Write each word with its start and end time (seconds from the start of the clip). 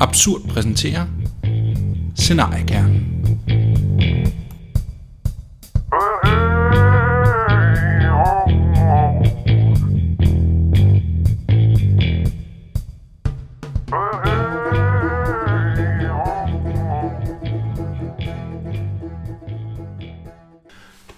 Absurd 0.00 0.40
præsenterer 0.48 1.06
Scenariekernen. 2.16 3.10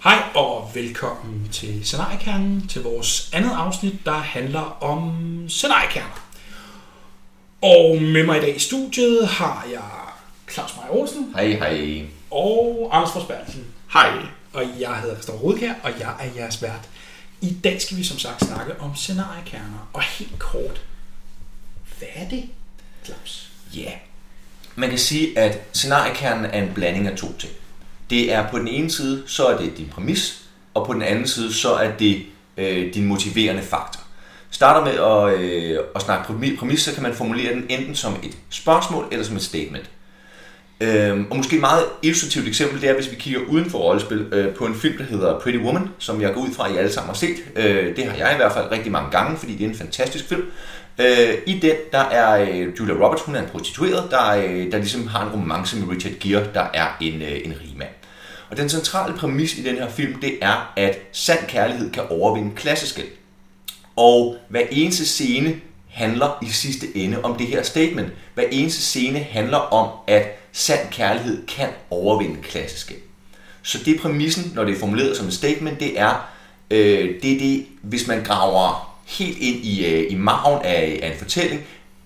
Hej 0.05 0.23
og 0.35 0.71
velkommen 0.75 1.49
til 1.53 1.85
Scenariekernen, 1.85 2.67
til 2.69 2.83
vores 2.83 3.31
andet 3.33 3.51
afsnit, 3.57 3.95
der 4.05 4.13
handler 4.13 4.83
om 4.83 5.13
scenariekerner. 5.49 6.26
Og 7.67 8.03
med 8.03 8.27
mig 8.27 8.39
i 8.39 8.41
dag 8.41 8.57
i 8.57 8.59
studiet 8.59 9.29
har 9.29 9.67
jeg 9.73 9.83
Claus 10.53 10.77
Meier 10.77 11.01
Olsen 11.01 11.35
Hej, 11.35 11.47
hej. 11.47 12.07
og 12.31 12.89
Anders 12.93 13.13
Forsbergelsen. 13.13 13.65
Hej. 13.93 14.13
Og 14.53 14.65
jeg 14.81 14.97
hedder 15.01 15.15
Christoffer 15.15 15.43
Rudkær, 15.43 15.73
og 15.83 15.91
jeg 16.01 16.15
er 16.21 16.29
jeres 16.37 16.63
vært. 16.63 16.89
I 17.41 17.57
dag 17.65 17.83
skal 17.83 17.97
vi 17.97 18.05
som 18.05 18.19
sagt 18.19 18.45
snakke 18.45 18.81
om 18.81 18.97
scenariekerner. 18.97 19.89
Og 19.93 20.03
helt 20.03 20.39
kort, 20.39 20.81
hvad 21.99 22.09
er 22.15 22.29
det, 22.29 22.45
Claus? 23.05 23.51
Ja. 23.75 23.81
Yeah. 23.81 23.93
Man 24.75 24.89
kan 24.89 24.99
sige, 24.99 25.39
at 25.39 25.61
scenariekernen 25.73 26.45
er 26.45 26.63
en 26.63 26.75
blanding 26.75 27.07
af 27.07 27.17
to 27.17 27.39
ting. 27.39 27.53
Det 28.11 28.33
er 28.33 28.51
på 28.51 28.59
den 28.59 28.69
ene 28.69 28.91
side, 28.91 29.23
så 29.27 29.47
er 29.47 29.59
det 29.59 29.77
din 29.77 29.89
præmis, 29.89 30.43
og 30.75 30.87
på 30.87 30.93
den 30.93 31.03
anden 31.03 31.27
side, 31.27 31.55
så 31.55 31.75
er 31.75 31.97
det 31.97 32.23
øh, 32.57 32.95
din 32.95 33.05
motiverende 33.05 33.63
faktor. 33.63 34.06
Starter 34.51 34.85
med 34.85 34.93
at, 34.93 35.41
øh, 35.41 35.79
at 35.95 36.03
snakke 36.03 36.57
præmis, 36.59 36.81
så 36.81 36.95
kan 36.95 37.03
man 37.03 37.15
formulere 37.15 37.55
den 37.55 37.67
enten 37.69 37.95
som 37.95 38.13
et 38.23 38.37
spørgsmål 38.51 39.09
eller 39.11 39.25
som 39.25 39.37
et 39.37 39.43
statement. 39.43 39.91
Øhm, 40.81 41.27
og 41.31 41.37
måske 41.37 41.57
et 41.57 41.61
meget 41.61 41.85
illustrativt 42.03 42.49
eksempel, 42.49 42.81
det 42.81 42.91
er, 42.91 42.95
hvis 42.95 43.11
vi 43.11 43.17
kigger 43.17 43.41
uden 43.49 43.71
for 43.71 43.79
rollespil 43.79 44.19
øh, 44.33 44.55
på 44.55 44.67
en 44.67 44.75
film, 44.75 44.99
der 44.99 45.05
hedder 45.05 45.41
Pretty 45.41 45.59
Woman, 45.59 45.89
som 45.99 46.21
jeg 46.21 46.35
går 46.35 46.41
ud 46.41 46.55
fra, 46.57 46.69
at 46.69 46.75
I 46.75 46.77
alle 46.77 46.93
sammen 46.93 47.09
har 47.09 47.15
set. 47.15 47.37
Øh, 47.57 47.97
det 47.97 48.05
har 48.05 48.17
jeg 48.17 48.33
i 48.33 48.37
hvert 48.37 48.53
fald 48.53 48.71
rigtig 48.71 48.93
mange 48.93 49.11
gange, 49.11 49.37
fordi 49.37 49.53
det 49.57 49.65
er 49.65 49.69
en 49.69 49.77
fantastisk 49.77 50.29
film. 50.29 50.43
Øh, 50.99 51.35
I 51.47 51.59
den, 51.59 51.75
der 51.93 51.99
er 51.99 52.43
øh, 52.43 52.81
Julia 52.81 52.95
Roberts, 52.95 53.23
hun 53.23 53.35
er 53.35 53.43
en 53.43 53.49
prostitueret, 53.49 54.11
der, 54.11 54.31
øh, 54.31 54.73
der 54.73 54.79
ligesom 54.79 55.07
har 55.07 55.27
en 55.27 55.33
romance 55.33 55.77
med 55.77 55.95
Richard 55.95 56.13
Gere, 56.21 56.45
der 56.55 56.67
er 56.75 56.87
en, 57.01 57.23
øh, 57.23 57.41
en 57.45 57.55
rigmand. 57.65 57.91
Og 58.51 58.57
den 58.57 58.69
centrale 58.69 59.17
præmis 59.17 59.59
i 59.59 59.63
den 59.63 59.77
her 59.77 59.89
film, 59.89 60.21
det 60.21 60.39
er, 60.43 60.73
at 60.77 60.99
sand 61.13 61.47
kærlighed 61.49 61.91
kan 61.91 62.03
overvinde 62.11 62.57
klasseskæld. 62.57 63.07
Og 63.97 64.37
hver 64.49 64.63
eneste 64.71 65.07
scene 65.07 65.55
handler 65.89 66.39
i 66.43 66.47
sidste 66.47 66.97
ende 66.97 67.23
om 67.23 67.37
det 67.37 67.47
her 67.47 67.63
statement. 67.63 68.09
Hver 68.35 68.45
eneste 68.51 68.83
scene 68.83 69.19
handler 69.19 69.59
om, 69.59 69.89
at 70.07 70.39
sand 70.53 70.89
kærlighed 70.91 71.47
kan 71.47 71.69
overvinde 71.91 72.43
klassiske. 72.43 72.95
Så 73.63 73.79
det 73.85 73.95
er 73.95 73.99
præmissen, 73.99 74.53
når 74.55 74.65
det 74.65 74.75
er 74.75 74.79
formuleret 74.79 75.17
som 75.17 75.27
et 75.27 75.33
statement, 75.33 75.81
det 75.81 76.01
er, 76.01 76.29
øh, 76.71 77.15
det 77.23 77.33
er 77.33 77.39
det, 77.39 77.67
hvis 77.83 78.07
man 78.07 78.25
graver 78.25 78.97
helt 79.07 79.39
ind 79.39 79.65
i, 79.65 79.87
øh, 79.87 80.13
i 80.13 80.15
maven 80.15 80.63
af, 80.65 81.01
af 81.03 81.09
en 81.13 81.19
fortælling, 81.19 81.61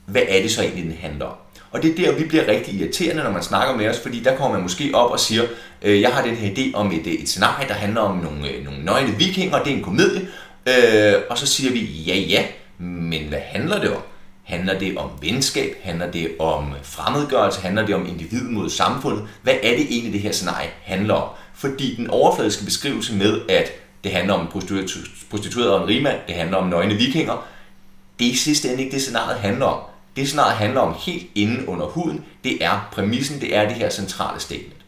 hvad 0.07 0.23
er 0.29 0.43
det 0.43 0.51
så 0.51 0.63
egentlig, 0.63 0.85
den 0.85 0.97
handler 1.01 1.27
om? 1.27 1.37
Og 1.71 1.83
det 1.83 1.91
er 1.91 1.95
der, 1.95 2.19
vi 2.19 2.25
bliver 2.25 2.49
rigtig 2.49 2.75
irriterende, 2.75 3.23
når 3.23 3.31
man 3.31 3.43
snakker 3.43 3.77
med 3.77 3.89
os, 3.89 3.99
fordi 4.01 4.21
der 4.21 4.37
kommer 4.37 4.53
man 4.53 4.63
måske 4.63 4.91
op 4.95 5.11
og 5.11 5.21
siger, 5.21 5.43
øh, 5.83 6.01
jeg 6.01 6.11
har 6.11 6.23
den 6.23 6.37
her 6.37 6.51
idé 6.55 6.75
om 6.75 6.93
et, 6.93 7.07
øh, 7.07 7.13
et 7.13 7.29
scenarie, 7.29 7.69
der 7.69 7.75
handler 7.75 8.01
om 8.01 8.17
nogle, 8.17 8.49
øh, 8.49 8.65
nogle 8.65 8.85
nøgne 8.85 9.19
vikinger, 9.19 9.63
det 9.63 9.73
er 9.73 9.77
en 9.77 9.83
komedie, 9.83 10.29
øh, 10.71 11.23
og 11.31 11.39
så 11.39 11.47
siger 11.47 11.73
vi, 11.73 11.81
ja 11.81 12.17
ja, 12.17 12.45
men 12.79 13.23
hvad 13.29 13.39
handler 13.39 13.81
det 13.81 13.91
om? 13.91 14.03
Handler 14.45 14.79
det 14.79 14.99
om 14.99 15.11
venskab? 15.21 15.77
Handler 15.83 16.11
det 16.11 16.31
om 16.39 16.75
fremmedgørelse? 16.83 17.61
Handler 17.61 17.87
det 17.87 17.95
om 17.95 18.07
individ 18.07 18.43
mod 18.43 18.71
samfundet? 18.71 19.29
Hvad 19.43 19.55
er 19.63 19.77
det 19.77 19.87
egentlig, 19.91 20.13
det 20.13 20.21
her 20.21 20.33
scenarie 20.33 20.69
handler 20.83 21.15
om? 21.15 21.29
Fordi 21.55 21.97
den 21.97 22.11
overfladiske 22.11 22.65
beskrivelse 22.65 23.15
med, 23.15 23.41
at 23.49 23.73
det 24.05 24.13
handler 24.13 24.35
om 24.35 24.41
en 24.41 24.47
prostitueret 25.31 25.71
og 25.71 25.83
en 25.83 25.89
rigmand, 25.89 26.19
det 26.29 26.35
handler 26.35 26.57
om 26.57 26.69
nøgne 26.69 26.95
vikinger, 26.95 27.47
det 28.19 28.27
er 28.27 28.31
i 28.33 28.37
sidste 28.37 28.69
ende 28.69 28.83
ikke 28.83 28.95
det, 28.95 29.03
scenariet 29.03 29.41
handler 29.41 29.67
om. 29.67 29.81
Det 30.17 30.29
scenariet 30.29 30.57
handler 30.57 30.81
om 30.81 30.95
helt 31.07 31.27
inde 31.35 31.69
under 31.69 31.87
huden, 31.87 32.25
det 32.45 32.65
er 32.65 32.89
præmissen, 32.93 33.41
det 33.41 33.57
er 33.57 33.69
det 33.69 33.77
her 33.77 33.91
centrale 33.91 34.41
statement. 34.41 34.80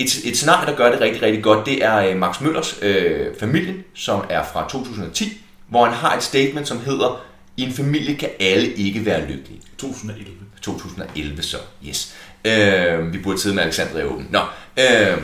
Et, 0.00 0.20
et 0.24 0.36
scenarie, 0.36 0.66
der 0.66 0.76
gør 0.76 0.90
det 0.90 1.00
rigtig, 1.00 1.22
rigtig 1.22 1.42
godt, 1.42 1.66
det 1.66 1.84
er 1.84 1.96
øh, 1.96 2.16
Max 2.16 2.40
Møllers 2.40 2.78
øh, 2.82 3.26
Familien, 3.40 3.84
som 3.94 4.24
er 4.30 4.44
fra 4.52 4.68
2010, 4.68 5.40
hvor 5.68 5.84
han 5.84 5.94
har 5.94 6.16
et 6.16 6.22
statement, 6.22 6.68
som 6.68 6.80
hedder, 6.80 7.24
i 7.56 7.62
en 7.62 7.72
familie 7.72 8.16
kan 8.16 8.28
alle 8.40 8.72
ikke 8.72 9.06
være 9.06 9.20
lykkelige. 9.20 9.60
2011. 9.78 10.32
2011 10.62 11.42
så, 11.42 11.56
yes. 11.88 12.14
Øh, 12.44 13.12
vi 13.12 13.18
burde 13.18 13.40
sidde 13.40 13.54
med 13.54 13.62
Alexander 13.62 14.00
i 14.00 14.04
åben. 14.04 14.28
Nå, 14.30 14.40
øh, 14.76 15.18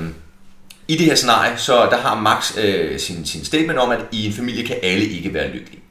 i 0.88 0.96
det 0.96 1.06
her 1.06 1.14
scenarie, 1.14 1.58
så 1.58 1.86
der 1.90 1.96
har 1.96 2.20
Max 2.20 2.58
øh, 2.58 2.98
sin, 2.98 3.26
sin 3.26 3.44
statement 3.44 3.78
om, 3.78 3.90
at 3.90 4.00
i 4.12 4.26
en 4.26 4.32
familie 4.32 4.66
kan 4.66 4.76
alle 4.82 5.06
ikke 5.06 5.34
være 5.34 5.48
lykkelige. 5.48 5.82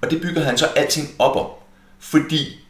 Og 0.00 0.10
det 0.10 0.20
bygger 0.20 0.42
han 0.42 0.58
så 0.58 0.66
alting 0.66 1.08
op 1.18 1.36
om, 1.36 1.46
fordi 2.00 2.61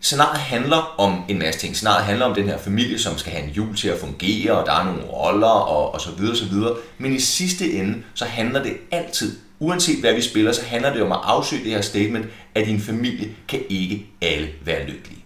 scenariet 0.00 0.38
handler 0.40 0.94
om 1.00 1.22
en 1.28 1.38
masse 1.38 1.60
ting. 1.60 1.76
Scenariet 1.76 2.04
handler 2.04 2.26
om 2.26 2.34
den 2.34 2.48
her 2.48 2.58
familie, 2.58 2.98
som 2.98 3.18
skal 3.18 3.32
have 3.32 3.44
en 3.44 3.50
jul 3.50 3.76
til 3.76 3.88
at 3.88 4.00
fungere, 4.00 4.52
og 4.52 4.66
der 4.66 4.72
er 4.72 4.84
nogle 4.84 5.02
roller, 5.04 5.46
og, 5.46 5.94
og 5.94 6.00
så 6.00 6.10
videre, 6.10 6.36
så 6.36 6.44
videre. 6.44 6.74
Men 6.98 7.14
i 7.14 7.20
sidste 7.20 7.72
ende, 7.72 8.02
så 8.14 8.24
handler 8.24 8.62
det 8.62 8.76
altid, 8.90 9.36
uanset 9.58 10.00
hvad 10.00 10.14
vi 10.14 10.22
spiller, 10.22 10.52
så 10.52 10.62
handler 10.64 10.92
det 10.92 11.02
om 11.02 11.12
at 11.12 11.18
afsøge 11.22 11.64
det 11.64 11.72
her 11.72 11.80
statement, 11.80 12.26
at 12.54 12.68
en 12.68 12.80
familie 12.80 13.30
kan 13.48 13.60
ikke 13.68 14.06
alle 14.20 14.48
være 14.64 14.86
lykkelige. 14.86 15.24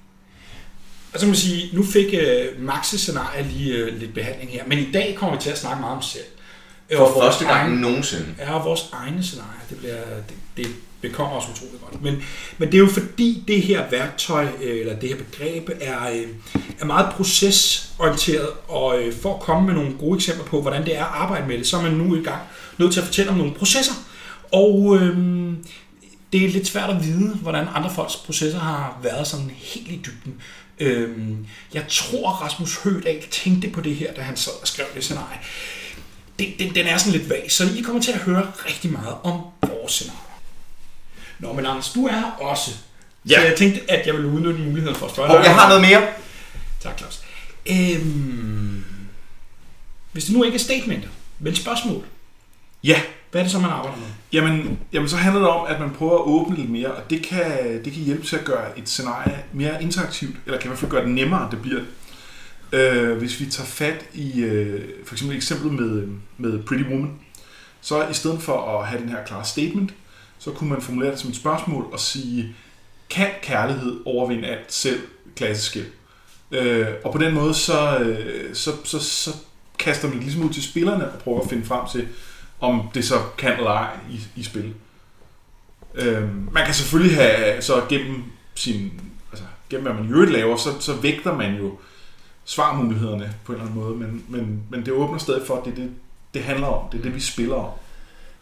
Og 1.15 1.21
så 1.21 1.27
man 1.27 1.35
sige, 1.35 1.77
nu 1.77 1.85
fik 1.85 2.15
øh, 2.15 2.47
Maxes 2.63 3.01
scenarie 3.01 3.43
lige 3.43 3.75
øh, 3.75 3.99
lidt 4.01 4.15
behandling 4.15 4.51
her, 4.51 4.63
men 4.67 4.79
i 4.79 4.93
dag 4.93 5.15
kommer 5.19 5.37
vi 5.37 5.43
til 5.43 5.51
at 5.51 5.59
snakke 5.59 5.81
meget 5.81 5.97
om 5.97 6.03
selv. 6.03 6.25
Og 6.97 7.11
For 7.13 7.21
første 7.23 7.45
gang 7.45 7.69
egen- 7.69 7.81
nogensinde. 7.81 8.27
Ja, 8.39 8.53
vores 8.59 8.81
egne 8.93 9.23
scenarier, 9.23 9.61
det, 9.71 9.79
bliver, 9.79 9.97
det, 10.29 10.37
det 10.57 10.67
bekommer 11.03 11.37
os 11.37 11.45
utrolig 11.45 11.81
godt. 11.81 12.03
Men, 12.03 12.23
men 12.59 12.69
det 12.69 12.75
er 12.75 12.79
jo 12.79 12.87
fordi, 12.87 13.45
det 13.49 13.63
her 13.63 13.91
værktøj, 13.91 14.47
øh, 14.63 14.81
eller 14.81 14.99
det 14.99 15.09
her 15.09 15.17
begreb, 15.17 15.71
er, 15.81 16.11
øh, 16.11 16.27
er 16.81 16.85
meget 16.85 17.15
procesorienteret, 17.15 18.49
og 18.69 19.03
øh, 19.03 19.15
for 19.15 19.35
at 19.35 19.41
komme 19.41 19.67
med 19.67 19.75
nogle 19.75 19.93
gode 19.99 20.17
eksempler 20.17 20.45
på, 20.45 20.63
hvordan 20.63 20.85
det 20.85 20.97
er 20.97 21.05
at 21.05 21.11
arbejde 21.15 21.49
med 21.49 21.59
det, 21.59 21.67
så 21.67 21.77
er 21.77 21.83
man 21.83 21.93
nu 21.93 22.17
i 22.17 22.23
gang 22.23 22.41
nødt 22.79 22.93
til 22.93 23.01
at 23.01 23.07
fortælle 23.07 23.31
om 23.31 23.37
nogle 23.37 23.55
processer. 23.55 23.95
Og 24.53 24.99
øhm, 25.01 25.57
det 26.33 26.45
er 26.45 26.49
lidt 26.49 26.67
svært 26.67 26.91
at 26.91 27.05
vide, 27.05 27.35
hvordan 27.35 27.67
andre 27.75 27.91
folks 27.95 28.17
processer 28.17 28.59
har 28.59 29.01
været 29.03 29.27
sådan 29.27 29.51
helt 29.57 29.89
i 29.89 30.01
dybden. 30.07 30.35
Øhm, 30.81 31.47
jeg 31.75 31.85
tror, 31.89 32.31
Rasmus 32.31 32.77
Høgdal 32.77 33.23
tænkte 33.31 33.71
på 33.71 33.81
det 33.81 33.97
her, 33.97 34.15
da 34.15 34.21
han 34.21 34.37
sad 34.37 34.53
og 34.63 34.69
skrev 34.69 34.87
det 34.95 35.05
scenarie. 35.05 35.39
Det, 36.39 36.49
den, 36.59 36.75
den 36.75 36.87
er 36.87 36.97
sådan 36.97 37.13
lidt 37.19 37.31
vag, 37.31 37.47
så 37.49 37.65
I 37.79 37.81
kommer 37.81 38.03
til 38.03 38.13
at 38.13 38.19
høre 38.19 38.53
rigtig 38.67 38.93
meget 38.93 39.15
om 39.23 39.41
vores 39.69 39.93
scenarie. 39.93 40.32
Nå, 41.43 41.53
men 41.53 41.67
Anders, 41.67 41.93
du 41.93 42.07
er 42.07 42.13
her 42.13 42.31
også. 42.41 42.71
Ja. 43.29 43.35
Så 43.41 43.47
jeg 43.47 43.57
tænkte, 43.57 43.91
at 43.91 44.07
jeg 44.07 44.15
ville 44.15 44.29
udnytte 44.29 44.61
muligheden 44.61 44.97
for 44.97 45.07
at 45.07 45.13
spørge 45.13 45.31
Og 45.31 45.37
dig. 45.39 45.45
jeg 45.45 45.55
har 45.55 45.69
noget 45.69 45.83
mere. 45.83 46.03
Tak, 46.81 46.99
Claus. 46.99 47.23
Øhm, 47.71 48.85
hvis 50.13 50.25
det 50.25 50.35
nu 50.37 50.45
ikke 50.45 50.55
er 50.55 50.59
statementer, 50.59 51.09
men 51.39 51.55
spørgsmål, 51.55 52.05
Ja, 52.85 53.03
hvad 53.31 53.41
er 53.41 53.45
det 53.45 53.53
så, 53.53 53.59
man 53.59 53.71
arbejder 53.71 53.97
med? 53.97 54.07
jamen, 54.33 54.79
jamen 54.93 55.09
så 55.09 55.17
handler 55.17 55.41
det 55.41 55.51
om, 55.51 55.67
at 55.69 55.81
man 55.81 55.91
prøver 55.91 56.15
at 56.19 56.25
åbne 56.25 56.57
lidt 56.57 56.71
mere, 56.71 56.93
og 56.93 57.11
det 57.11 57.23
kan, 57.23 57.45
det 57.85 57.93
kan 57.93 58.03
hjælpe 58.03 58.27
til 58.27 58.37
at 58.37 58.45
gøre 58.45 58.79
et 58.79 58.89
scenarie 58.89 59.39
mere 59.53 59.83
interaktivt, 59.83 60.37
eller 60.47 60.59
kan 60.59 60.67
i 60.67 60.69
hvert 60.69 60.79
fald 60.79 60.91
gøre 60.91 61.05
det 61.05 61.11
nemmere, 61.11 61.49
det 61.51 61.63
bliver. 61.63 61.81
Øh, 62.73 63.17
hvis 63.19 63.41
vi 63.41 63.47
tager 63.47 63.67
fat 63.67 64.05
i 64.15 64.41
øh, 64.41 64.89
for 65.07 65.15
eksempel 65.15 65.37
eksemplet 65.37 65.73
med, 65.73 66.09
med 66.39 66.63
Pretty 66.63 66.85
Woman, 66.85 67.13
så 67.81 68.09
i 68.09 68.15
stedet 68.15 68.43
for 68.43 68.79
at 68.79 68.87
have 68.87 69.01
den 69.03 69.09
her 69.09 69.25
klare 69.27 69.45
statement, 69.45 69.95
så 70.45 70.51
kunne 70.51 70.71
man 70.71 70.83
formulere 70.83 71.11
det 71.11 71.19
som 71.19 71.31
et 71.31 71.37
spørgsmål 71.37 71.87
og 71.93 72.01
sige, 72.01 72.57
kan 73.11 73.29
kærlighed 73.43 74.01
overvinde 74.05 74.49
alt 74.49 74.73
selv 74.73 75.01
klassisk? 75.37 75.77
Øh, 76.51 76.87
og 77.05 77.13
på 77.13 77.19
den 77.19 77.35
måde, 77.35 77.55
så, 77.55 77.99
øh, 77.99 78.55
så, 78.55 78.71
så, 78.85 78.99
så 78.99 79.31
kaster 79.79 80.09
man 80.09 80.17
det 80.17 80.25
ligesom 80.25 80.45
ud 80.45 80.51
til 80.51 80.63
spillerne 80.63 81.13
og 81.13 81.19
prøver 81.19 81.41
at 81.41 81.49
finde 81.49 81.65
frem 81.65 81.89
til, 81.93 82.09
om 82.61 82.89
det 82.95 83.05
så 83.05 83.15
kan 83.39 83.53
eller 83.53 83.71
ej 83.71 83.97
i, 84.11 84.21
i 84.37 84.43
spil. 84.43 84.75
Øh, 85.95 86.53
man 86.53 86.65
kan 86.65 86.75
selvfølgelig 86.75 87.17
have, 87.17 87.63
så 87.63 87.83
gennem 87.89 88.25
sin, 88.55 89.01
altså 89.31 89.45
gennem 89.71 89.87
hvad 89.87 89.95
man 89.95 90.11
i 90.11 90.13
øvrigt 90.13 90.33
laver, 90.33 90.57
så, 90.57 90.81
så 90.81 90.95
vægter 90.95 91.37
man 91.37 91.57
jo 91.57 91.79
svarmulighederne 92.45 93.35
på 93.45 93.53
en 93.53 93.59
eller 93.59 93.71
anden 93.71 93.85
måde, 93.85 93.97
men, 93.97 94.25
men, 94.29 94.63
men 94.71 94.87
det 94.87 94.93
åbner 94.93 95.19
stadig 95.19 95.47
for, 95.47 95.57
at 95.57 95.65
det 95.65 95.71
er 95.71 95.77
det, 95.77 95.91
det 96.35 96.43
handler 96.43 96.67
om, 96.67 96.91
det 96.93 96.99
er 96.99 97.03
det, 97.03 97.15
vi 97.15 97.21
spiller 97.21 97.55
om. 97.55 97.71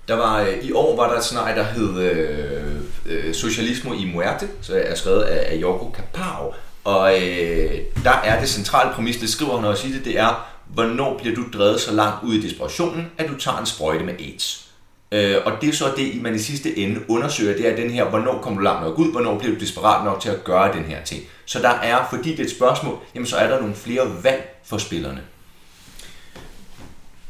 Der 0.09 0.15
var, 0.15 0.41
øh, 0.41 0.65
I 0.65 0.73
år 0.73 0.97
var 0.97 1.09
der 1.11 1.19
et 1.19 1.25
scenarie, 1.25 1.57
der 1.57 1.65
hed 1.65 1.99
øh, 2.01 2.75
øh, 3.07 3.35
Socialismo 3.35 3.93
i 3.93 4.05
Muerte, 4.15 4.49
så 4.61 4.83
er 4.85 4.95
skrevet 4.95 5.23
af, 5.23 5.53
af 5.53 5.57
Jorgo 5.57 5.91
Capao. 5.97 6.55
Og 6.85 7.23
øh, 7.23 7.79
der 8.05 8.13
er 8.25 8.41
det 8.41 8.49
centrale 8.49 8.95
præmis, 8.95 9.17
det 9.17 9.31
skriver 9.31 9.57
han 9.57 9.65
også 9.65 9.87
i 9.87 9.93
det, 9.93 10.05
det 10.05 10.19
er, 10.19 10.51
hvornår 10.67 11.19
bliver 11.19 11.37
du 11.37 11.45
drevet 11.53 11.81
så 11.81 11.93
langt 11.93 12.25
ud 12.25 12.35
i 12.35 12.41
desperationen, 12.41 13.11
at 13.19 13.29
du 13.29 13.35
tager 13.35 13.59
en 13.59 13.67
sprøjte 13.67 14.05
med 14.05 14.15
AIDS. 14.21 14.71
Øh, 15.13 15.37
og 15.45 15.53
det 15.61 15.69
er 15.69 15.73
så 15.73 15.93
det, 15.97 16.23
man 16.23 16.35
i 16.35 16.39
sidste 16.39 16.79
ende 16.79 17.01
undersøger, 17.09 17.57
det 17.57 17.69
er 17.69 17.77
den 17.77 17.91
her, 17.91 18.05
hvornår 18.05 18.39
kommer 18.43 18.59
du 18.59 18.65
langt 18.65 18.83
nok 18.83 18.99
ud, 18.99 19.13
hvornår 19.13 19.39
bliver 19.39 19.55
du 19.55 19.61
desperat 19.61 20.05
nok 20.05 20.21
til 20.21 20.29
at 20.29 20.45
gøre 20.45 20.73
den 20.73 20.85
her 20.85 21.05
ting. 21.05 21.23
Så 21.45 21.59
der 21.59 21.69
er, 21.69 22.07
fordi 22.11 22.31
det 22.31 22.41
er 22.41 22.45
et 22.45 22.51
spørgsmål, 22.51 22.99
jamen 23.15 23.27
så 23.27 23.37
er 23.37 23.49
der 23.49 23.61
nogle 23.61 23.75
flere 23.75 24.23
valg 24.23 24.61
for 24.65 24.79
spillerne. 24.79 25.21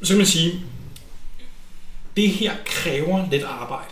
Så 0.02 0.08
kan 0.08 0.16
man 0.16 0.26
sige, 0.26 0.64
det 2.16 2.28
her 2.28 2.52
kræver 2.64 3.30
lidt 3.30 3.44
arbejde. 3.44 3.90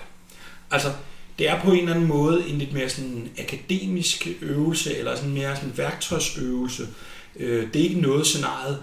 Altså, 0.70 0.92
det 1.38 1.48
er 1.48 1.60
på 1.60 1.72
en 1.72 1.78
eller 1.78 1.94
anden 1.94 2.08
måde 2.08 2.48
en 2.48 2.58
lidt 2.58 2.72
mere 2.72 2.88
sådan 2.88 3.28
akademisk 3.38 4.28
øvelse, 4.40 4.96
eller 4.96 5.16
sådan 5.16 5.32
mere 5.32 5.56
sådan 5.56 5.72
værktøjsøvelse. 5.76 6.88
Øh, 7.36 7.72
det 7.72 7.80
er 7.80 7.84
ikke 7.84 8.00
noget 8.00 8.26
scenariet, 8.26 8.78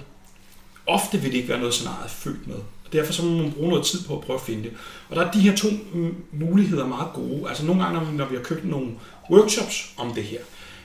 ofte 0.87 1.17
vil 1.17 1.31
det 1.31 1.37
ikke 1.37 1.49
være 1.49 1.59
noget 1.59 1.73
scenariet 1.73 2.11
født 2.11 2.47
med. 2.47 2.55
Og 2.55 2.93
derfor 2.93 3.13
så 3.13 3.23
må 3.23 3.37
man 3.37 3.51
bruge 3.51 3.69
noget 3.69 3.85
tid 3.85 4.03
på 4.03 4.17
at 4.17 4.21
prøve 4.21 4.39
at 4.39 4.45
finde 4.45 4.63
det. 4.63 4.71
Og 5.09 5.15
der 5.15 5.25
er 5.25 5.31
de 5.31 5.39
her 5.39 5.55
to 5.55 5.67
muligheder 6.31 6.87
meget 6.87 7.13
gode. 7.13 7.49
Altså 7.49 7.65
nogle 7.65 7.83
gange, 7.83 8.13
når 8.13 8.25
vi 8.25 8.35
har 8.35 8.43
købt 8.43 8.65
nogle 8.65 8.91
workshops 9.31 9.93
om 9.97 10.13
det 10.13 10.23
her, 10.23 10.39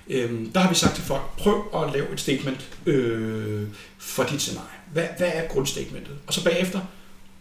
øh, 0.09 0.47
der 0.55 0.61
har 0.61 0.69
vi 0.69 0.75
sagt 0.75 0.95
til 0.95 1.05
folk, 1.05 1.37
prøv 1.37 1.65
at 1.75 1.93
lave 1.93 2.13
et 2.13 2.21
statement 2.21 2.69
øh, 2.87 3.69
for 3.99 4.23
dit 4.23 4.41
scenarie. 4.41 4.69
Hvad, 4.93 5.07
hvad 5.19 5.31
er 5.35 5.49
grundstatementet? 5.49 6.15
Og 6.27 6.35
så 6.35 6.45
bagefter, 6.45 6.81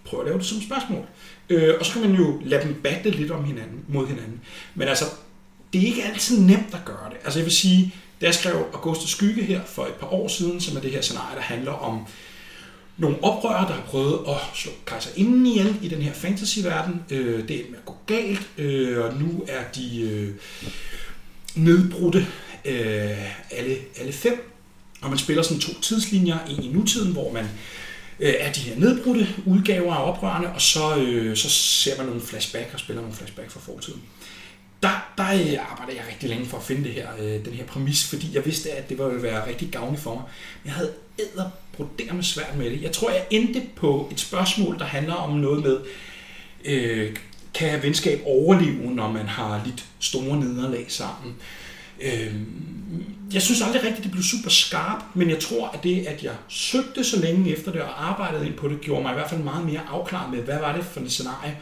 prøv 0.06 0.20
at 0.20 0.26
lave 0.26 0.38
det 0.38 0.46
som 0.46 0.62
spørgsmål. 0.62 1.06
Øh, 1.50 1.76
og 1.80 1.86
så 1.86 1.94
kan 1.94 2.02
man 2.02 2.12
jo 2.12 2.42
lade 2.46 2.64
dem 2.64 2.82
battle 2.84 3.12
lidt 3.12 3.32
om 3.32 3.44
hinanden, 3.44 3.86
mod 3.88 4.08
hinanden. 4.08 4.42
Men 4.76 4.88
altså, 4.88 5.06
det 5.74 5.82
er 5.82 5.86
ikke 5.86 6.04
altid 6.04 6.40
nemt 6.40 6.74
at 6.74 6.86
gøre 6.86 7.10
det. 7.10 7.18
Altså 7.24 7.40
jeg 7.40 7.46
vil 7.46 7.54
sige, 7.54 7.94
da 8.22 8.26
jeg 8.26 8.36
skrev 8.36 8.66
Augustus 8.74 9.10
Skygge 9.10 9.44
her 9.44 9.62
for 9.66 9.86
et 9.86 9.94
par 9.94 10.14
år 10.14 10.28
siden, 10.28 10.62
som 10.62 10.78
er 10.78 10.82
det 10.82 10.92
her 10.92 11.02
scenarie, 11.02 11.36
der 11.36 11.42
handler 11.42 11.72
om 11.72 12.08
nogle 12.98 13.24
oprørere, 13.24 13.68
der 13.68 13.74
har 13.74 13.82
prøvet 13.82 14.20
at 14.28 14.36
slå 14.54 14.72
inden 15.16 15.46
ihjel 15.46 15.76
i 15.82 15.88
den 15.88 16.02
her 16.02 16.14
fantasyverden. 16.14 17.04
Øh, 17.10 17.48
det 17.48 17.56
er 17.60 17.64
med 17.70 17.78
at 17.78 17.86
gå 17.86 17.96
galt, 18.06 18.50
øh, 18.58 19.06
og 19.06 19.14
nu 19.14 19.46
er 19.48 19.64
de 19.76 20.02
øh, 20.02 20.30
nedbrudte 21.56 22.28
øh, 22.66 23.52
alle, 23.52 23.78
alle 24.00 24.12
fem. 24.12 24.54
Og 25.02 25.10
man 25.10 25.20
spiller 25.20 25.44
sådan 25.44 25.60
to 25.60 25.82
tidslinjer, 25.82 26.38
en 26.50 26.64
i 26.64 26.68
nutiden, 26.68 27.12
hvor 27.12 27.34
man 27.34 27.44
øh, 27.44 27.50
Øh, 28.20 28.34
er 28.40 28.52
de 28.52 28.60
her 28.60 28.80
nedbrudte 28.80 29.28
udgaver 29.46 29.94
af 29.94 30.12
oprørerne, 30.12 30.54
og 30.54 30.62
så, 30.62 30.98
øh, 30.98 31.38
så 31.38 31.50
ser 31.50 31.98
man 31.98 32.06
nogle 32.06 32.22
flashback 32.22 32.70
og 32.74 32.80
spiller 32.80 33.02
nogle 33.02 33.16
flashback 33.16 33.52
fra 33.52 33.60
fortiden. 33.60 34.02
Der, 34.84 35.12
der 35.18 35.24
øh, 35.24 35.72
arbejder 35.72 35.94
jeg 35.94 36.04
rigtig 36.12 36.30
længe 36.30 36.46
for 36.46 36.58
at 36.58 36.64
finde 36.64 36.84
det 36.84 36.92
her, 36.92 37.08
øh, 37.20 37.46
den 37.46 37.54
her 37.54 37.66
præmis, 37.66 38.04
fordi 38.10 38.36
jeg 38.36 38.46
vidste, 38.46 38.72
at 38.72 38.90
det 38.90 38.98
ville 38.98 39.24
være 39.24 39.48
rigtig 39.48 39.70
gavnligt 39.72 40.04
for 40.04 40.14
mig. 40.14 40.24
Men 40.64 40.68
jeg 40.68 40.74
havde 40.74 40.94
med 42.20 42.24
svært 42.24 42.58
med 42.58 42.70
det. 42.70 42.82
Jeg 42.82 42.92
tror, 42.92 43.10
jeg 43.10 43.26
endte 43.30 43.62
på 43.76 44.10
et 44.12 44.20
spørgsmål, 44.20 44.80
der 44.80 44.86
handler 44.86 45.14
om 45.14 45.38
noget 45.38 45.64
med, 45.64 45.78
øh, 46.66 47.16
kan 47.54 47.84
venskab 47.84 48.22
overleve, 48.26 48.92
når 48.92 49.12
man 49.12 49.28
har 49.28 49.62
lidt 49.66 49.86
store 50.00 50.38
nederlag 50.40 50.86
sammen? 50.88 51.36
Øh, 52.02 52.34
jeg 53.34 53.42
synes 53.42 53.62
aldrig 53.62 53.84
rigtigt, 53.84 54.04
det 54.04 54.12
blev 54.12 54.24
super 54.24 54.50
skarpt, 54.50 55.16
men 55.16 55.30
jeg 55.30 55.40
tror, 55.40 55.70
at 55.74 55.84
det, 55.84 56.06
at 56.08 56.24
jeg 56.24 56.34
søgte 56.48 57.04
så 57.04 57.20
længe 57.20 57.52
efter 57.52 57.72
det 57.72 57.82
og 57.82 58.10
arbejdede 58.10 58.48
ind 58.48 58.54
på 58.54 58.68
det, 58.68 58.82
gjorde 58.82 59.02
mig 59.02 59.12
i 59.12 59.14
hvert 59.14 59.30
fald 59.30 59.42
meget 59.42 59.66
mere 59.66 59.82
afklaret 59.90 60.32
med, 60.34 60.40
hvad 60.40 60.60
var 60.60 60.76
det 60.76 60.86
for 60.86 61.00
et 61.00 61.12
scenarie, 61.12 61.58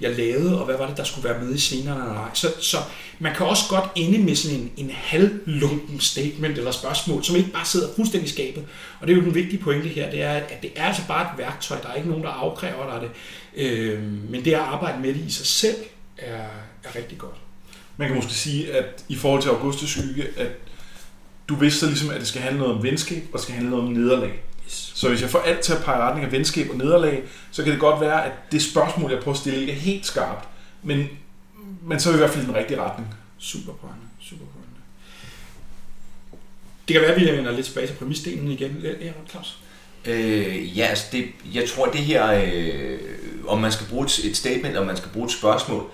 jeg 0.00 0.16
lavede, 0.16 0.58
og 0.58 0.66
hvad 0.66 0.76
var 0.76 0.86
det, 0.86 0.96
der 0.96 1.04
skulle 1.04 1.28
være 1.28 1.44
med 1.44 1.54
i 1.54 1.58
scenerne 1.58 2.00
eller 2.00 2.20
ej. 2.20 2.30
Så, 2.34 2.48
så 2.60 2.76
man 3.18 3.34
kan 3.34 3.46
også 3.46 3.64
godt 3.68 3.90
ende 3.96 4.18
med 4.18 4.34
sådan 4.36 4.58
en, 4.58 4.70
en 4.76 4.90
halvlunken 4.94 6.00
statement 6.00 6.58
eller 6.58 6.70
spørgsmål, 6.70 7.24
som 7.24 7.36
ikke 7.36 7.50
bare 7.50 7.64
sidder 7.64 7.88
fuldstændig 7.96 8.30
skabet. 8.30 8.64
Og 9.00 9.06
det 9.06 9.12
er 9.12 9.16
jo 9.16 9.24
den 9.24 9.34
vigtige 9.34 9.62
pointe 9.62 9.88
her, 9.88 10.10
det 10.10 10.22
er, 10.22 10.32
at 10.32 10.62
det 10.62 10.70
er 10.76 10.84
altså 10.84 11.02
bare 11.08 11.22
et 11.22 11.38
værktøj. 11.38 11.80
Der 11.80 11.88
er 11.88 11.94
ikke 11.94 12.08
nogen, 12.08 12.24
der 12.24 12.30
afkræver 12.30 12.92
dig 12.92 13.08
det. 13.08 13.10
Øh, 13.62 14.02
men 14.02 14.44
det 14.44 14.52
at 14.52 14.60
arbejde 14.60 15.00
med 15.00 15.14
det 15.14 15.24
i 15.26 15.30
sig 15.30 15.46
selv 15.46 15.76
er, 16.18 16.46
er 16.84 16.96
rigtig 16.96 17.18
godt. 17.18 17.36
Man 17.96 18.08
kan 18.08 18.16
måske 18.16 18.32
sige, 18.32 18.72
at 18.72 19.04
i 19.08 19.16
forhold 19.16 19.42
til 19.42 19.48
Augustus 19.48 19.90
skygge, 19.90 20.24
at 20.36 20.50
du 21.48 21.54
vidste 21.54 21.86
ligesom, 21.86 22.10
at 22.10 22.20
det 22.20 22.28
skal 22.28 22.40
handle 22.40 22.60
noget 22.60 22.74
om 22.74 22.82
venskab, 22.82 23.22
og 23.32 23.32
det 23.32 23.40
skal 23.40 23.54
handle 23.54 23.70
noget 23.70 23.86
om 23.86 23.92
nederlag. 23.92 24.42
Yes. 24.66 24.92
Så 24.94 25.08
hvis 25.08 25.22
jeg 25.22 25.30
får 25.30 25.38
alt 25.38 25.60
til 25.60 25.72
at 25.72 25.84
pege 25.84 26.00
retning 26.00 26.26
af 26.26 26.32
venskab 26.32 26.70
og 26.70 26.76
nederlag, 26.76 27.22
så 27.50 27.62
kan 27.62 27.72
det 27.72 27.80
godt 27.80 28.00
være, 28.00 28.26
at 28.26 28.32
det 28.52 28.62
spørgsmål, 28.62 29.10
jeg 29.10 29.20
prøver 29.20 29.34
at 29.34 29.40
stille, 29.40 29.60
ikke 29.60 29.72
er 29.72 29.76
helt 29.76 30.06
skarpt. 30.06 30.48
Men, 30.82 31.08
men 31.82 32.00
så 32.00 32.08
er 32.08 32.12
vi 32.12 32.16
i 32.16 32.18
hvert 32.18 32.30
fald 32.30 32.44
i 32.44 32.46
den 32.46 32.56
rigtige 32.56 32.80
retning. 32.80 33.14
Super 33.38 33.72
pointe. 33.72 34.00
Super 34.20 34.44
pointe. 34.44 34.80
Det 36.88 36.94
kan 36.94 37.02
være, 37.02 37.14
at 37.14 37.20
vi 37.20 37.36
vender 37.36 37.52
lidt 37.52 37.66
tilbage 37.66 37.86
til 37.86 37.94
præmisdelen 37.94 38.50
igen. 38.50 38.76
Ja, 38.82 39.10
Claus? 39.30 39.58
Øh, 40.04 40.78
ja, 40.78 40.84
altså 40.84 41.04
det, 41.12 41.24
jeg 41.54 41.68
tror, 41.68 41.86
det 41.86 42.00
her, 42.00 42.42
øh, 42.44 42.98
om 43.46 43.60
man 43.60 43.72
skal 43.72 43.86
bruge 43.86 44.04
et 44.04 44.36
statement, 44.36 44.76
om 44.76 44.86
man 44.86 44.96
skal 44.96 45.10
bruge 45.10 45.26
et 45.26 45.32
spørgsmål, 45.32 45.90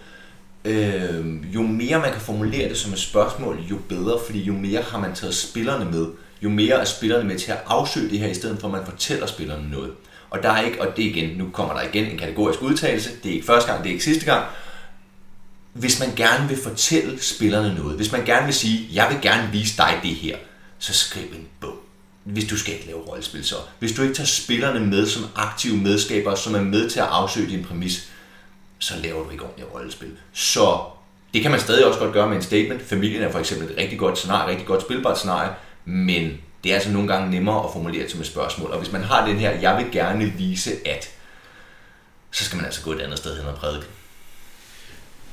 øh, 0.64 1.54
jo 1.54 1.62
mere 1.62 1.98
man 1.98 2.12
kan 2.12 2.20
formulere 2.20 2.68
det 2.68 2.76
som 2.76 2.92
et 2.92 2.98
spørgsmål, 2.98 3.58
jo 3.70 3.78
bedre, 3.88 4.18
fordi 4.26 4.42
jo 4.42 4.52
mere 4.52 4.82
har 4.82 4.98
man 4.98 5.14
taget 5.14 5.34
spillerne 5.34 5.90
med 5.90 6.06
jo 6.42 6.48
mere 6.48 6.80
er 6.80 6.84
spillerne 6.84 7.28
med 7.28 7.38
til 7.38 7.52
at 7.52 7.58
afsøge 7.66 8.10
det 8.10 8.18
her, 8.18 8.28
i 8.28 8.34
stedet 8.34 8.60
for 8.60 8.68
at 8.68 8.72
man 8.72 8.84
fortæller 8.84 9.26
spillerne 9.26 9.70
noget. 9.70 9.90
Og 10.30 10.42
der 10.42 10.50
er 10.50 10.62
ikke, 10.62 10.80
og 10.80 10.96
det 10.96 11.02
igen, 11.02 11.38
nu 11.38 11.50
kommer 11.50 11.74
der 11.74 11.82
igen 11.82 12.04
en 12.04 12.18
kategorisk 12.18 12.62
udtalelse, 12.62 13.10
det 13.22 13.30
er 13.30 13.34
ikke 13.34 13.46
første 13.46 13.70
gang, 13.70 13.82
det 13.82 13.88
er 13.88 13.92
ikke 13.92 14.04
sidste 14.04 14.24
gang. 14.24 14.46
Hvis 15.72 16.00
man 16.00 16.08
gerne 16.16 16.48
vil 16.48 16.58
fortælle 16.62 17.22
spillerne 17.22 17.74
noget, 17.74 17.96
hvis 17.96 18.12
man 18.12 18.24
gerne 18.24 18.44
vil 18.44 18.54
sige, 18.54 18.88
jeg 18.92 19.08
vil 19.10 19.18
gerne 19.22 19.52
vise 19.52 19.76
dig 19.76 20.00
det 20.02 20.14
her, 20.14 20.36
så 20.78 20.94
skriv 20.94 21.22
en 21.22 21.46
bog. 21.60 21.74
Hvis 22.24 22.44
du 22.44 22.56
skal 22.56 22.74
ikke 22.74 22.86
lave 22.86 22.98
rollespil 22.98 23.44
så. 23.44 23.54
Hvis 23.78 23.92
du 23.92 24.02
ikke 24.02 24.14
tager 24.14 24.26
spillerne 24.26 24.86
med 24.86 25.06
som 25.06 25.24
aktive 25.36 25.76
medskabere, 25.76 26.36
som 26.36 26.54
er 26.54 26.62
med 26.62 26.90
til 26.90 27.00
at 27.00 27.06
afsøge 27.06 27.48
din 27.48 27.64
præmis, 27.64 28.08
så 28.82 28.94
laver 29.02 29.24
du 29.24 29.30
ikke 29.30 29.44
ordentligt 29.44 29.68
rollespil. 29.74 30.16
Så 30.32 30.80
det 31.34 31.42
kan 31.42 31.50
man 31.50 31.60
stadig 31.60 31.86
også 31.86 31.98
godt 31.98 32.12
gøre 32.12 32.28
med 32.28 32.36
en 32.36 32.42
statement. 32.42 32.82
Familien 32.82 33.22
er 33.22 33.30
for 33.30 33.38
eksempel 33.38 33.70
et 33.70 33.76
rigtig 33.78 33.98
godt 33.98 34.18
scenarie, 34.18 34.50
rigtig 34.50 34.66
godt 34.66 34.82
spilbart 34.82 35.18
scenarie 35.18 35.50
men 35.84 36.40
det 36.64 36.70
er 36.70 36.74
altså 36.74 36.90
nogle 36.90 37.08
gange 37.08 37.30
nemmere 37.30 37.64
at 37.64 37.72
formulere 37.72 38.08
som 38.08 38.20
et 38.20 38.26
spørgsmål. 38.26 38.70
Og 38.70 38.78
hvis 38.78 38.92
man 38.92 39.02
har 39.02 39.26
den 39.26 39.38
her, 39.38 39.50
jeg 39.50 39.78
vil 39.78 39.92
gerne 39.92 40.32
vise 40.38 40.88
at, 40.88 41.10
så 42.30 42.44
skal 42.44 42.56
man 42.56 42.64
altså 42.64 42.82
gå 42.82 42.92
et 42.92 43.00
andet 43.00 43.18
sted 43.18 43.36
hen 43.36 43.46
og 43.46 43.54
prædike. 43.54 43.86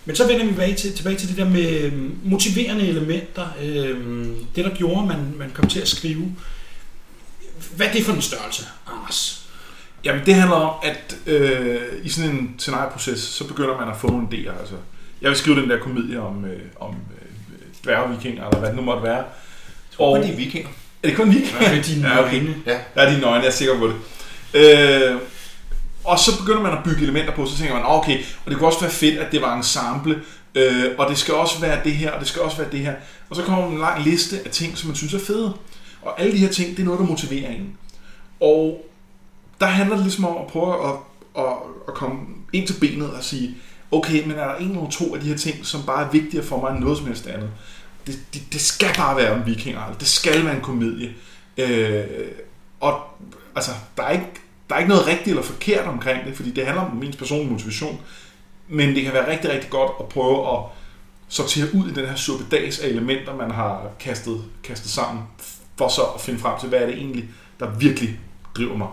Men 0.06 0.16
så 0.16 0.28
vender 0.28 0.46
vi 0.46 0.50
tilbage 0.52 0.76
til, 0.76 0.96
tilbage 0.96 1.18
til 1.18 1.30
det 1.30 1.38
der 1.38 1.46
med 1.46 1.82
øhm, 1.82 2.20
motiverende 2.24 2.88
elementer. 2.88 3.48
Øhm, 3.62 4.46
det, 4.56 4.66
der 4.66 4.76
gjorde, 4.76 5.08
man, 5.08 5.34
man 5.38 5.52
kom 5.54 5.68
til 5.68 5.80
at 5.80 5.88
skrive. 5.88 6.36
Hvad 7.76 7.88
er 7.88 7.92
det 7.92 8.06
for 8.06 8.14
en 8.14 8.22
størrelse, 8.22 8.68
Anders? 8.88 9.39
Jamen, 10.04 10.26
det 10.26 10.34
handler 10.34 10.56
om, 10.56 10.74
at 10.84 11.18
øh, 11.26 11.82
i 12.04 12.10
sådan 12.10 12.32
en 12.32 12.56
scenarieproces, 12.58 13.20
så 13.20 13.48
begynder 13.48 13.78
man 13.78 13.90
at 13.90 13.98
få 13.98 14.08
nogle 14.08 14.28
idéer. 14.32 14.60
Altså, 14.60 14.76
jeg 15.22 15.30
vil 15.30 15.38
skrive 15.38 15.62
den 15.62 15.70
der 15.70 15.80
komedie 15.80 16.22
om, 16.22 16.46
øh, 16.46 16.60
om 16.80 16.90
øh, 16.92 17.84
dværgevikinger, 17.84 18.46
eller 18.46 18.60
hvad 18.60 18.70
det 18.70 18.76
nu 18.76 18.82
måtte 18.82 19.04
være. 19.04 19.24
Og, 19.98 20.10
og 20.12 20.24
de 20.24 20.32
vikinger. 20.32 20.70
Er 21.04 21.08
det 21.08 21.18
kun 21.18 21.30
vikinger? 21.34 21.64
Ja, 21.70 21.76
det 21.76 21.98
er 21.98 22.02
nøgne. 22.02 22.56
Ja, 22.66 22.80
ja, 22.96 23.16
de 23.16 23.22
nøgne, 23.22 23.40
jeg 23.40 23.48
er 23.48 23.52
sikker 23.52 23.78
på 23.78 23.88
det. 23.88 23.96
Øh, 24.54 25.16
og 26.04 26.20
så 26.20 26.40
begynder 26.40 26.62
man 26.62 26.72
at 26.72 26.84
bygge 26.84 27.04
elementer 27.04 27.36
på, 27.36 27.46
så 27.46 27.58
tænker 27.58 27.74
man, 27.74 27.84
okay, 27.86 28.20
og 28.46 28.52
det 28.52 28.58
kunne 28.58 28.68
også 28.68 28.82
være 28.82 28.92
fedt, 28.92 29.20
at 29.20 29.32
det 29.32 29.42
var 29.42 29.58
en 29.58 29.64
sample, 29.64 30.22
øh, 30.56 30.86
og 30.98 31.10
det 31.10 31.18
skal 31.18 31.34
også 31.34 31.60
være 31.60 31.80
det 31.84 31.92
her, 31.92 32.12
og 32.12 32.20
det 32.20 32.28
skal 32.28 32.42
også 32.42 32.58
være 32.58 32.72
det 32.72 32.80
her. 32.80 32.94
Og 33.30 33.36
så 33.36 33.44
kommer 33.44 33.68
en 33.72 33.78
lang 33.78 34.04
liste 34.04 34.40
af 34.46 34.52
ting, 34.52 34.78
som 34.78 34.88
man 34.88 34.96
synes 34.96 35.14
er 35.14 35.20
fede. 35.20 35.54
Og 36.02 36.22
alle 36.22 36.34
de 36.34 36.38
her 36.38 36.50
ting, 36.50 36.70
det 36.70 36.80
er 36.80 36.86
noget, 36.86 37.00
der 37.00 37.06
motiverer 37.06 37.50
en. 37.50 37.78
Og 38.40 38.86
der 39.60 39.66
handler 39.66 39.96
det 39.96 40.06
ligesom 40.06 40.26
om 40.26 40.38
at 40.38 40.48
prøve 40.48 40.90
at, 40.90 40.96
at, 41.38 41.54
at 41.88 41.94
komme 41.94 42.20
ind 42.54 42.68
til 42.68 42.80
benet 42.80 43.12
og 43.12 43.24
sige, 43.24 43.58
okay, 43.92 44.28
men 44.28 44.32
er 44.32 44.48
der 44.48 44.56
en 44.56 44.70
eller 44.70 44.90
to 44.90 45.16
af 45.16 45.22
de 45.22 45.28
her 45.28 45.38
ting, 45.38 45.66
som 45.66 45.82
bare 45.86 46.06
er 46.06 46.12
vigtigere 46.12 46.46
for 46.46 46.62
mig 46.62 46.72
end 46.72 46.80
noget 46.80 46.98
som 46.98 47.08
helst 47.08 47.28
andet? 47.28 47.50
det, 48.08 48.34
det, 48.34 48.54
det 48.54 48.62
skal 48.62 48.90
bare 48.98 49.18
være 49.18 49.32
om 49.32 49.46
vikinger. 49.46 49.82
Altså, 49.82 50.00
det 50.00 50.08
skal 50.08 50.46
være 50.46 50.56
en 50.56 50.62
komedie. 50.62 51.14
Øh, 51.58 52.06
og 52.80 53.02
altså, 53.56 53.72
der 53.98 54.04
er, 54.04 54.12
ikke, 54.12 54.32
der 54.70 54.76
er 54.76 54.80
ikke 54.80 54.90
noget 54.90 55.08
rigtigt 55.08 55.28
eller 55.28 55.44
forkert 55.44 55.86
omkring 55.86 56.26
det, 56.26 56.36
fordi 56.36 56.52
det 56.52 56.66
handler 56.66 56.84
om 56.84 56.96
min 56.96 57.14
personlige 57.14 57.52
motivation. 57.52 58.00
Men 58.68 58.96
det 58.96 59.04
kan 59.04 59.14
være 59.14 59.32
rigtig, 59.32 59.50
rigtig 59.52 59.70
godt 59.70 59.92
at 60.00 60.10
prøve 60.10 60.58
at 60.58 60.60
sortere 61.28 61.66
ud 61.74 61.90
i 61.90 61.94
den 61.94 62.06
her 62.06 62.16
suppedags 62.16 62.80
af 62.80 62.88
elementer, 62.88 63.36
man 63.36 63.52
har 63.52 63.88
kastet, 64.00 64.44
kastet 64.64 64.92
sammen, 64.92 65.24
for 65.76 65.88
så 65.88 66.02
at 66.02 66.22
finde 66.22 66.40
frem 66.40 66.60
til, 66.60 66.70
hvad 66.70 66.80
er 66.80 66.86
det 66.86 66.96
egentlig, 66.96 67.30
der 67.60 67.70
virkelig 67.70 68.20
driver 68.56 68.78
mig. 68.78 68.88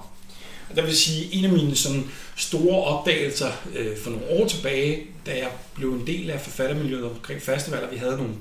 Der 0.74 0.82
vil 0.82 0.96
sige, 0.96 1.34
en 1.34 1.44
af 1.44 1.52
mine 1.52 1.76
sådan 1.76 2.04
store 2.36 2.84
opdagelser 2.84 3.50
øh, 3.76 3.98
for 3.98 4.10
nogle 4.10 4.26
år 4.30 4.48
tilbage, 4.48 5.06
da 5.26 5.30
jeg 5.30 5.48
blev 5.74 5.92
en 5.92 6.06
del 6.06 6.30
af 6.30 6.40
forfattermiljøet 6.40 7.04
omkring 7.04 7.42
festivaler, 7.42 7.90
vi 7.90 7.96
havde 7.96 8.16
nogle 8.16 8.34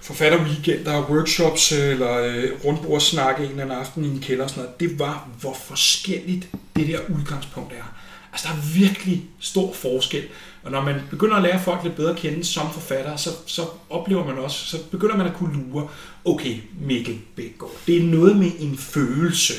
forfatterweekender, 0.00 1.10
workshops 1.10 1.72
øh, 1.72 1.90
eller 1.90 2.18
øh, 2.18 2.50
rundbordssnakke 2.64 3.44
en 3.44 3.50
eller 3.50 3.62
anden 3.62 3.78
aften 3.78 4.04
i 4.04 4.08
en 4.08 4.20
kælder 4.20 4.44
og 4.44 4.50
sådan 4.50 4.62
noget, 4.62 4.80
det 4.80 4.98
var, 4.98 5.28
hvor 5.40 5.56
forskelligt 5.66 6.48
det 6.76 6.88
der 6.88 6.98
udgangspunkt 7.08 7.72
er. 7.72 7.96
Altså, 8.32 8.48
der 8.48 8.54
er 8.54 8.60
virkelig 8.74 9.24
stor 9.40 9.72
forskel. 9.72 10.22
Og 10.62 10.70
når 10.70 10.80
man 10.80 11.00
begynder 11.10 11.36
at 11.36 11.42
lære 11.42 11.62
folk 11.62 11.84
lidt 11.84 11.96
bedre 11.96 12.10
at 12.10 12.16
kende 12.16 12.44
som 12.44 12.72
forfatter, 12.72 13.16
så, 13.16 13.30
så 13.46 13.62
oplever 13.90 14.26
man 14.26 14.38
også, 14.38 14.66
så 14.66 14.78
begynder 14.90 15.16
man 15.16 15.26
at 15.26 15.34
kunne 15.34 15.54
lure, 15.54 15.88
okay, 16.24 16.56
Mikkel 16.80 17.18
Bækgaard, 17.36 17.72
det 17.86 17.96
er 17.96 18.02
noget 18.02 18.36
med 18.36 18.50
en 18.58 18.78
følelse, 18.78 19.54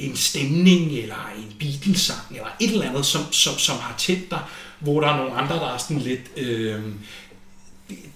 en 0.00 0.16
stemning, 0.16 0.92
eller 0.92 1.30
en 1.38 1.52
Beatles-sang, 1.58 2.26
eller 2.30 2.48
et 2.60 2.70
eller 2.70 2.88
andet, 2.88 3.06
som, 3.06 3.32
som, 3.32 3.58
som 3.58 3.76
har 3.76 3.94
tændt 3.98 4.30
dig, 4.30 4.40
hvor 4.78 5.00
der 5.00 5.08
er 5.08 5.16
nogle 5.16 5.32
andre, 5.32 5.54
der 5.54 5.74
er 5.74 5.78
sådan 5.78 5.98
lidt... 5.98 6.30
Øh, 6.36 6.82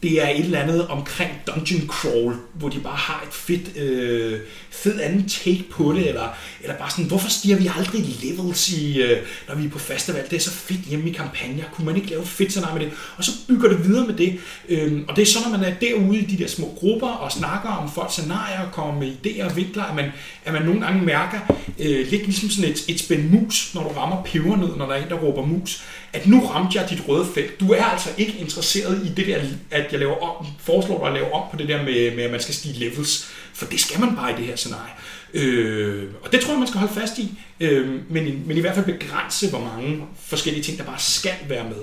det 0.02 0.23
er 0.23 0.28
et 0.28 0.45
eller 0.45 0.59
andet 0.59 0.87
omkring 0.87 1.31
dungeon 1.47 1.87
crawl, 1.88 2.37
hvor 2.54 2.69
de 2.69 2.81
bare 2.81 2.97
har 2.97 3.25
et 3.28 3.35
fedt, 3.35 3.76
øh, 3.76 4.40
fed 4.71 5.00
anden 5.00 5.28
take 5.28 5.64
på 5.71 5.93
det, 5.93 6.09
eller, 6.09 6.28
eller 6.61 6.76
bare 6.76 6.90
sådan, 6.90 7.04
hvorfor 7.04 7.28
stiger 7.28 7.57
vi 7.57 7.71
aldrig 7.78 8.04
levels, 8.23 8.73
i, 8.73 9.02
øh, 9.02 9.19
når 9.49 9.54
vi 9.54 9.64
er 9.64 9.71
på 9.71 9.78
festival? 9.78 10.25
Det 10.31 10.37
er 10.37 10.40
så 10.40 10.50
fedt 10.50 10.81
hjemme 10.81 11.11
i 11.11 11.12
kampagner. 11.12 11.64
Kunne 11.73 11.87
man 11.87 11.97
ikke 11.97 12.09
lave 12.09 12.26
fedt 12.26 12.52
sådan 12.52 12.69
med 12.75 12.85
det? 12.85 12.93
Og 13.16 13.25
så 13.25 13.31
bygger 13.49 13.69
det 13.69 13.88
videre 13.88 14.07
med 14.07 14.14
det. 14.14 14.38
Øh, 14.69 15.02
og 15.09 15.16
det 15.16 15.23
er 15.23 15.26
så, 15.26 15.38
når 15.45 15.59
man 15.59 15.73
er 15.73 15.75
derude 15.81 16.19
i 16.19 16.25
de 16.25 16.38
der 16.43 16.49
små 16.49 16.75
grupper 16.78 17.09
og 17.09 17.33
snakker 17.33 17.69
om 17.69 17.93
folks 17.93 18.12
scenarier 18.12 18.61
og 18.66 18.73
kommer 18.73 19.00
med 19.00 19.12
idéer 19.12 19.45
og 19.45 19.57
vinkler, 19.57 19.83
at 19.83 19.95
man, 19.95 20.11
at 20.45 20.52
man 20.52 20.62
nogle 20.62 20.81
gange 20.81 21.02
mærker, 21.02 21.38
øh, 21.78 22.11
lidt 22.11 22.25
ligesom 22.25 22.50
sådan 22.50 22.71
et, 22.71 22.85
et 22.88 23.00
spænd 23.00 23.31
mus, 23.31 23.75
når 23.75 23.83
du 23.83 23.88
rammer 23.88 24.23
pebernød, 24.23 24.76
når 24.76 24.87
der 24.87 24.95
er 24.95 25.02
en, 25.02 25.09
der 25.09 25.16
råber 25.16 25.47
mus, 25.47 25.85
at 26.12 26.26
nu 26.26 26.47
ramte 26.47 26.78
jeg 26.78 26.90
dit 26.90 27.09
røde 27.09 27.26
felt. 27.35 27.61
Du 27.61 27.73
er 27.73 27.85
altså 27.85 28.09
ikke 28.19 28.38
interesseret 28.38 29.07
i 29.07 29.09
det 29.09 29.26
der, 29.26 29.40
at 29.71 29.92
jeg 29.92 30.00
laver 30.00 30.16
om, 30.16 30.47
foreslår 30.61 30.99
dig 30.99 31.06
at 31.06 31.14
lave 31.14 31.33
om 31.33 31.42
på 31.50 31.56
det 31.56 31.68
der 31.68 31.83
med, 31.83 32.16
med, 32.16 32.25
at 32.25 32.30
man 32.30 32.40
skal 32.40 32.54
stige 32.54 32.78
levels. 32.78 33.30
For 33.54 33.66
det 33.66 33.80
skal 33.80 34.00
man 34.00 34.16
bare 34.16 34.33
i 34.33 34.37
det 34.37 34.44
her 34.44 34.56
scenarie. 34.56 34.92
Øh, 35.35 36.04
og 36.23 36.33
det 36.33 36.40
tror 36.40 36.52
jeg, 36.52 36.59
man 36.59 36.68
skal 36.68 36.80
holde 36.80 36.94
fast 36.94 37.18
i. 37.18 37.38
Øh, 37.61 37.88
men, 38.11 38.42
men 38.47 38.56
i 38.56 38.61
hvert 38.61 38.75
fald 38.75 38.87
begrænse, 38.87 39.50
hvor 39.50 39.61
mange 39.61 40.02
forskellige 40.26 40.62
ting, 40.62 40.78
der 40.78 40.85
bare 40.85 40.99
skal 40.99 41.35
være 41.49 41.64
med. 41.64 41.83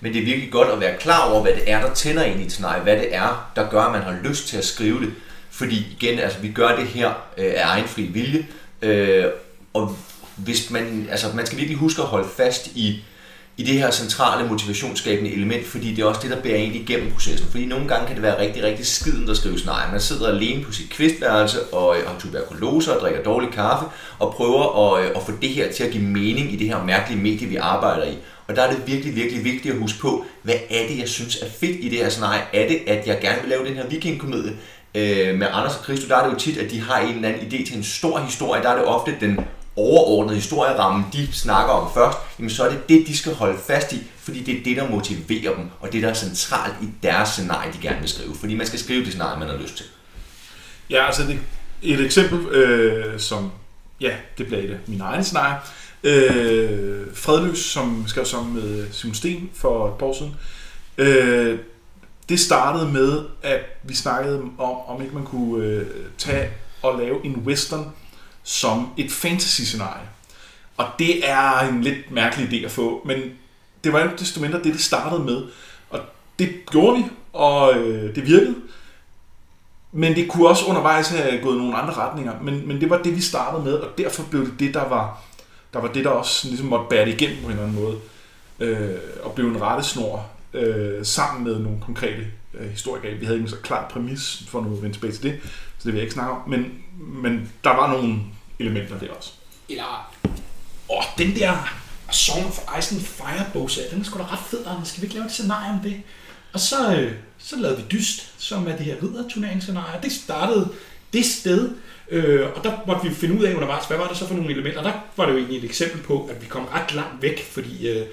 Men 0.00 0.12
det 0.12 0.20
er 0.20 0.24
virkelig 0.24 0.52
godt 0.52 0.68
at 0.68 0.80
være 0.80 0.98
klar 0.98 1.30
over, 1.30 1.42
hvad 1.42 1.52
det 1.52 1.70
er, 1.70 1.80
der 1.80 1.94
tænder 1.94 2.22
ind 2.24 2.40
i 2.40 2.44
et 2.44 2.52
scenarie. 2.52 2.82
Hvad 2.82 2.96
det 2.96 3.14
er, 3.14 3.52
der 3.56 3.70
gør, 3.70 3.80
at 3.80 3.92
man 3.92 4.02
har 4.02 4.28
lyst 4.28 4.48
til 4.48 4.56
at 4.56 4.64
skrive 4.64 5.00
det. 5.00 5.12
Fordi 5.50 5.86
igen, 6.00 6.18
altså, 6.18 6.38
vi 6.38 6.52
gør 6.52 6.76
det 6.76 6.86
her 6.86 7.08
øh, 7.38 7.52
af 7.56 7.64
egen 7.64 7.88
fri 7.88 8.02
vilje. 8.02 8.46
Øh, 8.82 9.24
og 9.72 9.96
hvis 10.36 10.70
man, 10.70 11.08
altså, 11.10 11.26
man 11.34 11.46
skal 11.46 11.58
virkelig 11.58 11.78
huske 11.78 12.02
at 12.02 12.08
holde 12.08 12.28
fast 12.36 12.66
i 12.66 13.04
i 13.56 13.62
det 13.62 13.74
her 13.74 13.90
centrale 13.90 14.48
motivationsskabende 14.48 15.32
element, 15.32 15.66
fordi 15.66 15.94
det 15.94 16.02
er 16.02 16.06
også 16.06 16.20
det, 16.22 16.30
der 16.30 16.42
bærer 16.42 16.56
egentlig 16.56 16.82
igennem 16.82 17.12
processen. 17.12 17.48
Fordi 17.50 17.66
nogle 17.66 17.88
gange 17.88 18.06
kan 18.06 18.14
det 18.14 18.22
være 18.22 18.40
rigtig, 18.40 18.62
rigtig 18.62 18.86
skiden, 18.86 19.26
der 19.26 19.34
skrives 19.34 19.66
nej. 19.66 19.90
Man 19.90 20.00
sidder 20.00 20.28
alene 20.28 20.64
på 20.64 20.72
sit 20.72 20.90
kvistværelse 20.90 21.62
og 21.62 21.96
øh, 21.98 22.08
har 22.08 22.18
tuberkulose 22.18 22.94
og 22.96 23.00
drikker 23.00 23.22
dårlig 23.22 23.50
kaffe 23.50 23.86
og 24.18 24.34
prøver 24.34 24.94
at, 24.94 25.04
øh, 25.04 25.10
at 25.16 25.22
få 25.22 25.32
det 25.42 25.48
her 25.48 25.72
til 25.72 25.84
at 25.84 25.90
give 25.90 26.02
mening 26.02 26.52
i 26.52 26.56
det 26.56 26.66
her 26.68 26.84
mærkelige 26.84 27.22
medie, 27.22 27.48
vi 27.48 27.56
arbejder 27.56 28.04
i. 28.04 28.16
Og 28.48 28.56
der 28.56 28.62
er 28.62 28.70
det 28.70 28.86
virkelig, 28.86 29.16
virkelig 29.16 29.44
vigtigt 29.44 29.74
at 29.74 29.80
huske 29.80 29.98
på, 29.98 30.24
hvad 30.42 30.54
er 30.70 30.88
det, 30.88 30.98
jeg 30.98 31.08
synes 31.08 31.36
er 31.42 31.46
fedt 31.60 31.76
i 31.80 31.88
det 31.88 31.98
her 31.98 32.08
scenarie? 32.08 32.42
Er 32.52 32.68
det, 32.68 32.78
at 32.86 33.06
jeg 33.06 33.18
gerne 33.20 33.40
vil 33.40 33.50
lave 33.50 33.64
den 33.68 33.74
her 33.74 33.86
vikingkomedie? 33.86 34.52
Øh, 34.94 35.38
med 35.38 35.46
Anders 35.52 35.76
og 35.76 35.84
Christo, 35.84 36.08
der 36.08 36.16
er 36.16 36.24
det 36.24 36.34
jo 36.34 36.38
tit, 36.38 36.58
at 36.58 36.70
de 36.70 36.80
har 36.80 36.98
en 36.98 37.14
eller 37.14 37.28
anden 37.28 37.42
idé 37.42 37.66
til 37.66 37.76
en 37.76 37.84
stor 37.84 38.18
historie. 38.18 38.62
Der 38.62 38.68
er 38.68 38.76
det 38.76 38.84
ofte 38.84 39.14
den 39.20 39.40
overordnede 39.76 40.36
historieramme, 40.36 41.04
de 41.12 41.32
snakker 41.32 41.72
om 41.72 41.94
først, 41.94 42.18
jamen 42.38 42.50
så 42.50 42.64
er 42.64 42.70
det 42.70 42.88
det, 42.88 43.06
de 43.06 43.16
skal 43.16 43.34
holde 43.34 43.58
fast 43.66 43.92
i, 43.92 44.02
fordi 44.18 44.42
det 44.42 44.58
er 44.58 44.64
det, 44.64 44.76
der 44.76 44.90
motiverer 44.90 45.56
dem, 45.56 45.64
og 45.80 45.92
det, 45.92 46.02
der 46.02 46.08
er 46.08 46.14
centralt 46.14 46.74
i 46.82 46.88
deres 47.02 47.28
scenarie, 47.28 47.72
de 47.72 47.78
gerne 47.82 48.00
vil 48.00 48.08
skrive. 48.08 48.34
Fordi 48.34 48.54
man 48.54 48.66
skal 48.66 48.78
skrive 48.78 49.00
det 49.00 49.08
scenarie, 49.08 49.38
man 49.38 49.48
har 49.48 49.56
lyst 49.56 49.76
til. 49.76 49.86
Ja, 50.90 51.06
altså 51.06 51.22
det, 51.22 51.38
et 51.82 52.00
eksempel, 52.00 52.46
øh, 52.46 53.20
som, 53.20 53.50
ja, 54.00 54.16
det 54.38 54.46
bliver 54.46 54.62
et 54.62 54.78
min 54.86 55.00
egen 55.00 55.24
scenarie. 55.24 55.56
Øh, 56.04 57.06
Fredløs, 57.14 57.58
som 57.58 58.04
skrev 58.06 58.24
sammen 58.24 58.54
med 58.54 58.78
øh, 58.78 58.92
Simon 58.92 59.14
Sten 59.14 59.50
for 59.54 59.88
et 59.88 59.94
par 59.94 60.06
år 60.06 60.14
siden. 60.18 60.34
Øh, 60.98 61.58
det 62.28 62.40
startede 62.40 62.92
med, 62.92 63.24
at 63.42 63.60
vi 63.82 63.94
snakkede 63.94 64.42
om, 64.58 64.76
om 64.86 65.02
ikke 65.02 65.14
man 65.14 65.24
kunne 65.24 65.64
øh, 65.64 65.86
tage 66.18 66.48
og 66.82 66.98
lave 66.98 67.26
en 67.26 67.42
western, 67.46 67.92
som 68.44 68.88
et 68.96 69.12
fantasy-scenarie. 69.12 70.08
Og 70.76 70.86
det 70.98 71.28
er 71.28 71.58
en 71.58 71.80
lidt 71.82 72.10
mærkelig 72.10 72.48
idé 72.48 72.64
at 72.64 72.70
få, 72.70 73.02
men 73.04 73.18
det 73.84 73.92
var 73.92 74.00
jo 74.00 74.10
desto 74.18 74.40
mindre 74.40 74.58
det, 74.58 74.74
det 74.74 74.80
startede 74.80 75.24
med. 75.24 75.42
Og 75.90 76.00
det 76.38 76.66
gjorde 76.70 76.96
vi, 76.96 77.04
og 77.32 77.74
øh, 77.74 78.14
det 78.14 78.26
virkede. 78.26 78.54
Men 79.92 80.14
det 80.16 80.28
kunne 80.28 80.48
også 80.48 80.64
undervejs 80.66 81.08
have 81.08 81.42
gået 81.42 81.54
i 81.54 81.58
nogle 81.58 81.76
andre 81.76 81.94
retninger. 81.94 82.32
Men, 82.42 82.68
men 82.68 82.80
det 82.80 82.90
var 82.90 83.02
det, 83.02 83.16
vi 83.16 83.20
startede 83.20 83.64
med, 83.64 83.72
og 83.72 83.98
derfor 83.98 84.22
blev 84.30 84.46
det 84.46 84.60
det, 84.60 84.74
der 84.74 84.88
var, 84.88 85.22
der 85.72 85.80
var 85.80 85.88
det, 85.88 86.04
der 86.04 86.10
også 86.10 86.48
ligesom 86.48 86.66
måtte 86.66 86.86
bære 86.90 87.04
det 87.04 87.14
igennem 87.14 87.36
på 87.42 87.44
en 87.44 87.50
eller 87.50 87.62
anden 87.62 87.82
måde. 87.82 87.96
Øh, 88.60 88.98
og 89.22 89.32
blev 89.32 89.46
en 89.48 89.60
rettesnor 89.60 90.26
øh, 90.54 91.04
sammen 91.06 91.44
med 91.44 91.58
nogle 91.58 91.80
konkrete 91.80 92.26
øh, 92.54 92.70
historikere. 92.70 93.14
Vi 93.14 93.24
havde 93.24 93.38
ikke 93.38 93.44
en 93.44 93.50
så 93.50 93.56
klar 93.56 93.88
præmis 93.88 94.42
for 94.48 94.60
nu 94.60 94.76
at 94.76 94.82
vende 94.82 94.96
tilbage 94.96 95.12
til 95.12 95.22
det, 95.22 95.40
så 95.78 95.84
det 95.84 95.86
vil 95.86 95.94
jeg 95.94 96.02
ikke 96.02 96.14
snakke 96.14 96.32
om. 96.32 96.48
Men, 96.48 96.72
men 96.98 97.52
der 97.64 97.70
var 97.70 97.92
nogle 97.92 98.18
elementer 98.58 98.98
der 98.98 99.10
også. 99.10 99.32
Eller, 99.68 100.14
åh, 100.88 101.04
den 101.18 101.36
der 101.36 101.68
Song 102.10 102.46
of 102.46 102.78
Ice 102.78 102.94
and 102.94 103.04
Fire 103.04 103.44
bogserie, 103.52 103.90
den 103.90 104.00
er 104.00 104.04
sgu 104.04 104.18
da 104.18 104.24
ret 104.24 104.38
fed, 104.46 104.66
Anders. 104.66 104.88
Skal 104.88 105.00
vi 105.00 105.04
ikke 105.04 105.14
lave 105.14 105.26
et 105.26 105.32
scenarie 105.32 105.72
om 105.72 105.80
det? 105.80 106.02
Og 106.52 106.60
så, 106.60 106.96
øh, 106.96 107.12
så 107.38 107.56
lavede 107.56 107.78
vi 107.78 107.84
Dyst, 107.92 108.34
som 108.38 108.68
er 108.68 108.76
det 108.76 108.86
her 108.86 108.96
ridderturneringsscenarie. 109.02 110.00
Det 110.02 110.12
startede 110.12 110.68
det 111.12 111.24
sted, 111.24 111.70
øh, 112.10 112.46
og 112.56 112.64
der 112.64 112.72
måtte 112.86 113.08
vi 113.08 113.14
finde 113.14 113.38
ud 113.38 113.44
af 113.44 113.54
undervejs, 113.54 113.86
hvad 113.86 113.96
var 113.96 114.08
det 114.08 114.16
så 114.16 114.26
for 114.26 114.34
nogle 114.34 114.52
elementer. 114.52 114.82
Der 114.82 114.92
var 115.16 115.26
det 115.26 115.32
jo 115.32 115.38
egentlig 115.38 115.58
et 115.58 115.64
eksempel 115.64 116.02
på, 116.02 116.26
at 116.26 116.42
vi 116.42 116.46
kom 116.46 116.64
ret 116.64 116.94
langt 116.94 117.22
væk, 117.22 117.44
fordi 117.52 117.88
øh, 117.88 118.06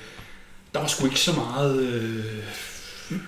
der 0.73 0.79
var 0.79 0.87
sgu 0.87 1.05
ikke 1.05 1.19
så 1.19 1.31
meget... 1.35 1.83
Øh, 1.83 2.43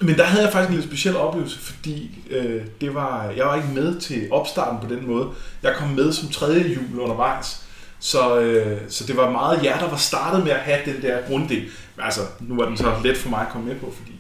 men 0.02 0.18
der 0.18 0.24
havde 0.24 0.44
jeg 0.44 0.54
faktisk 0.54 0.70
en 0.70 0.76
lidt 0.76 0.88
speciel 0.88 1.18
oplevelse, 1.18 1.60
fordi 1.60 2.20
øh, 2.30 2.62
det 2.82 2.94
var, 2.94 3.30
jeg 3.38 3.46
var 3.46 3.56
ikke 3.56 3.68
med 3.68 4.00
til 4.00 4.28
opstarten 4.32 4.88
på 4.88 4.96
den 4.96 5.08
måde. 5.08 5.30
Jeg 5.64 5.76
kom 5.76 5.88
med 5.88 6.14
som 6.14 6.30
tredje 6.30 6.62
jul 6.62 7.00
undervejs. 7.00 7.64
Så, 8.00 8.40
øh, 8.40 8.82
så 8.90 9.06
det 9.06 9.18
var 9.18 9.32
meget 9.32 9.64
jer, 9.64 9.80
der 9.80 9.90
var 9.90 9.98
startet 9.98 10.44
med 10.44 10.52
at 10.52 10.60
have 10.60 10.80
den 10.86 11.02
der 11.02 11.18
grunddel. 11.28 11.62
Men 11.96 12.06
altså, 12.06 12.22
nu 12.40 12.56
var 12.56 12.66
den 12.66 12.78
så 12.78 12.94
let 13.04 13.18
for 13.18 13.30
mig 13.30 13.42
at 13.42 13.50
komme 13.52 13.68
med 13.68 13.76
på, 13.76 13.94
fordi 13.98 14.20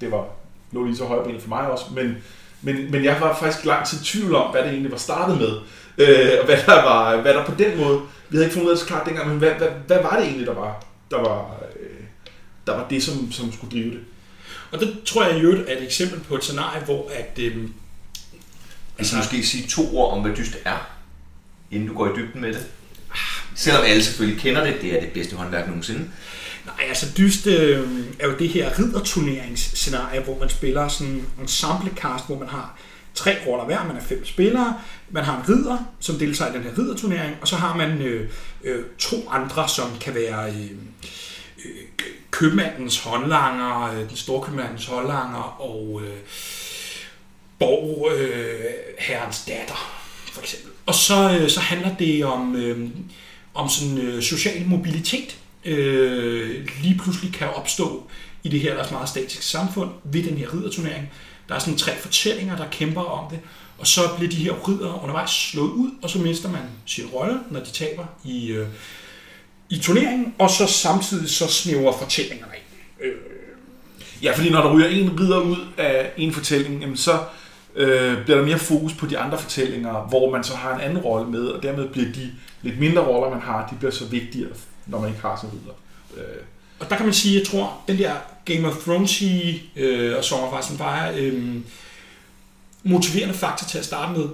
det 0.00 0.10
var 0.10 0.24
lå 0.72 0.84
lige 0.84 0.96
så 0.96 1.04
højbenet 1.04 1.42
for 1.42 1.48
mig 1.48 1.70
også. 1.70 1.84
Men, 1.94 2.16
men, 2.62 2.90
men 2.90 3.04
jeg 3.04 3.16
var 3.20 3.36
faktisk 3.36 3.64
lang 3.64 3.86
tid 3.86 4.00
i 4.00 4.04
tvivl 4.04 4.34
om, 4.34 4.50
hvad 4.50 4.62
det 4.62 4.70
egentlig 4.70 4.92
var 4.92 4.98
startet 4.98 5.38
med. 5.38 5.52
Øh, 5.98 6.30
og 6.40 6.46
hvad 6.46 6.56
der, 6.66 6.82
var, 6.82 7.16
hvad 7.16 7.34
der 7.34 7.44
på 7.44 7.54
den 7.58 7.78
måde... 7.78 8.00
Vi 8.28 8.36
havde 8.36 8.44
ikke 8.44 8.54
fundet 8.54 8.66
ud 8.66 8.70
af 8.72 8.76
det 8.76 8.80
så 8.80 8.86
klart 8.86 9.06
dengang, 9.06 9.28
men 9.28 9.38
hvad, 9.38 9.50
hvad, 9.50 9.68
hvad 9.86 10.02
var 10.02 10.16
det 10.16 10.24
egentlig, 10.24 10.46
der 10.46 10.54
var, 10.54 10.84
der 11.10 11.16
var, 11.16 11.54
øh, 11.80 11.89
der 12.66 12.72
var 12.72 12.88
det, 12.88 13.02
som, 13.02 13.32
som 13.32 13.52
skulle 13.52 13.70
drive 13.70 13.90
det? 13.90 14.00
Og 14.70 14.80
det 14.80 15.02
tror 15.06 15.24
jeg 15.24 15.38
i 15.38 15.40
øvrigt 15.40 15.68
er 15.68 15.76
et 15.76 15.84
eksempel 15.84 16.20
på 16.20 16.36
et 16.36 16.44
scenarie, 16.44 16.84
hvor 16.84 17.10
at... 17.14 17.38
Øh, 17.38 17.56
altså, 18.98 19.16
måske 19.16 19.46
sige 19.46 19.68
to 19.68 19.96
ord 19.96 20.12
om, 20.12 20.22
hvad 20.22 20.36
dyst 20.36 20.56
er, 20.64 20.90
inden 21.70 21.88
du 21.88 21.94
går 21.94 22.06
i 22.06 22.16
dybden 22.16 22.40
med 22.40 22.52
det. 22.52 22.66
Selvom 23.54 23.84
alle 23.84 24.04
selvfølgelig 24.04 24.40
kender 24.40 24.64
det, 24.64 24.76
det 24.82 24.96
er 24.96 25.00
det 25.00 25.12
bedste 25.12 25.36
håndværk 25.36 25.66
nogensinde. 25.66 26.10
Nej, 26.66 26.88
altså 26.88 27.06
dyst 27.16 27.46
øh, 27.46 27.88
er 28.18 28.26
jo 28.26 28.36
det 28.38 28.48
her 28.48 28.78
ridderturneringsscenarie, 28.78 30.20
hvor 30.20 30.38
man 30.38 30.48
spiller 30.48 30.88
sådan 30.88 31.12
en 31.12 31.26
ensemblecast, 31.40 32.26
hvor 32.26 32.38
man 32.38 32.48
har 32.48 32.78
tre 33.14 33.36
roller 33.46 33.64
hver, 33.64 33.86
man 33.86 33.96
er 33.96 34.00
fem 34.00 34.26
spillere, 34.26 34.78
man 35.10 35.24
har 35.24 35.36
en 35.36 35.48
ridder, 35.48 35.78
som 36.00 36.18
deltager 36.18 36.52
i 36.52 36.56
den 36.56 36.62
her 36.62 36.78
ridderturnering, 36.78 37.36
og 37.40 37.48
så 37.48 37.56
har 37.56 37.76
man 37.76 38.02
øh, 38.02 38.30
øh, 38.64 38.84
to 38.98 39.28
andre, 39.30 39.68
som 39.68 39.98
kan 40.00 40.14
være 40.14 40.50
øh, 40.50 40.70
øh, 41.64 41.72
købmandens 42.40 42.98
håndlanger, 42.98 43.82
øh, 43.82 44.08
den 44.08 44.16
store 44.16 44.42
købmandens 44.42 44.86
håndlanger 44.86 45.60
og 45.60 46.02
øh, 46.04 46.16
borg 47.58 48.12
øh, 48.16 48.60
herrens 48.98 49.44
datter, 49.44 50.02
for 50.32 50.40
eksempel. 50.40 50.70
Og 50.86 50.94
så, 50.94 51.38
øh, 51.40 51.50
så 51.50 51.60
handler 51.60 51.96
det 51.96 52.24
om, 52.24 52.56
øh, 52.56 52.88
om 53.54 53.68
sådan 53.68 53.98
øh, 53.98 54.22
social 54.22 54.66
mobilitet, 54.66 55.36
øh, 55.64 56.68
lige 56.82 56.98
pludselig 57.02 57.32
kan 57.32 57.48
opstå 57.48 58.10
i 58.42 58.48
det 58.48 58.60
her 58.60 58.70
ellers 58.70 58.90
meget 58.90 59.08
statiske 59.08 59.44
samfund 59.44 59.90
ved 60.04 60.22
den 60.22 60.36
her 60.36 60.54
ridderturnering. 60.54 61.10
Der 61.48 61.54
er 61.54 61.58
sådan 61.58 61.78
tre 61.78 61.96
fortællinger, 61.96 62.56
der 62.56 62.66
kæmper 62.70 63.02
om 63.02 63.30
det, 63.30 63.38
og 63.78 63.86
så 63.86 64.00
bliver 64.16 64.30
de 64.30 64.36
her 64.36 64.68
ridder 64.68 65.02
undervejs 65.02 65.30
slået 65.30 65.70
ud, 65.70 65.90
og 66.02 66.10
så 66.10 66.18
mister 66.18 66.50
man 66.50 66.62
sin 66.86 67.06
rolle, 67.06 67.40
når 67.50 67.60
de 67.60 67.70
taber 67.70 68.04
i, 68.24 68.46
øh, 68.46 68.68
i 69.70 69.78
turneringen, 69.78 70.34
og 70.38 70.50
så 70.50 70.66
samtidig 70.66 71.30
så 71.30 71.46
snæver 71.46 71.98
fortællingerne 71.98 72.52
af. 72.52 72.62
Øh. 73.00 73.14
Ja, 74.22 74.36
fordi 74.36 74.50
når 74.50 74.62
der 74.62 74.74
ryger 74.74 74.88
en 74.88 75.20
ridder 75.20 75.40
ud 75.40 75.56
af 75.78 76.10
en 76.16 76.32
fortælling, 76.32 76.80
jamen 76.80 76.96
så 76.96 77.18
øh, 77.76 78.24
bliver 78.24 78.38
der 78.38 78.46
mere 78.46 78.58
fokus 78.58 78.92
på 78.92 79.06
de 79.06 79.18
andre 79.18 79.38
fortællinger, 79.38 80.06
hvor 80.08 80.30
man 80.30 80.44
så 80.44 80.54
har 80.56 80.74
en 80.74 80.80
anden 80.80 80.98
rolle 80.98 81.30
med, 81.30 81.46
og 81.46 81.62
dermed 81.62 81.88
bliver 81.88 82.12
de 82.12 82.30
lidt 82.62 82.80
mindre 82.80 83.02
roller, 83.02 83.30
man 83.30 83.40
har, 83.40 83.68
de 83.70 83.76
bliver 83.76 83.92
så 83.92 84.04
vigtigere, 84.04 84.50
når 84.86 85.00
man 85.00 85.08
ikke 85.08 85.20
har 85.20 85.36
sådan 85.36 85.50
ridder. 85.50 85.74
Øh. 86.16 86.42
Og 86.78 86.90
der 86.90 86.96
kan 86.96 87.06
man 87.06 87.14
sige, 87.14 87.38
jeg 87.38 87.46
tror, 87.46 87.80
den 87.88 87.98
der 87.98 88.12
Game 88.44 88.68
of 88.68 88.76
Thrones 88.76 89.22
øh, 89.76 90.16
og 90.16 90.24
Song 90.24 90.42
of 90.42 90.60
Ice 90.60 90.70
and 90.70 90.78
Fire, 90.78 91.24
øh, 91.24 91.56
motiverende 92.82 93.34
faktor 93.34 93.66
til 93.66 93.78
at 93.78 93.84
starte 93.84 94.18
med, 94.18 94.28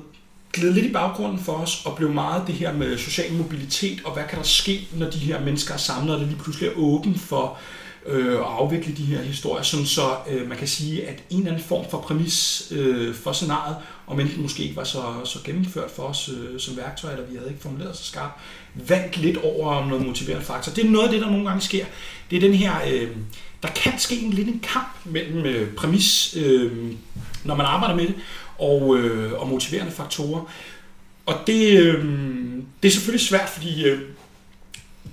gled 0.53 0.73
lidt 0.73 0.87
i 0.87 0.93
baggrunden 0.93 1.39
for 1.39 1.53
os 1.53 1.83
og 1.85 1.97
blev 1.97 2.13
meget 2.13 2.43
det 2.47 2.55
her 2.55 2.73
med 2.73 2.99
social 2.99 3.33
mobilitet 3.33 4.01
og 4.05 4.13
hvad 4.13 4.25
kan 4.29 4.39
der 4.39 4.45
ske, 4.45 4.89
når 4.97 5.11
de 5.11 5.19
her 5.19 5.41
mennesker 5.41 5.75
er 5.75 5.79
samlet, 5.79 6.15
og 6.15 6.21
det 6.21 6.29
lige 6.29 6.39
pludselig 6.39 6.69
er 6.69 6.73
åbent 6.77 7.21
for 7.21 7.59
øh, 8.07 8.41
og 8.41 8.63
afvikle 8.63 8.95
de 8.97 9.05
her 9.05 9.23
historier, 9.23 9.63
sådan 9.63 9.87
så 9.87 10.17
øh, 10.31 10.49
man 10.49 10.59
kan 10.59 10.69
sige, 10.69 11.09
at 11.09 11.23
en 11.31 11.39
eller 11.39 11.53
anden 11.53 11.65
form 11.65 11.91
for 11.91 12.01
præmis 12.01 12.69
øh, 12.71 13.15
for 13.15 13.33
scenariet, 13.33 13.77
om 14.07 14.21
enten 14.21 14.43
måske 14.43 14.63
ikke 14.63 14.77
var 14.77 14.85
så, 14.85 15.03
så 15.25 15.39
gennemført 15.45 15.91
for 15.91 16.03
os 16.03 16.29
øh, 16.29 16.61
som 16.61 16.77
værktøj, 16.77 17.13
eller 17.13 17.27
vi 17.27 17.37
havde 17.37 17.51
ikke 17.51 17.63
formuleret 17.63 17.97
så 17.97 18.05
skarpt, 18.05 18.41
vandt 18.75 19.17
lidt 19.17 19.37
over 19.37 19.75
om 19.75 19.89
noget 19.89 20.07
motiverende 20.07 20.45
faktor. 20.45 20.73
Det 20.73 20.85
er 20.85 20.91
noget 20.91 21.07
af 21.07 21.13
det, 21.13 21.23
der 21.23 21.31
nogle 21.31 21.47
gange 21.49 21.61
sker. 21.61 21.85
Det 22.31 22.37
er 22.37 22.41
den 22.41 22.55
her, 22.55 22.75
øh, 22.93 23.09
der 23.63 23.69
kan 23.69 23.99
ske 23.99 24.21
en 24.21 24.31
lidt 24.31 24.49
en 24.49 24.61
kamp 24.73 24.89
mellem 25.05 25.45
øh, 25.45 25.75
præmis, 25.75 26.37
øh, 26.37 26.93
når 27.47 27.55
man 27.55 27.67
arbejder 27.67 27.95
med 27.95 28.07
det, 28.07 28.15
og, 28.59 28.97
øh, 28.99 29.33
og 29.33 29.49
motiverende 29.49 29.93
faktorer. 29.93 30.53
Og 31.27 31.35
det, 31.47 31.79
øh, 31.81 32.05
det 32.83 32.89
er 32.89 32.93
selvfølgelig 32.93 33.27
svært, 33.27 33.49
fordi 33.49 33.85
øh, 33.85 34.01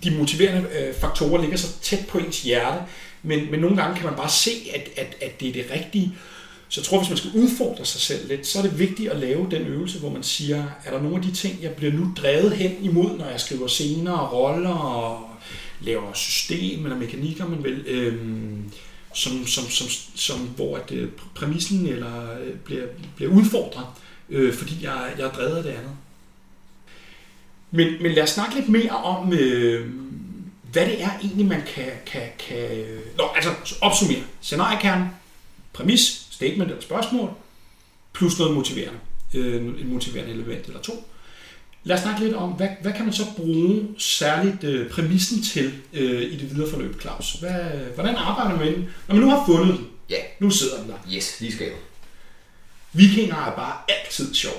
de 0.03 0.11
motiverende 0.11 0.69
øh, 0.79 0.95
faktorer 0.95 1.41
ligger 1.41 1.57
så 1.57 1.79
tæt 1.81 2.05
på 2.09 2.17
ens 2.17 2.41
hjerte, 2.41 2.81
men, 3.23 3.51
men 3.51 3.59
nogle 3.59 3.77
gange 3.77 3.95
kan 3.95 4.05
man 4.05 4.15
bare 4.15 4.29
se, 4.29 4.51
at, 4.73 4.89
at, 4.97 5.15
at 5.21 5.39
det 5.39 5.49
er 5.49 5.53
det 5.53 5.65
rigtige. 5.75 6.15
Så 6.69 6.81
jeg 6.81 6.85
tror, 6.85 6.97
hvis 6.97 7.09
man 7.09 7.17
skal 7.17 7.31
udfordre 7.33 7.85
sig 7.85 8.01
selv 8.01 8.27
lidt, 8.27 8.47
så 8.47 8.59
er 8.59 8.63
det 8.63 8.79
vigtigt 8.79 9.11
at 9.11 9.19
lave 9.19 9.47
den 9.51 9.61
øvelse, 9.61 9.99
hvor 9.99 10.09
man 10.09 10.23
siger, 10.23 10.63
er 10.85 10.91
der 10.91 11.01
nogle 11.01 11.15
af 11.15 11.21
de 11.21 11.31
ting, 11.31 11.61
jeg 11.61 11.71
bliver 11.71 11.93
nu 11.93 12.13
drevet 12.17 12.51
hen 12.51 12.75
imod, 12.81 13.17
når 13.17 13.25
jeg 13.25 13.39
skriver 13.39 13.67
scener 13.67 14.11
og 14.11 14.33
roller 14.33 14.69
og 14.69 15.29
laver 15.81 16.13
system 16.13 16.83
eller 16.83 16.97
mekanikker, 16.97 17.47
man 17.47 17.63
vil, 17.63 17.83
øhm, 17.87 18.71
som, 19.13 19.47
som, 19.47 19.63
som, 19.69 19.87
som, 20.15 20.39
hvor 20.39 20.77
at, 20.77 20.91
øh, 20.91 21.09
præmissen 21.35 21.87
eller 21.87 22.39
øh, 22.39 22.55
bliver, 22.55 22.87
bliver 23.15 23.31
udfordret, 23.31 23.85
øh, 24.29 24.53
fordi 24.53 24.83
jeg, 24.83 25.13
jeg 25.17 25.27
er 25.27 25.31
drevet 25.31 25.57
af 25.57 25.63
det 25.63 25.69
andet. 25.69 25.91
Men, 27.71 28.03
men 28.03 28.11
lad 28.11 28.23
os 28.23 28.29
snakke 28.29 28.55
lidt 28.55 28.69
mere 28.69 28.89
om, 28.89 29.33
øh, 29.33 29.89
hvad 30.71 30.85
det 30.85 31.03
er 31.03 31.09
egentlig, 31.23 31.45
man 31.45 31.61
kan... 31.75 31.91
kan, 32.05 32.29
kan 32.39 32.71
øh, 32.71 32.99
Nå, 33.17 33.23
altså 33.35 33.77
opsummere. 33.81 34.23
Scenariekernen, 34.41 35.07
præmis, 35.73 36.27
statement 36.31 36.69
eller 36.69 36.81
spørgsmål, 36.81 37.29
plus 38.13 38.39
noget 38.39 38.55
motiverende. 38.55 38.99
Øh, 39.33 39.79
et 39.79 39.85
motiverende 39.85 40.33
element 40.33 40.65
eller 40.65 40.81
to. 40.81 41.07
Lad 41.83 41.95
os 41.95 42.01
snakke 42.01 42.21
lidt 42.23 42.35
om, 42.35 42.49
hvad, 42.49 42.67
hvad 42.81 42.93
kan 42.93 43.05
man 43.05 43.13
så 43.13 43.23
bruge 43.37 43.87
særligt 43.97 44.63
øh, 44.63 44.89
præmissen 44.89 45.43
til 45.43 45.73
øh, 45.93 46.21
i 46.21 46.35
det 46.35 46.55
videre 46.55 46.69
forløb, 46.69 47.01
Claus? 47.01 47.33
Hvad, 47.33 47.61
hvordan 47.95 48.15
arbejder 48.15 48.49
man 48.49 48.65
med 48.65 48.75
den, 48.75 48.89
når 49.07 49.15
man 49.15 49.23
nu 49.23 49.29
har 49.29 49.43
fundet 49.45 49.67
den? 49.67 49.87
Ja. 50.09 50.15
Nu 50.39 50.49
sidder 50.49 50.77
den 50.77 50.89
der. 50.89 51.15
Yes, 51.15 51.39
lige 51.39 51.53
skal 51.53 51.67
Vikinger 52.93 53.35
er 53.35 53.55
bare 53.55 53.73
altid 53.87 54.33
sjov. 54.33 54.53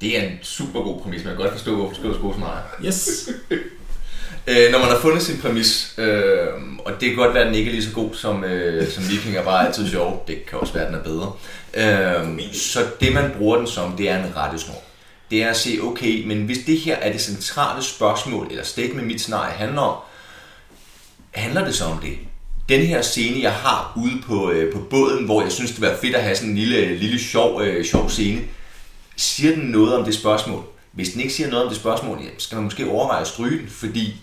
Det 0.00 0.18
er 0.18 0.22
en 0.22 0.38
super 0.42 0.82
god 0.82 1.00
præmis, 1.00 1.22
jeg 1.22 1.26
kan 1.26 1.36
godt 1.36 1.52
forstå, 1.52 1.76
hvorfor 1.76 1.94
skriver 1.94 2.14
sko 2.14 2.32
så 2.32 2.38
meget. 2.38 2.62
Yes. 2.84 3.28
Øh, 4.46 4.72
når 4.72 4.78
man 4.78 4.88
har 4.88 5.00
fundet 5.00 5.22
sin 5.22 5.40
præmis, 5.40 5.94
øh, 5.98 6.46
og 6.78 6.92
det 7.00 7.08
kan 7.08 7.16
godt 7.16 7.34
være, 7.34 7.42
at 7.42 7.46
den 7.46 7.54
ikke 7.54 7.68
er 7.68 7.72
lige 7.72 7.84
så 7.84 7.94
god 7.94 8.14
som, 8.14 8.44
øh, 8.44 8.88
som 8.88 9.10
vikinger, 9.10 9.44
bare 9.44 9.66
altid 9.66 9.90
sjov. 9.90 10.24
Det 10.28 10.46
kan 10.46 10.58
også 10.58 10.72
være, 10.72 10.86
at 10.86 10.92
den 10.92 11.00
er 11.00 11.02
bedre. 11.02 11.32
Øh, 11.74 12.52
så 12.52 12.80
det, 13.00 13.12
man 13.12 13.30
bruger 13.38 13.56
den 13.58 13.66
som, 13.66 13.92
det 13.92 14.10
er 14.10 14.24
en 14.24 14.36
rettesnor. 14.36 14.82
Det 15.30 15.42
er 15.42 15.50
at 15.50 15.56
se, 15.56 15.78
okay, 15.82 16.26
men 16.26 16.42
hvis 16.42 16.58
det 16.66 16.80
her 16.80 16.96
er 16.96 17.12
det 17.12 17.20
centrale 17.20 17.82
spørgsmål, 17.82 18.46
eller 18.50 18.64
stik 18.64 18.94
med 18.94 19.04
mit 19.04 19.20
scenarie 19.20 19.52
handler 19.52 19.80
om, 19.80 19.96
handler 21.30 21.64
det 21.64 21.74
så 21.74 21.84
om 21.84 21.98
det? 21.98 22.18
Den 22.68 22.86
her 22.86 23.02
scene, 23.02 23.42
jeg 23.42 23.52
har 23.52 23.92
ude 23.96 24.22
på, 24.26 24.50
øh, 24.50 24.72
på 24.72 24.78
båden, 24.90 25.24
hvor 25.24 25.42
jeg 25.42 25.52
synes, 25.52 25.70
det 25.70 25.80
var 25.80 25.96
fedt 26.02 26.14
at 26.14 26.22
have 26.22 26.36
sådan 26.36 26.50
en 26.50 26.56
lille, 26.58 26.96
lille 26.96 27.18
sjov, 27.18 27.62
øh, 27.62 27.84
sjov 27.84 28.10
scene, 28.10 28.40
siger 29.16 29.54
den 29.54 29.64
noget 29.64 29.94
om 29.94 30.04
det 30.04 30.14
spørgsmål? 30.14 30.64
Hvis 30.92 31.08
den 31.08 31.20
ikke 31.20 31.34
siger 31.34 31.50
noget 31.50 31.64
om 31.64 31.68
det 31.68 31.78
spørgsmål, 31.78 32.18
ja, 32.22 32.28
skal 32.38 32.56
man 32.56 32.64
måske 32.64 32.90
overveje 32.90 33.20
at 33.20 33.26
stryge 33.26 33.58
den, 33.58 33.68
fordi 33.68 34.14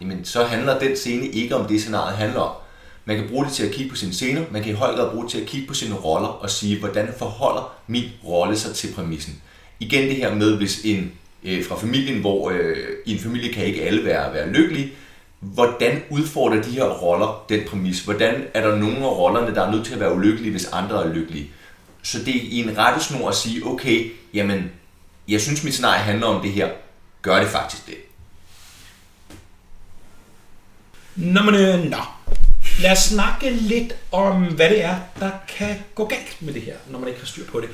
jamen, 0.00 0.24
så 0.24 0.44
handler 0.44 0.78
den 0.78 0.96
scene 0.96 1.26
ikke 1.26 1.56
om 1.56 1.66
det, 1.66 1.80
scenariet 1.80 2.16
handler 2.16 2.40
om. 2.40 2.56
Man 3.04 3.16
kan 3.16 3.28
bruge 3.28 3.44
det 3.44 3.52
til 3.52 3.66
at 3.66 3.74
kigge 3.74 3.90
på 3.90 3.96
sine 3.96 4.12
scener, 4.12 4.42
man 4.50 4.62
kan 4.62 4.72
i 4.72 4.74
høj 4.74 4.94
grad 4.94 5.10
bruge 5.10 5.24
det 5.24 5.30
til 5.30 5.40
at 5.40 5.46
kigge 5.46 5.66
på 5.66 5.74
sine 5.74 5.94
roller 5.94 6.28
og 6.28 6.50
sige, 6.50 6.78
hvordan 6.78 7.14
forholder 7.18 7.74
min 7.86 8.04
rolle 8.24 8.58
sig 8.58 8.74
til 8.74 8.94
præmissen. 8.94 9.42
Igen 9.80 10.08
det 10.08 10.16
her 10.16 10.34
med, 10.34 10.56
hvis 10.56 10.80
en 10.84 11.12
øh, 11.44 11.64
fra 11.64 11.78
familien, 11.80 12.20
hvor 12.20 12.50
øh, 12.50 12.76
i 13.06 13.12
en 13.12 13.18
familie 13.18 13.52
kan 13.52 13.64
ikke 13.64 13.82
alle 13.82 14.04
være, 14.04 14.34
være 14.34 14.52
lykkelige, 14.52 14.92
hvordan 15.40 16.02
udfordrer 16.10 16.62
de 16.62 16.70
her 16.70 16.84
roller 16.84 17.44
den 17.48 17.60
præmis? 17.68 18.00
Hvordan 18.00 18.44
er 18.54 18.68
der 18.68 18.76
nogle 18.76 18.98
af 18.98 19.16
rollerne, 19.16 19.54
der 19.54 19.66
er 19.66 19.72
nødt 19.72 19.86
til 19.86 19.94
at 19.94 20.00
være 20.00 20.14
ulykkelige, 20.14 20.50
hvis 20.50 20.68
andre 20.72 21.04
er 21.04 21.14
lykkelige? 21.14 21.50
Så 22.02 22.18
det 22.18 22.36
er 22.36 22.40
i 22.42 22.58
en 22.58 22.78
rettesnor 22.78 23.28
at 23.28 23.34
sige, 23.34 23.66
okay, 23.66 24.10
jamen, 24.34 24.70
jeg 25.28 25.40
synes 25.40 25.64
mit 25.64 25.72
scenarie 25.72 26.00
handler 26.00 26.26
om 26.26 26.42
det 26.42 26.52
her. 26.52 26.68
Gør 27.22 27.38
det 27.38 27.48
faktisk 27.48 27.86
det? 27.86 27.94
Nå, 31.16 31.42
men 31.42 31.54
øh, 31.54 31.84
nå. 31.84 31.96
Lad 32.82 32.92
os 32.92 32.98
snakke 32.98 33.50
lidt 33.50 33.92
om, 34.12 34.42
hvad 34.42 34.70
det 34.70 34.84
er, 34.84 34.96
der 35.20 35.30
kan 35.58 35.76
gå 35.94 36.04
galt 36.04 36.36
med 36.40 36.54
det 36.54 36.62
her, 36.62 36.74
når 36.90 36.98
man 36.98 37.08
ikke 37.08 37.20
har 37.20 37.26
styr 37.26 37.44
på 37.46 37.60
det. 37.60 37.68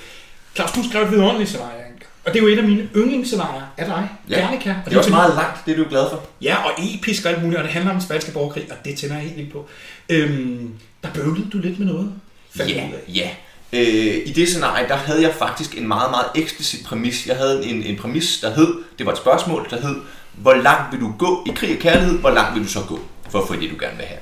Claus, 0.55 0.73
du 0.73 0.83
skrev 0.91 1.03
et 1.03 1.11
vidunderligt 1.11 1.49
scenarie. 1.49 1.81
Og 2.27 2.33
det 2.35 2.39
er 2.39 2.43
jo 2.43 2.49
et 2.53 2.59
af 2.59 2.65
mine 2.65 2.89
yndlingsscenarier 2.97 3.63
af 3.77 3.87
dig, 3.87 4.09
Ja. 4.31 4.41
Gernika. 4.41 4.71
Og 4.71 4.85
Det 4.85 4.95
er 4.95 4.99
også 4.99 5.11
meget 5.11 5.35
langt, 5.35 5.67
det 5.67 5.73
er 5.73 5.77
du 5.85 5.89
glad 5.91 6.11
for. 6.11 6.23
Ja, 6.43 6.57
og 6.65 6.71
episk 6.79 7.25
og 7.25 7.31
alt 7.31 7.43
muligt, 7.43 7.59
og 7.59 7.65
det 7.65 7.73
handler 7.73 7.91
om 7.91 7.97
den 7.97 8.05
spanske 8.07 8.33
borgerkrig, 8.33 8.67
og 8.71 8.77
det 8.85 8.97
tænder 8.99 9.15
jeg 9.15 9.25
helt 9.25 9.37
vildt 9.37 9.53
på. 9.53 9.67
Øhm, 10.09 10.71
der 11.03 11.09
bøvlede 11.15 11.51
du 11.53 11.59
lidt 11.59 11.79
med 11.79 11.87
noget. 11.87 12.13
Ja, 12.59 12.89
ja. 13.15 13.31
Øh, 13.73 14.17
I 14.27 14.33
det 14.33 14.49
scenarie, 14.49 14.89
der 14.89 14.97
havde 14.97 15.23
jeg 15.23 15.35
faktisk 15.39 15.79
en 15.79 15.89
meget, 15.89 16.11
meget 16.11 16.27
eksplicit 16.35 16.85
præmis. 16.87 17.27
Jeg 17.27 17.37
havde 17.37 17.65
en, 17.67 17.83
en 17.83 17.97
præmis, 17.97 18.39
der 18.41 18.55
hed, 18.55 18.75
det 18.99 19.07
var 19.07 19.13
et 19.13 19.19
spørgsmål, 19.19 19.67
der 19.71 19.81
hed, 19.81 19.97
hvor 20.33 20.55
langt 20.55 20.93
vil 20.93 21.01
du 21.01 21.15
gå 21.19 21.45
i 21.47 21.53
krig 21.57 21.73
og 21.77 21.79
kærlighed, 21.79 22.19
hvor 22.19 22.31
langt 22.31 22.55
vil 22.55 22.63
du 22.65 22.69
så 22.69 22.81
gå 22.89 23.01
for 23.31 23.41
at 23.41 23.49
få 23.49 23.55
det, 23.55 23.71
du 23.71 23.77
gerne 23.81 23.97
vil 23.97 24.07
have? 24.07 24.21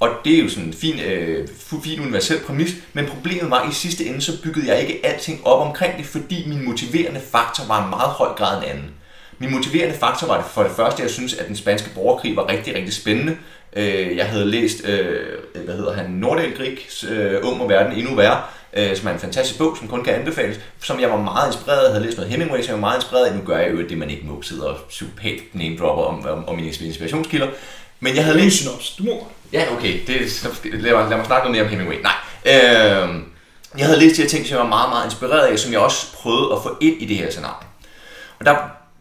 Og 0.00 0.08
det 0.24 0.34
er 0.38 0.42
jo 0.42 0.48
sådan 0.48 0.64
en 0.64 0.72
fin, 0.72 1.00
øh, 1.00 1.48
fin 1.84 2.00
universel 2.00 2.38
præmis, 2.46 2.74
men 2.92 3.06
problemet 3.06 3.50
var, 3.50 3.56
at 3.60 3.70
i 3.70 3.74
sidste 3.74 4.06
ende, 4.06 4.20
så 4.20 4.42
byggede 4.42 4.66
jeg 4.68 4.80
ikke 4.80 5.00
alting 5.06 5.46
op 5.46 5.66
omkring 5.66 5.98
det, 5.98 6.06
fordi 6.06 6.44
min 6.48 6.64
motiverende 6.64 7.20
faktor 7.32 7.64
var 7.66 7.84
en 7.84 7.90
meget 7.90 8.10
høj 8.10 8.28
grad 8.28 8.58
en 8.62 8.68
anden. 8.70 8.90
Min 9.38 9.50
motiverende 9.52 9.94
faktor 9.94 10.26
var 10.26 10.36
det 10.36 10.46
for 10.46 10.62
det 10.62 10.72
første, 10.76 11.02
jeg 11.02 11.10
synes, 11.10 11.34
at 11.34 11.48
den 11.48 11.56
spanske 11.56 11.90
borgerkrig 11.94 12.36
var 12.36 12.48
rigtig, 12.48 12.74
rigtig 12.74 12.94
spændende. 12.94 13.36
Øh, 13.76 14.16
Jeg 14.16 14.26
havde 14.26 14.46
læst, 14.46 14.84
øh, 14.88 15.26
hvad 15.64 15.74
hedder 15.74 15.92
han, 15.94 16.10
Nordahl 16.10 16.56
Griegs 16.56 17.04
øh, 17.04 17.40
Ung 17.42 17.60
og 17.60 17.68
Verden 17.68 17.98
Endnu 17.98 18.14
Værre, 18.14 18.42
øh, 18.76 18.96
som 18.96 19.08
er 19.08 19.12
en 19.12 19.18
fantastisk 19.18 19.58
bog, 19.58 19.76
som 19.78 19.88
kun 19.88 20.04
kan 20.04 20.14
anbefales, 20.14 20.60
som 20.82 21.00
jeg 21.00 21.10
var 21.10 21.20
meget 21.22 21.54
inspireret 21.54 21.78
af. 21.78 21.84
Jeg 21.84 21.92
havde 21.92 22.04
læst 22.04 22.16
noget 22.16 22.32
Hemingway, 22.32 22.60
som 22.60 22.66
jeg 22.68 22.74
var 22.74 22.80
meget 22.80 22.98
inspireret 22.98 23.26
af. 23.26 23.36
Nu 23.36 23.42
gør 23.46 23.58
jeg 23.58 23.72
jo 23.72 23.82
det, 23.88 23.98
man 23.98 24.10
ikke 24.10 24.26
må 24.26 24.42
sidde 24.42 24.68
og 24.70 24.76
psykopat 24.88 25.38
name 25.52 25.76
dropper 25.76 26.04
om, 26.04 26.26
om, 26.26 26.48
om 26.48 26.56
mine 26.56 26.68
inspirationskilder. 26.68 27.48
Men 28.00 28.16
jeg 28.16 28.24
havde 28.24 28.38
læst 28.38 28.56
synops. 28.56 28.90
Du 28.90 29.02
må 29.02 29.10
godt. 29.10 29.22
Ja, 29.52 29.64
okay. 29.76 30.00
Det, 30.06 30.32
så 30.32 30.48
lad, 30.64 30.92
mig, 30.92 31.08
lad 31.08 31.16
mig 31.16 31.26
snakke 31.26 31.48
noget 31.48 31.50
mere 31.50 31.62
om 31.62 31.68
Hemingway. 31.68 31.96
Nej. 32.02 32.12
Øh, 32.44 33.08
jeg 33.78 33.86
havde 33.86 33.98
læst 33.98 34.16
de 34.16 34.22
her 34.22 34.28
ting, 34.28 34.46
som 34.46 34.54
jeg 34.54 34.62
var 34.62 34.68
meget, 34.68 34.90
meget 34.90 35.04
inspireret 35.04 35.46
af, 35.46 35.58
som 35.58 35.72
jeg 35.72 35.80
også 35.80 36.12
prøvede 36.12 36.52
at 36.52 36.62
få 36.62 36.76
ind 36.80 37.02
i 37.02 37.06
det 37.06 37.16
her 37.16 37.30
scenarie. 37.30 37.66
Og 38.38 38.46
der, 38.46 38.56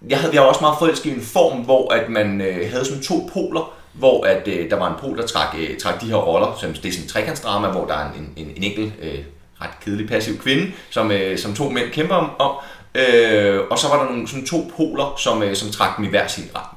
jeg, 0.09 0.19
havde, 0.19 0.33
jeg 0.33 0.41
var 0.41 0.47
også 0.47 0.61
meget 0.61 0.75
forelsket 0.79 1.09
i 1.09 1.13
en 1.13 1.21
form, 1.21 1.57
hvor 1.57 1.93
at 1.93 2.09
man 2.09 2.41
øh, 2.41 2.71
havde 2.71 2.85
sådan 2.85 3.03
to 3.03 3.29
poler, 3.33 3.73
hvor 3.93 4.25
at, 4.25 4.47
øh, 4.47 4.69
der 4.69 4.75
var 4.75 4.87
en 4.87 4.95
pol, 4.99 5.17
der 5.17 5.27
trak, 5.27 5.55
øh, 5.57 5.77
trak 5.77 6.01
de 6.01 6.05
her 6.05 6.15
roller, 6.15 6.57
som 6.59 6.73
det 6.73 6.85
er 6.85 6.91
sådan 6.91 7.03
en 7.03 7.09
trekantsdrama, 7.09 7.67
hvor 7.67 7.85
der 7.85 7.93
er 7.93 8.13
en, 8.13 8.33
en, 8.35 8.53
en 8.55 8.63
enkelt 8.63 8.93
øh, 9.01 9.19
ret 9.61 9.79
kedelig 9.85 10.07
passiv 10.07 10.37
kvinde, 10.37 10.71
som, 10.89 11.11
øh, 11.11 11.37
som 11.37 11.55
to 11.55 11.69
mænd 11.69 11.91
kæmper 11.91 12.15
om. 12.15 12.29
om 12.39 12.55
øh, 12.95 13.61
og 13.71 13.79
så 13.79 13.87
var 13.87 14.03
der 14.03 14.11
nogle 14.11 14.27
sådan 14.27 14.45
to 14.45 14.71
poler, 14.77 15.15
som, 15.17 15.43
øh, 15.43 15.55
som 15.55 15.71
trak 15.71 15.97
dem 15.97 16.05
i 16.05 16.09
hver 16.09 16.27
sin 16.27 16.43
retning. 16.55 16.74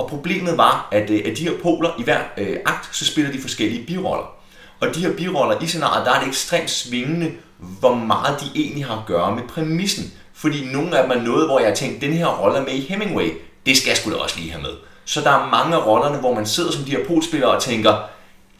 Og 0.00 0.08
problemet 0.08 0.56
var, 0.56 0.88
at, 0.92 1.10
øh, 1.10 1.22
at 1.24 1.36
de 1.36 1.48
her 1.48 1.58
poler 1.62 1.90
i 1.98 2.02
hver 2.02 2.20
øh, 2.36 2.56
akt, 2.66 2.96
så 2.96 3.06
spiller 3.06 3.32
de 3.32 3.40
forskellige 3.40 3.86
biroller. 3.86 4.34
Og 4.80 4.94
de 4.94 5.00
her 5.00 5.12
biroller 5.16 5.62
i 5.62 5.66
scenariet, 5.66 6.06
der 6.06 6.12
er 6.12 6.18
det 6.18 6.28
ekstremt 6.28 6.70
svingende, 6.70 7.32
hvor 7.58 7.94
meget 7.94 8.40
de 8.40 8.60
egentlig 8.60 8.84
har 8.84 8.98
at 8.98 9.06
gøre 9.06 9.36
med 9.36 9.42
præmissen. 9.48 10.12
Fordi 10.34 10.64
nogle 10.72 10.98
af 10.98 11.02
dem 11.02 11.18
er 11.18 11.22
noget, 11.22 11.46
hvor 11.46 11.60
jeg 11.60 11.74
tænkte, 11.74 12.06
den 12.06 12.16
her 12.16 12.26
rolle 12.26 12.58
er 12.58 12.62
med 12.62 12.72
i 12.72 12.80
Hemingway, 12.80 13.30
det 13.66 13.76
skal 13.76 13.88
jeg 13.88 13.96
sgu 13.96 14.10
da 14.10 14.16
også 14.16 14.38
lige 14.38 14.50
have 14.50 14.62
med. 14.62 14.72
Så 15.04 15.20
der 15.20 15.30
er 15.30 15.50
mange 15.50 15.76
af 15.76 15.86
rollerne, 15.86 16.18
hvor 16.18 16.34
man 16.34 16.46
sidder 16.46 16.72
som 16.72 16.84
de 16.84 16.90
her 16.90 17.06
polspillere 17.06 17.50
og 17.50 17.62
tænker, 17.62 17.96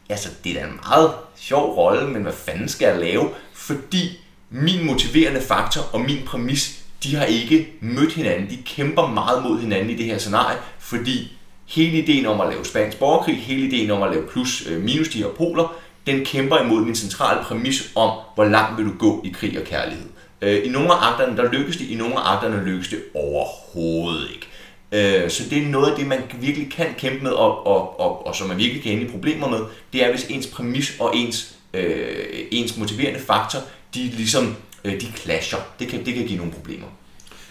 altså 0.09 0.29
det 0.43 0.51
er 0.51 0.59
da 0.59 0.67
en 0.67 0.79
meget 0.89 1.11
sjov 1.35 1.75
rolle, 1.77 2.07
men 2.07 2.21
hvad 2.21 2.33
fanden 2.33 2.69
skal 2.69 2.85
jeg 2.87 2.99
lave? 2.99 3.29
Fordi 3.53 4.19
min 4.49 4.85
motiverende 4.85 5.41
faktor 5.41 5.81
og 5.93 6.01
min 6.01 6.25
præmis, 6.25 6.80
de 7.03 7.15
har 7.15 7.25
ikke 7.25 7.67
mødt 7.81 8.13
hinanden. 8.13 8.49
De 8.49 8.57
kæmper 8.65 9.07
meget 9.07 9.43
mod 9.43 9.61
hinanden 9.61 9.89
i 9.89 9.95
det 9.95 10.05
her 10.05 10.17
scenarie, 10.17 10.57
fordi 10.79 11.31
hele 11.65 11.97
ideen 11.97 12.25
om 12.25 12.41
at 12.41 12.49
lave 12.49 12.65
spansk 12.65 12.99
borgerkrig, 12.99 13.37
hele 13.37 13.67
ideen 13.67 13.91
om 13.91 14.03
at 14.03 14.11
lave 14.11 14.27
plus-minus 14.27 15.07
øh, 15.07 15.13
de 15.13 15.17
her 15.17 15.29
poler, 15.37 15.75
den 16.07 16.25
kæmper 16.25 16.57
imod 16.57 16.85
min 16.85 16.95
centrale 16.95 17.43
præmis 17.43 17.91
om, 17.95 18.11
hvor 18.35 18.45
langt 18.45 18.77
vil 18.77 18.85
du 18.85 18.93
gå 18.99 19.21
i 19.25 19.29
krig 19.29 19.59
og 19.59 19.65
kærlighed. 19.65 20.05
Øh, 20.41 20.65
I 20.65 20.69
nogle 20.69 20.93
af 20.93 21.11
akterne, 21.11 21.37
der 21.37 21.51
lykkes 21.51 21.77
det, 21.77 21.89
i 21.89 21.95
nogle 21.95 22.15
af 22.15 22.35
akterne 22.35 22.65
lykkes 22.65 22.87
det 22.87 22.99
overhovedet 23.15 24.27
ikke. 24.33 24.47
Øh, 24.91 25.29
så 25.29 25.43
det 25.49 25.57
er 25.63 25.67
noget 25.67 25.91
af 25.91 25.97
det, 25.97 26.07
man 26.07 26.21
virkelig 26.39 26.71
kan 26.71 26.87
kæmpe 26.97 27.23
med, 27.23 27.31
og, 27.31 27.67
og, 27.67 27.99
og, 27.99 28.27
og 28.27 28.35
som 28.35 28.47
man 28.47 28.57
virkelig 28.57 28.83
kan 28.83 28.91
ende 28.91 29.03
i 29.03 29.09
problemer 29.09 29.49
med, 29.49 29.59
det 29.93 30.05
er, 30.05 30.09
hvis 30.09 30.25
ens 30.29 30.47
præmis 30.47 30.93
og 30.99 31.15
ens, 31.15 31.55
øh, 31.73 32.45
ens 32.51 32.77
motiverende 32.77 33.19
faktor, 33.19 33.59
de 33.93 33.99
ligesom, 34.03 34.55
øh, 34.83 35.01
de 35.01 35.07
clasher. 35.15 35.59
Det 35.79 35.87
kan, 35.87 36.05
det 36.05 36.13
kan 36.13 36.25
give 36.25 36.37
nogle 36.37 36.53
problemer. 36.53 36.87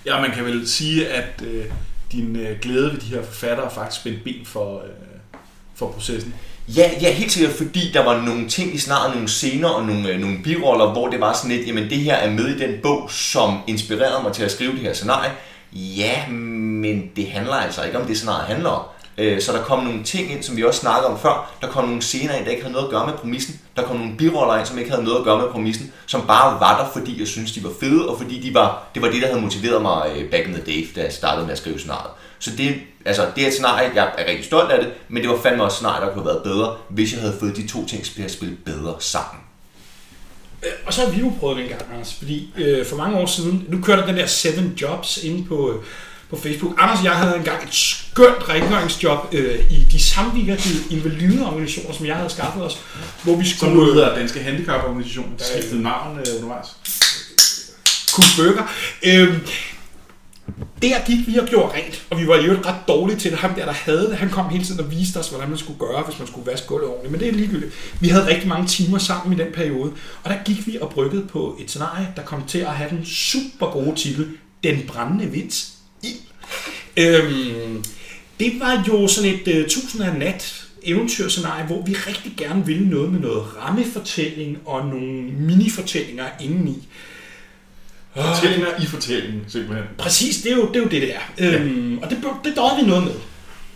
Ja, 0.07 0.21
man 0.21 0.31
kan 0.31 0.45
vel 0.45 0.69
sige, 0.69 1.09
at 1.09 1.43
øh, 1.47 1.65
din 2.13 2.37
øh, 2.37 2.61
glæde 2.61 2.93
ved 2.93 3.01
de 3.01 3.07
her 3.07 3.23
forfattere 3.23 3.71
faktisk 3.71 4.01
spændt 4.01 4.25
ben 4.25 4.47
for, 4.47 4.77
øh, 4.79 4.91
for 5.75 5.91
processen. 5.91 6.35
Ja, 6.77 6.91
ja, 7.03 7.13
helt 7.13 7.33
sikkert, 7.33 7.57
fordi 7.57 7.91
der 7.93 8.05
var 8.05 8.23
nogle 8.23 8.49
ting 8.49 8.75
i 8.75 8.79
snart 8.79 9.15
nogle 9.15 9.29
scener 9.29 9.69
og 9.69 9.87
nogle, 9.87 10.09
øh, 10.09 10.21
nogle 10.21 10.39
biroller, 10.45 10.93
hvor 10.93 11.09
det 11.09 11.21
var 11.21 11.33
sådan 11.33 11.57
lidt, 11.57 11.67
jamen 11.67 11.91
det 11.91 11.99
her 11.99 12.15
er 12.15 12.31
med 12.31 12.49
i 12.49 12.59
den 12.59 12.75
bog, 12.83 13.11
som 13.11 13.59
inspirerede 13.67 14.23
mig 14.23 14.33
til 14.33 14.43
at 14.43 14.51
skrive 14.51 14.73
det 14.73 14.81
her 14.81 14.93
scenarie. 14.93 15.31
Ja, 15.73 16.29
men 16.29 17.11
det 17.17 17.31
handler 17.31 17.55
altså 17.55 17.85
ikke 17.85 17.99
om 17.99 18.07
det 18.07 18.17
scenarie 18.17 18.47
handler 18.47 18.71
om. 18.71 18.85
Øh, 19.21 19.41
Så 19.43 19.53
der 19.53 19.63
kom 19.63 19.85
nogle 19.85 20.05
ting 20.05 20.33
ind, 20.33 20.43
som 20.43 20.57
vi 20.57 20.65
også 20.65 20.81
snakkede 20.81 21.07
om 21.07 21.19
før. 21.19 21.55
Der 21.61 21.67
kom 21.67 21.85
nogle 21.85 22.03
scener 22.03 22.35
ind, 22.35 22.45
der 22.45 22.51
ikke 22.51 22.63
havde 22.63 22.73
noget 22.73 22.87
at 22.87 22.91
gøre 22.91 23.07
med 23.07 23.15
præmissen. 23.15 23.61
Der 23.77 23.83
kom 23.83 23.97
nogle 23.97 24.17
biroller 24.17 24.57
ind, 24.59 24.67
som 24.67 24.79
ikke 24.79 24.91
havde 24.91 25.05
noget 25.05 25.19
at 25.19 25.25
gøre 25.25 25.39
med 25.39 25.47
præmissen, 25.49 25.93
som 26.07 26.27
bare 26.27 26.61
var 26.61 26.83
der, 26.85 27.01
fordi 27.01 27.21
jeg 27.21 27.27
synes 27.29 27.53
de 27.53 27.65
var 27.65 27.71
fede, 27.81 28.09
og 28.09 28.19
fordi 28.19 28.41
de 28.41 28.55
var, 28.55 28.83
det 28.95 29.03
var 29.03 29.11
det, 29.11 29.23
der 29.23 29.29
havde 29.29 29.41
motiveret 29.41 29.83
mig 29.83 30.11
øh, 30.17 30.31
back 30.31 30.47
in 30.49 30.55
the 30.55 30.63
day, 30.67 30.89
da 30.97 31.03
jeg 31.03 31.13
startede 31.13 31.47
med 31.47 31.53
at 31.53 31.59
skrive 31.59 31.79
scenariet. 31.79 32.11
Så 32.39 32.51
det, 32.59 32.75
altså, 33.05 33.27
det 33.37 33.43
er 33.43 33.47
et 33.47 33.53
scenarie, 33.53 33.91
jeg 33.95 34.13
er 34.19 34.31
rigtig 34.31 34.45
stolt 34.45 34.71
af 34.71 34.79
det, 34.85 34.93
men 35.09 35.23
det 35.23 35.31
var 35.31 35.39
fandme 35.43 35.63
også 35.65 35.75
et 35.75 35.77
scenarie, 35.77 36.07
der 36.07 36.13
kunne 36.13 36.23
have 36.23 36.35
været 36.35 36.43
bedre, 36.43 36.77
hvis 36.89 37.13
jeg 37.13 37.21
havde 37.21 37.37
fået 37.41 37.57
de 37.57 37.69
to 37.69 37.87
ting 37.87 38.05
til 38.05 38.23
at 38.23 38.31
spille 38.31 38.57
bedre 38.65 38.95
sammen. 38.99 39.41
Øh, 40.63 40.71
og 40.87 40.95
så 40.95 41.05
har 41.05 41.11
vi 41.11 41.21
jo 41.21 41.33
prøvet 41.41 41.57
det 41.57 41.63
en 41.63 41.69
gang, 41.71 41.83
Anders, 41.93 42.15
fordi 42.15 42.53
øh, 42.57 42.87
for 42.87 42.97
mange 42.97 43.19
år 43.19 43.27
siden, 43.27 43.65
nu 43.69 43.81
kørte 43.83 44.07
den 44.07 44.17
der 44.17 44.27
Seven 44.27 44.73
Jobs 44.81 45.25
inde 45.25 45.45
på, 45.49 45.73
øh, 45.73 45.85
på 46.31 46.37
Facebook. 46.37 46.75
Anders 46.79 46.99
og 46.99 47.05
jeg 47.05 47.13
havde 47.13 47.37
engang 47.37 47.63
et 47.63 47.75
skønt 47.75 48.49
rengøringsjob 48.49 49.19
øh, 49.33 49.61
i 49.71 49.85
de 49.93 50.03
samvirkede 50.03 50.85
invalideorganisationer, 50.91 51.95
som 51.95 52.07
jeg 52.07 52.17
havde 52.17 52.31
skaffet 52.31 52.63
os, 52.63 52.81
hvor 53.23 53.37
vi 53.37 53.45
Som 53.45 53.69
nu 53.69 53.75
skulle 53.75 53.95
hedder 53.95 54.15
Danske 54.15 54.41
Handicaporganisation, 54.41 55.35
der 55.39 55.45
skiftede 55.45 55.83
navn 55.83 56.19
øh, 56.19 56.27
undervejs. 56.37 56.67
burger. 58.37 58.63
Øh, 59.03 59.39
der 60.83 61.05
gik 61.07 61.27
vi 61.27 61.37
og 61.39 61.47
gjorde 61.47 61.75
rent, 61.75 62.07
og 62.11 62.19
vi 62.21 62.29
var 62.29 62.37
jo 62.37 62.53
ret 62.53 62.89
dårlige 62.89 63.19
til 63.19 63.31
det. 63.31 63.39
Ham 63.39 63.55
der, 63.55 63.65
der 63.65 63.73
havde 63.73 64.09
det, 64.11 64.17
han 64.17 64.31
kom 64.31 64.49
hele 64.49 64.65
tiden 64.65 64.81
og 64.81 64.91
viste 64.91 65.17
os, 65.17 65.29
hvordan 65.29 65.49
man 65.49 65.59
skulle 65.59 65.79
gøre, 65.79 66.03
hvis 66.03 66.19
man 66.19 66.29
skulle 66.29 66.51
vaske 66.51 66.67
gulvet 66.67 66.89
ordentligt. 66.89 67.13
Men 67.13 67.21
det 67.21 67.29
er 67.29 67.33
ligegyldigt. 67.33 67.73
Vi 68.01 68.09
havde 68.09 68.27
rigtig 68.27 68.49
mange 68.49 68.67
timer 68.67 68.99
sammen 68.99 69.41
i 69.41 69.43
den 69.45 69.53
periode, 69.53 69.93
og 70.25 70.31
der 70.31 70.37
gik 70.45 70.67
vi 70.67 70.79
og 70.81 70.91
bryggede 70.91 71.27
på 71.27 71.57
et 71.61 71.71
scenarie, 71.71 72.09
der 72.17 72.23
kom 72.23 72.45
til 72.47 72.59
at 72.59 72.67
have 72.67 72.91
den 72.91 73.05
super 73.05 73.67
gode 73.67 73.97
titel, 73.97 74.29
Den 74.65 74.83
brændende 74.89 75.27
vinds 75.27 75.63
i. 75.63 75.80
Øhm, 77.01 77.85
det 78.41 78.53
var 78.61 78.85
jo 78.89 79.09
sådan 79.09 79.31
et 79.31 79.61
uh, 79.61 79.69
tusind 79.69 80.03
af 80.03 80.15
nat 80.15 80.67
eventyrscenarie, 80.83 81.67
hvor 81.67 81.83
vi 81.83 81.93
rigtig 81.93 82.33
gerne 82.37 82.67
ville 82.67 82.89
noget 82.89 83.13
med 83.13 83.21
noget 83.21 83.43
rammefortælling 83.57 84.59
og 84.65 84.87
nogle 84.87 85.23
minifortællinger 85.23 86.25
indeni. 86.41 86.89
Fortællinger 88.17 88.69
i 88.83 88.87
fortællingen, 88.87 89.45
simpelthen. 89.49 89.85
Præcis, 89.99 90.43
det 90.43 90.53
er 90.53 90.57
jo 90.57 90.69
det, 90.69 90.77
er 90.77 90.81
jo 90.81 90.89
det, 90.89 91.03
det 91.03 91.15
er. 91.15 91.21
Øhm, 91.39 91.99
og 92.03 92.11
det, 92.11 92.19
det 92.45 92.57
døde 92.57 92.83
vi 92.83 92.89
noget 92.91 93.05
med. 93.05 93.13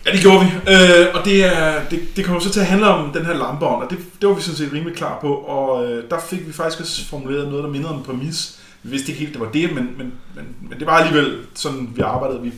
Ja, 0.05 0.11
det 0.11 0.21
gjorde 0.21 0.45
vi. 0.45 0.51
Øh, 0.73 1.07
og 1.13 1.25
det, 1.25 1.45
er, 1.45 1.85
det, 1.89 1.99
det 2.15 2.25
kommer 2.25 2.41
så 2.41 2.51
til 2.51 2.59
at 2.59 2.65
handle 2.65 2.87
om 2.87 3.13
den 3.13 3.25
her 3.25 3.33
lampeånd, 3.33 3.83
og 3.83 3.89
det, 3.89 3.97
det 4.21 4.29
var 4.29 4.35
vi 4.35 4.41
sådan 4.41 4.57
set 4.57 4.73
rimelig 4.73 4.95
klar 4.95 5.17
på. 5.21 5.33
Og 5.33 5.91
øh, 5.91 6.09
der 6.09 6.17
fik 6.29 6.47
vi 6.47 6.53
faktisk 6.53 6.81
også 6.81 7.05
formuleret 7.05 7.47
noget, 7.47 7.63
der 7.63 7.69
mindede 7.69 7.91
om 7.91 7.97
en 7.97 8.03
præmis. 8.03 8.59
Vi 8.83 8.89
vidste 8.89 9.11
ikke 9.11 9.19
helt, 9.19 9.33
det 9.33 9.41
var 9.41 9.51
det, 9.51 9.73
men, 9.73 9.83
men, 9.97 10.13
men, 10.35 10.45
men 10.69 10.79
det 10.79 10.87
var 10.87 10.97
alligevel 10.97 11.37
sådan, 11.55 11.89
vi 11.95 12.01
arbejdede. 12.01 12.41
Vi, 12.41 12.51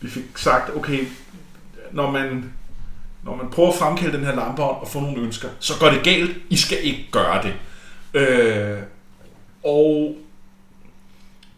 vi 0.00 0.10
fik 0.10 0.24
sagt, 0.36 0.76
okay, 0.76 1.06
når 1.92 2.10
man, 2.10 2.52
når 3.24 3.36
man 3.36 3.50
prøver 3.50 3.68
at 3.68 3.78
fremkalde 3.78 4.16
den 4.16 4.26
her 4.26 4.34
lampeånd 4.34 4.76
og 4.80 4.88
få 4.88 5.00
nogle 5.00 5.22
ønsker, 5.22 5.48
så 5.60 5.72
går 5.80 5.90
det 5.90 6.04
galt. 6.04 6.36
I 6.50 6.56
skal 6.56 6.78
ikke 6.82 7.08
gøre 7.12 7.42
det. 7.42 7.54
Øh, 8.20 8.78
og 9.64 10.16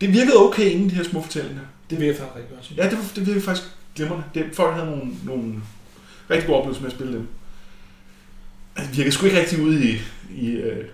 det 0.00 0.12
virkede 0.12 0.36
okay 0.36 0.70
inden 0.70 0.90
de 0.90 0.94
her 0.94 1.04
små 1.04 1.22
fortællinger. 1.22 1.62
Det 1.90 2.06
jeg 2.06 2.16
faktisk 2.16 2.36
rigtig 2.36 2.56
godt. 2.56 2.72
Ja, 2.76 2.90
det, 2.90 3.16
det 3.16 3.26
virkede 3.26 3.44
faktisk 3.44 3.68
glimrende. 3.96 4.24
Det, 4.34 4.44
folk 4.52 4.74
havde 4.74 4.86
nogle, 4.90 5.10
nogle 5.24 5.54
rigtig 6.30 6.46
gode 6.46 6.58
oplevelser 6.58 6.82
med 6.82 6.90
at 6.90 6.96
spille 6.96 7.12
dem. 7.12 7.28
Altså, 8.76 8.90
Det 8.90 8.98
virker 8.98 9.10
sgu 9.10 9.26
ikke 9.26 9.40
rigtig 9.40 9.62
ude 9.62 9.90
i, 9.90 10.00
i, 10.30 10.50
øh, 10.50 10.84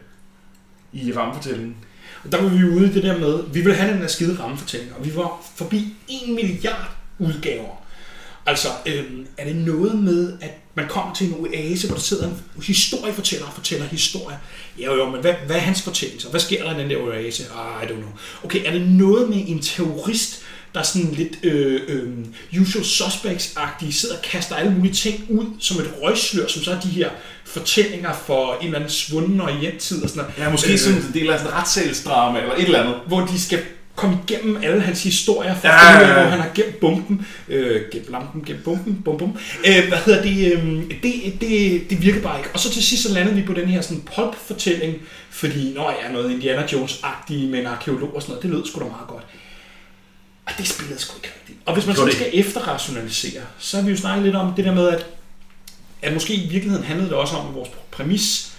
i 0.93 1.13
rammefortællingen. 1.13 1.77
Og 2.25 2.33
der 2.33 2.43
var 2.43 2.49
vi 2.49 2.65
ude 2.65 2.91
i 2.91 2.93
det 2.93 3.03
der 3.03 3.19
med, 3.19 3.45
vi 3.53 3.61
ville 3.61 3.75
have 3.75 3.93
den 3.93 4.03
der 4.03 4.09
skide 4.09 4.43
rammefortælling, 4.43 4.95
og 4.99 5.05
vi 5.05 5.17
var 5.17 5.43
forbi 5.57 5.97
en 6.09 6.35
milliard 6.35 6.97
udgaver. 7.19 7.85
Altså, 8.47 8.69
øhm, 8.87 9.27
er 9.39 9.45
det 9.45 9.57
noget 9.57 9.95
med, 9.99 10.33
at 10.41 10.51
man 10.75 10.89
kommer 10.89 11.15
til 11.15 11.27
en 11.27 11.35
oase, 11.41 11.87
hvor 11.87 11.97
der 11.97 12.03
sidder 12.03 12.27
en 12.29 12.43
historiefortæller 12.63 13.47
og 13.47 13.53
fortæller 13.53 13.87
historier? 13.87 14.37
Ja, 14.79 14.95
jo, 14.95 15.11
men 15.11 15.21
hvad, 15.21 15.35
hvad 15.47 15.57
er 15.57 15.61
hans 15.61 15.83
fortælling 15.83 16.23
så? 16.23 16.29
Hvad 16.29 16.41
sker 16.41 16.65
der 16.65 16.79
i 16.79 16.83
den 16.83 16.91
der 16.91 16.97
oase? 16.97 17.45
Ah, 17.57 17.83
I 17.83 17.87
don't 17.87 17.97
know. 17.97 18.11
Okay, 18.45 18.63
er 18.65 18.73
det 18.73 18.89
noget 18.89 19.29
med 19.29 19.45
en 19.47 19.63
terrorist, 19.63 20.43
der 20.75 20.81
er 20.81 20.85
sådan 20.85 21.11
lidt 21.11 21.37
øh, 21.43 21.81
øh, 21.89 22.11
usual 22.61 22.85
suspects-agtig, 22.85 23.95
sidder 23.95 24.17
og 24.17 24.23
kaster 24.23 24.55
alle 24.57 24.73
mulige 24.73 24.95
ting 24.95 25.27
ud 25.29 25.47
som 25.61 25.81
et 25.81 25.91
røgslør, 26.03 26.47
som 26.47 26.63
så 26.63 26.71
er 26.71 26.81
de 26.81 26.89
her 26.89 27.11
fortællinger 27.45 28.13
for 28.27 28.55
en 28.61 28.67
eller 28.67 28.79
anden 28.79 28.91
svunden 28.91 29.41
og 29.41 29.51
tid 29.79 30.03
og 30.03 30.09
sådan 30.09 30.23
noget. 30.25 30.39
Ja, 30.39 30.51
måske 30.51 30.73
Øh, 30.73 30.79
sådan 30.79 30.99
en 30.99 31.11
del 31.15 31.31
af 31.31 31.39
sådan 31.39 31.53
en 31.53 31.59
retssalsdrama 31.59 32.41
eller 32.41 32.55
et 32.55 32.63
eller 32.65 32.83
andet. 32.83 32.97
hvor 33.07 33.21
de 33.21 33.41
skal 33.41 33.63
komme 33.97 34.19
igennem 34.29 34.57
alle 34.63 34.81
hans 34.81 35.03
historier, 35.03 35.55
for 35.55 35.69
Ja, 35.69 35.93
ja, 35.93 36.09
ja. 36.09 36.13
hvor 36.13 36.31
han 36.31 36.41
har 36.41 36.51
gemt 36.55 36.81
bomben, 36.81 37.27
øh, 37.49 37.83
gemt 37.93 38.11
lampen, 38.11 38.45
gemt 38.45 38.65
bomben, 38.65 39.03
bum 39.05 39.19
bum. 39.19 39.39
Øh, 39.67 39.89
hvad 39.89 39.99
hedder 39.99 40.23
det, 40.23 40.53
øh, 40.53 40.83
det, 41.03 41.41
det, 41.41 41.91
det 41.91 42.03
virkede 42.03 42.23
bare 42.23 42.39
ikke. 42.39 42.51
Og 42.55 42.61
så 42.61 42.71
til 42.71 42.83
sidst 42.83 43.03
så 43.03 43.13
landede 43.13 43.37
vi 43.37 43.43
på 43.43 43.53
den 43.53 43.69
her 43.69 43.81
sådan 43.81 44.03
pulp-fortælling, 44.15 44.95
fordi, 45.31 45.73
når 45.75 45.91
jeg 45.91 45.99
er 46.09 46.13
noget 46.13 46.31
Indiana 46.31 46.67
Jones-agtigt 46.67 47.51
med 47.51 47.61
en 47.61 47.67
arkeolog 47.67 48.15
og 48.15 48.23
sådan 48.23 48.33
noget, 48.33 48.43
det 48.43 48.51
lød 48.51 48.67
sgu 48.67 48.81
da 48.81 48.85
meget 48.85 49.09
godt. 49.09 49.25
Og 50.47 50.53
det 50.59 50.69
spillede 50.69 50.99
sgu 51.01 51.17
ikke 51.17 51.29
rigtigt. 51.37 51.59
Og 51.67 51.75
hvis 51.75 51.87
man 51.87 51.97
sådan 51.97 52.13
skal 52.13 52.31
efterrationalisere, 52.33 53.43
så 53.59 53.77
har 53.77 53.85
vi 53.85 53.91
jo 53.91 53.97
snakket 53.97 54.25
lidt 54.25 54.37
om 54.37 54.53
det 54.55 54.65
der 54.65 54.75
med, 54.75 54.89
at, 54.89 55.07
at 56.03 56.13
måske 56.13 56.35
i 56.35 56.49
virkeligheden 56.49 56.85
handlede 56.85 57.09
det 57.09 57.17
også 57.17 57.37
om 57.37 57.49
at 57.49 57.55
vores 57.55 57.69
præmis, 57.91 58.53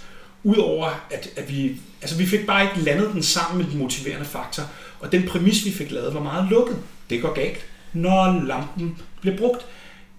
udover 0.44 1.06
at, 1.10 1.28
at 1.36 1.48
vi, 1.48 1.76
altså 2.02 2.16
vi 2.16 2.26
fik 2.26 2.46
bare 2.46 2.62
ikke 2.62 2.80
landet 2.80 3.10
den 3.12 3.22
sammen 3.22 3.58
med 3.58 3.70
den 3.70 3.78
motiverende 3.78 4.26
faktor, 4.26 4.62
og 5.00 5.12
den 5.12 5.28
præmis, 5.28 5.64
vi 5.64 5.70
fik 5.70 5.90
lavet, 5.90 6.14
var 6.14 6.22
meget 6.22 6.50
lukket. 6.50 6.76
Det 7.10 7.22
går 7.22 7.34
galt, 7.34 7.58
når 7.92 8.44
lampen 8.46 8.98
bliver 9.20 9.36
brugt. 9.36 9.66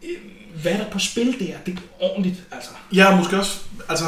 Øh, 0.04 0.18
hvad 0.62 0.72
er 0.72 0.78
der 0.78 0.90
på 0.90 1.00
spil 1.00 1.40
der? 1.40 1.54
Det 1.66 1.74
er 1.74 1.82
ordentligt, 2.00 2.44
altså. 2.52 2.70
Ja, 2.94 3.16
måske 3.16 3.38
også, 3.38 3.60
altså, 3.90 4.06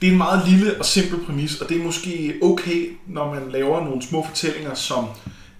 det 0.00 0.06
er 0.06 0.12
en 0.12 0.18
meget 0.18 0.48
lille 0.48 0.78
og 0.78 0.84
simpel 0.84 1.24
præmis, 1.26 1.60
og 1.60 1.68
det 1.68 1.76
er 1.80 1.84
måske 1.84 2.34
okay, 2.42 2.96
når 3.06 3.34
man 3.34 3.50
laver 3.50 3.84
nogle 3.84 4.02
små 4.02 4.26
fortællinger, 4.26 4.74
som 4.74 5.06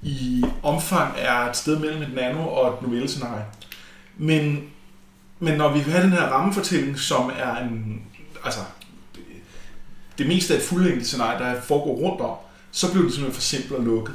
i 0.03 0.45
omfang 0.63 1.15
er 1.19 1.37
et 1.37 1.57
sted 1.57 1.79
mellem 1.79 2.03
et 2.03 2.15
nano 2.15 2.49
og 2.49 2.75
et 2.75 2.83
novellescenarie. 2.83 3.45
Men, 4.17 4.63
men 5.39 5.59
når 5.59 5.73
vi 5.73 5.79
vil 5.79 5.93
have 5.93 6.05
den 6.05 6.13
her 6.13 6.23
rammefortælling, 6.23 6.99
som 6.99 7.31
er 7.39 7.57
en, 7.57 8.03
altså, 8.45 8.61
det, 9.15 9.23
det 10.19 10.27
meste 10.27 10.55
af 10.55 10.59
et 10.59 10.65
fuldlængdigt 10.65 11.07
scenarie, 11.07 11.39
der 11.39 11.61
foregår 11.61 11.95
rundt 11.95 12.21
om, 12.21 12.37
så 12.73 12.93
blev 12.93 13.05
det 13.05 13.13
simpelthen 13.13 13.35
for 13.35 13.43
simpelt 13.43 13.73
og 13.73 13.85
lukket. 13.85 14.15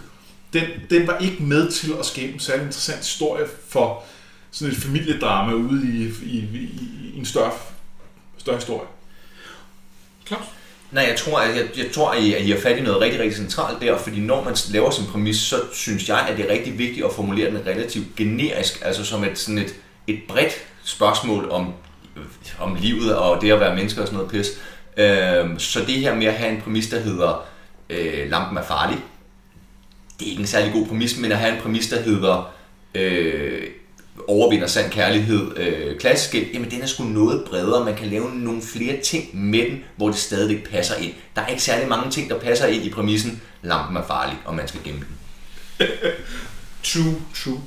Den, 0.53 0.63
den 0.89 1.07
var 1.07 1.17
ikke 1.17 1.43
med 1.43 1.71
til 1.71 1.93
at 1.99 2.05
skabe 2.05 2.33
en 2.33 2.39
særlig 2.39 2.63
interessant 2.63 2.99
historie 2.99 3.45
for 3.69 4.03
sådan 4.51 4.73
et 4.73 4.79
familiedrama 4.79 5.53
ude 5.53 5.81
i, 5.87 6.25
i, 6.25 6.37
i, 6.37 6.69
i 7.13 7.17
en 7.17 7.25
større, 7.25 7.51
større 8.37 8.55
historie. 8.55 8.87
Claus? 10.27 10.43
Nej, 10.91 11.05
jeg 11.09 11.17
tror, 11.17 11.39
at 11.39 11.55
jeg, 11.55 11.67
jeg 11.77 11.85
tror, 11.93 12.11
at 12.11 12.23
I, 12.23 12.33
at 12.33 12.41
I 12.41 12.51
har 12.51 12.59
fat 12.59 12.77
i 12.77 12.81
noget 12.81 13.01
rigtig, 13.01 13.19
rigtig 13.19 13.37
centralt 13.37 13.81
der, 13.81 13.97
fordi 13.97 14.19
når 14.19 14.43
man 14.43 14.55
laver 14.71 14.91
sin 14.91 15.05
præmis, 15.05 15.37
så 15.37 15.55
synes 15.73 16.09
jeg, 16.09 16.27
at 16.29 16.37
det 16.37 16.45
er 16.45 16.53
rigtig 16.53 16.77
vigtigt 16.77 17.05
at 17.05 17.13
formulere 17.13 17.49
den 17.49 17.65
relativt 17.65 18.15
generisk, 18.15 18.81
altså 18.85 19.05
som 19.05 19.23
et, 19.23 19.39
sådan 19.39 19.57
et, 19.57 19.75
et 20.07 20.19
bredt 20.27 20.53
spørgsmål 20.83 21.49
om, 21.49 21.73
om 22.59 22.75
livet 22.75 23.15
og 23.15 23.41
det 23.41 23.51
at 23.51 23.59
være 23.59 23.75
mennesker 23.75 24.01
og 24.01 24.07
sådan 24.07 24.17
noget 24.17 24.31
pis. 24.31 24.47
Øhm, 24.97 25.59
så 25.59 25.79
det 25.79 25.95
her 25.95 26.15
med 26.15 26.25
at 26.25 26.33
have 26.33 26.51
en 26.51 26.61
præmis, 26.61 26.89
der 26.89 26.99
hedder 26.99 27.45
øh, 27.89 28.29
lampen 28.29 28.57
er 28.57 28.63
farlig, 28.63 28.97
det 30.19 30.25
er 30.25 30.29
ikke 30.29 30.41
en 30.41 30.47
særlig 30.47 30.73
god 30.73 30.87
præmis, 30.87 31.17
men 31.17 31.31
at 31.31 31.37
have 31.37 31.55
en 31.55 31.61
præmis, 31.61 31.87
der 31.87 32.01
hedder 32.01 32.53
øh, 32.95 33.67
overvinder 34.27 34.67
sand 34.67 34.91
kærlighed 34.91 35.57
øh, 35.57 35.99
klassisk, 35.99 36.35
jamen 36.53 36.71
den 36.71 36.81
er 36.81 36.85
sgu 36.85 37.03
noget 37.03 37.43
bredere. 37.49 37.85
Man 37.85 37.95
kan 37.95 38.07
lave 38.07 38.35
nogle 38.35 38.61
flere 38.61 39.01
ting 39.01 39.37
med 39.37 39.59
den, 39.59 39.83
hvor 39.95 40.07
det 40.07 40.17
stadigvæk 40.17 40.69
passer 40.69 40.95
ind. 40.95 41.13
Der 41.35 41.41
er 41.41 41.47
ikke 41.47 41.63
særlig 41.63 41.89
mange 41.89 42.11
ting, 42.11 42.29
der 42.29 42.39
passer 42.39 42.67
ind 42.67 42.83
i 42.83 42.89
præmissen. 42.89 43.41
Lampen 43.61 43.97
er 43.97 44.03
farlig, 44.07 44.37
og 44.45 44.55
man 44.55 44.67
skal 44.67 44.83
gemme 44.83 44.99
den. 44.99 45.17
True, 46.83 47.21
true. 47.35 47.61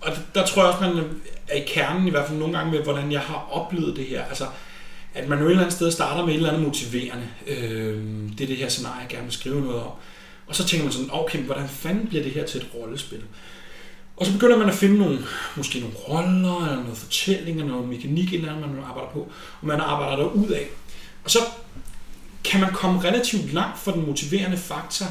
Og 0.00 0.12
der, 0.34 0.46
tror 0.46 0.62
jeg 0.62 0.72
også, 0.72 0.84
man 0.84 1.04
er 1.48 1.56
i 1.56 1.64
kernen, 1.66 2.06
i 2.06 2.10
hvert 2.10 2.26
fald 2.26 2.38
nogle 2.38 2.58
gange 2.58 2.72
med, 2.72 2.82
hvordan 2.82 3.12
jeg 3.12 3.20
har 3.20 3.48
oplevet 3.50 3.96
det 3.96 4.04
her. 4.04 4.24
Altså, 4.24 4.44
at 5.14 5.28
man 5.28 5.38
jo 5.38 5.44
et 5.44 5.50
eller 5.50 5.62
andet 5.62 5.76
sted 5.76 5.90
starter 5.90 6.24
med 6.24 6.32
et 6.32 6.36
eller 6.36 6.50
andet 6.50 6.66
motiverende. 6.66 7.28
Øh, 7.46 8.02
det 8.38 8.40
er 8.40 8.46
det 8.46 8.56
her 8.56 8.68
scenarie, 8.68 9.00
jeg 9.00 9.08
gerne 9.08 9.24
vil 9.24 9.32
skrive 9.32 9.60
noget 9.60 9.82
om. 9.82 9.90
Og 10.46 10.56
så 10.56 10.66
tænker 10.66 10.84
man 10.84 10.92
sådan, 10.92 11.08
okay, 11.12 11.38
hvordan 11.38 11.68
fanden 11.68 12.06
bliver 12.06 12.22
det 12.22 12.32
her 12.32 12.46
til 12.46 12.60
et 12.60 12.68
rollespil? 12.74 13.22
Og 14.16 14.26
så 14.26 14.32
begynder 14.32 14.58
man 14.58 14.68
at 14.68 14.74
finde 14.74 14.98
nogle, 14.98 15.18
måske 15.56 15.80
nogle 15.80 15.94
roller, 15.96 16.66
eller 16.66 16.82
noget 16.82 16.98
fortælling, 16.98 17.58
eller 17.58 17.72
noget 17.72 17.88
mekanik, 17.88 18.34
eller 18.34 18.54
andet, 18.54 18.70
man 18.70 18.84
arbejder 18.84 19.10
på, 19.12 19.32
og 19.60 19.66
man 19.66 19.80
arbejder 19.80 20.16
der 20.16 20.30
ud 20.30 20.48
af. 20.48 20.66
Og 21.24 21.30
så 21.30 21.38
kan 22.44 22.60
man 22.60 22.72
komme 22.72 23.00
relativt 23.00 23.52
langt 23.52 23.78
for 23.78 23.92
den 23.92 24.06
motiverende 24.06 24.56
faktor, 24.56 25.06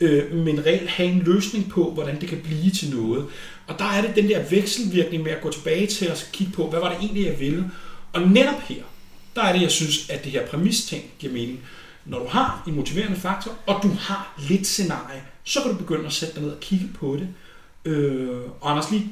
øh, 0.00 0.32
men 0.32 0.66
reelt 0.66 0.88
have 0.88 1.08
en 1.08 1.18
løsning 1.18 1.70
på, 1.70 1.90
hvordan 1.90 2.20
det 2.20 2.28
kan 2.28 2.40
blive 2.44 2.70
til 2.70 2.96
noget. 2.96 3.26
Og 3.66 3.78
der 3.78 3.84
er 3.84 4.02
det 4.02 4.16
den 4.16 4.28
der 4.28 4.48
vekselvirkning 4.50 5.22
med 5.22 5.32
at 5.32 5.40
gå 5.40 5.52
tilbage 5.52 5.86
til 5.86 6.10
og 6.10 6.16
kigge 6.32 6.52
på, 6.52 6.70
hvad 6.70 6.80
var 6.80 6.88
det 6.88 6.98
egentlig, 6.98 7.26
jeg 7.26 7.40
ville. 7.40 7.70
Og 8.12 8.20
netop 8.20 8.60
her, 8.68 8.82
der 9.36 9.42
er 9.42 9.52
det, 9.52 9.62
jeg 9.62 9.70
synes, 9.70 10.10
at 10.10 10.24
det 10.24 10.32
her 10.32 10.46
præmis-ting 10.46 11.04
giver 11.18 11.32
mening. 11.32 11.60
Når 12.04 12.18
du 12.18 12.26
har 12.26 12.62
en 12.66 12.76
motiverende 12.76 13.16
faktor, 13.16 13.52
og 13.66 13.82
du 13.82 13.90
har 14.00 14.34
lidt 14.38 14.66
scenarie, 14.66 15.22
så 15.44 15.60
kan 15.62 15.70
du 15.70 15.76
begynde 15.76 16.06
at 16.06 16.12
sætte 16.12 16.34
dig 16.34 16.42
ned 16.42 16.50
og 16.50 16.60
kigge 16.60 16.88
på 16.98 17.16
det. 17.16 17.28
Øh, 17.84 18.40
og 18.60 18.70
Anders, 18.70 18.90
lige, 18.90 19.10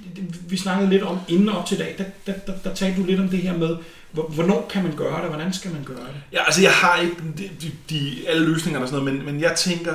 vi 0.49 0.57
snakkede 0.57 0.91
lidt 0.91 1.03
om 1.03 1.19
inden 1.29 1.49
op 1.49 1.67
til 1.67 1.75
i 1.75 1.79
dag, 1.79 1.95
der, 1.99 2.05
der, 2.27 2.39
der, 2.47 2.59
der 2.65 2.75
talte 2.75 3.01
du 3.01 3.07
lidt 3.07 3.21
om 3.21 3.29
det 3.29 3.39
her 3.39 3.57
med, 3.57 3.77
hvornår 4.13 4.69
kan 4.71 4.83
man 4.83 4.97
gøre 4.97 5.23
det, 5.23 5.29
hvordan 5.29 5.53
skal 5.53 5.71
man 5.71 5.85
gøre 5.85 5.97
det? 6.07 6.23
Ja, 6.33 6.45
altså 6.45 6.63
jeg 6.63 6.73
har 6.73 6.97
ikke 6.97 7.17
de, 7.39 7.51
de, 7.61 7.73
de 7.91 8.29
alle 8.29 8.47
løsningerne 8.47 8.85
og 8.85 8.89
sådan 8.89 9.05
noget, 9.05 9.19
men, 9.19 9.33
men 9.33 9.41
jeg 9.41 9.55
tænker, 9.57 9.95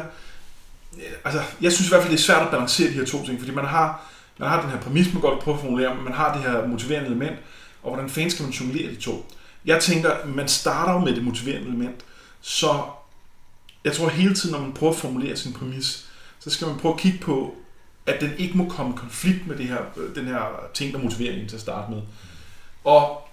øh, 0.98 1.04
altså 1.26 1.42
jeg 1.62 1.72
synes 1.72 1.88
i 1.88 1.92
hvert 1.92 2.02
fald, 2.02 2.12
det 2.12 2.20
er 2.20 2.24
svært 2.24 2.42
at 2.42 2.52
balancere 2.52 2.90
de 2.90 2.94
her 2.94 3.06
to 3.06 3.26
ting, 3.26 3.40
fordi 3.40 3.52
man 3.52 3.66
har, 3.66 4.12
man 4.38 4.50
har 4.50 4.62
den 4.62 4.70
her 4.72 4.80
præmis, 4.80 5.14
man 5.14 5.22
godt 5.22 5.36
vil 5.36 5.42
prøve 5.42 5.56
at 5.56 5.62
formulere, 5.62 5.96
men 5.96 6.04
man 6.04 6.14
har 6.14 6.34
det 6.34 6.42
her 6.44 6.68
motiverende 6.68 7.08
element, 7.08 7.38
og 7.84 7.94
hvordan 7.94 8.10
fanden 8.10 8.32
skal 8.32 8.44
man 8.44 8.52
jonglere 8.52 8.92
de 8.92 8.96
to? 8.96 9.26
Jeg 9.68 9.80
tænker, 9.82 10.26
man 10.26 10.48
starter 10.48 10.94
jo 10.94 11.00
med 11.00 11.16
det 11.16 11.24
motiverende 11.24 11.68
element, 11.68 12.06
så 12.42 12.84
jeg 13.84 13.94
tror 13.94 14.10
hele 14.10 14.34
tiden, 14.34 14.56
når 14.56 14.62
man 14.62 14.74
prøver 14.74 14.94
at 14.94 15.00
formulere 15.00 15.36
sin 15.36 15.54
præmis, 15.54 16.06
så 16.40 16.50
skal 16.50 16.68
man 16.68 16.78
prøve 16.78 16.94
at 16.94 17.00
kigge 17.00 17.20
på, 17.20 17.56
at 18.06 18.22
den 18.22 18.32
ikke 18.38 18.58
må 18.58 18.70
komme 18.70 18.94
i 18.94 18.98
konflikt 18.98 19.48
med 19.48 19.58
det 19.58 19.66
her, 19.66 19.78
øh, 19.98 20.16
den 20.16 20.26
her 20.26 20.42
ting, 20.74 20.94
der 20.94 21.00
motiverer 21.00 21.34
en 21.34 21.48
til 21.48 21.56
at 21.56 21.62
starte 21.62 21.92
med. 21.92 22.02
Og 22.84 23.28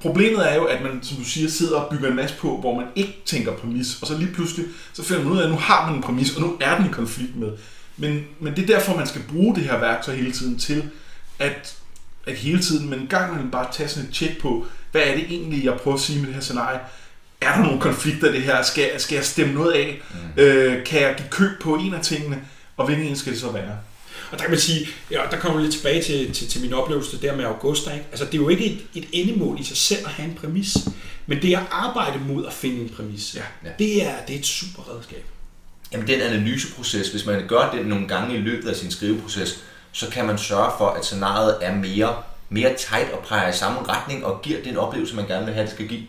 problemet 0.00 0.52
er 0.52 0.54
jo, 0.54 0.64
at 0.64 0.82
man, 0.82 1.02
som 1.02 1.16
du 1.16 1.24
siger, 1.24 1.48
sidder 1.48 1.80
og 1.80 1.90
bygger 1.90 2.08
en 2.08 2.16
masse 2.16 2.36
på, 2.36 2.56
hvor 2.56 2.74
man 2.74 2.86
ikke 2.94 3.22
tænker 3.24 3.56
præmis, 3.56 3.98
og 4.02 4.06
så 4.06 4.18
lige 4.18 4.32
pludselig, 4.32 4.66
så 4.92 5.02
finder 5.02 5.22
man 5.24 5.32
ud 5.32 5.38
af, 5.38 5.44
at 5.44 5.50
nu 5.50 5.56
har 5.56 5.86
man 5.86 5.96
en 5.96 6.02
præmis, 6.02 6.36
og 6.36 6.42
nu 6.42 6.56
er 6.60 6.76
den 6.76 6.86
i 6.86 6.92
konflikt 6.92 7.36
med. 7.36 7.52
Men, 7.96 8.24
men 8.40 8.56
det 8.56 8.62
er 8.62 8.66
derfor, 8.66 8.96
man 8.96 9.06
skal 9.06 9.22
bruge 9.28 9.54
det 9.54 9.64
her 9.64 9.78
værktøj 9.78 10.14
hele 10.14 10.32
tiden 10.32 10.58
til, 10.58 10.90
at, 11.38 11.76
at 12.26 12.36
hele 12.36 12.62
tiden, 12.62 12.90
men 12.90 12.98
en 12.98 13.06
gang 13.06 13.36
man 13.36 13.50
bare 13.50 13.72
tage 13.72 13.88
sådan 13.88 14.08
et 14.08 14.14
tjek 14.14 14.40
på, 14.40 14.66
hvad 14.94 15.02
er 15.02 15.14
det 15.14 15.24
egentlig, 15.30 15.64
jeg 15.64 15.74
prøver 15.74 15.96
at 15.96 16.02
sige 16.02 16.18
med 16.18 16.26
det 16.26 16.34
her 16.34 16.42
scenarie? 16.42 16.78
Er 17.40 17.56
der 17.56 17.62
nogle 17.62 17.80
konflikter 17.80 18.30
i 18.30 18.32
det 18.32 18.42
her? 18.42 18.62
Skal, 18.62 19.00
skal 19.00 19.14
jeg 19.14 19.24
stemme 19.24 19.54
noget 19.54 19.72
af? 19.72 20.02
Mm. 20.10 20.42
Øh, 20.42 20.84
kan 20.84 21.00
jeg 21.00 21.14
give 21.16 21.28
køb 21.28 21.50
på 21.60 21.74
en 21.74 21.94
af 21.94 22.02
tingene? 22.02 22.42
Og 22.76 22.86
hvilken 22.86 23.06
en 23.06 23.16
skal 23.16 23.32
det 23.32 23.40
så 23.40 23.50
være? 23.50 23.78
Og 24.30 24.38
der 24.38 24.44
kan 24.44 24.50
man 24.50 24.60
sige, 24.60 24.88
ja, 25.10 25.20
der 25.30 25.38
kommer 25.38 25.60
lidt 25.60 25.72
tilbage 25.72 26.02
til, 26.02 26.32
til, 26.32 26.48
til 26.48 26.60
min 26.60 26.72
oplevelse 26.72 27.22
der 27.22 27.36
med 27.36 27.44
Augusta. 27.44 27.92
Ikke? 27.92 28.06
Altså, 28.10 28.24
det 28.24 28.34
er 28.34 28.38
jo 28.38 28.48
ikke 28.48 28.66
et, 28.66 28.86
et 28.94 29.08
endemål 29.12 29.60
i 29.60 29.64
sig 29.64 29.76
selv 29.76 30.06
at 30.06 30.12
have 30.12 30.28
en 30.28 30.34
præmis, 30.34 30.76
men 31.26 31.42
det 31.42 31.50
er 31.50 31.58
at 31.58 31.66
arbejde 31.70 32.18
mod 32.18 32.46
at 32.46 32.52
finde 32.52 32.80
en 32.80 32.88
præmis. 32.88 33.34
Ja. 33.34 33.42
Ja. 33.64 33.70
Det, 33.78 34.06
er, 34.06 34.12
det 34.26 34.34
er 34.34 34.38
et 34.38 34.46
super 34.46 34.94
redskab. 34.94 35.24
Jamen, 35.92 36.06
den 36.06 36.20
analyseproces, 36.20 37.08
hvis 37.08 37.26
man 37.26 37.46
gør 37.48 37.70
det 37.70 37.86
nogle 37.86 38.08
gange 38.08 38.36
i 38.36 38.38
løbet 38.38 38.68
af 38.68 38.76
sin 38.76 38.90
skriveproces, 38.90 39.64
så 39.92 40.10
kan 40.10 40.26
man 40.26 40.38
sørge 40.38 40.70
for, 40.78 40.88
at 40.88 41.04
scenariet 41.04 41.56
er 41.60 41.74
mere, 41.74 42.22
mere 42.48 42.74
tight 42.76 43.10
og 43.12 43.18
præger 43.18 43.48
i 43.48 43.56
samme 43.56 43.88
retning 43.88 44.24
og 44.24 44.42
giver 44.42 44.62
den 44.62 44.76
oplevelse, 44.76 45.16
man 45.16 45.26
gerne 45.26 45.44
vil 45.44 45.54
have, 45.54 45.66
det 45.66 45.74
skal 45.74 45.88
give. 45.88 46.02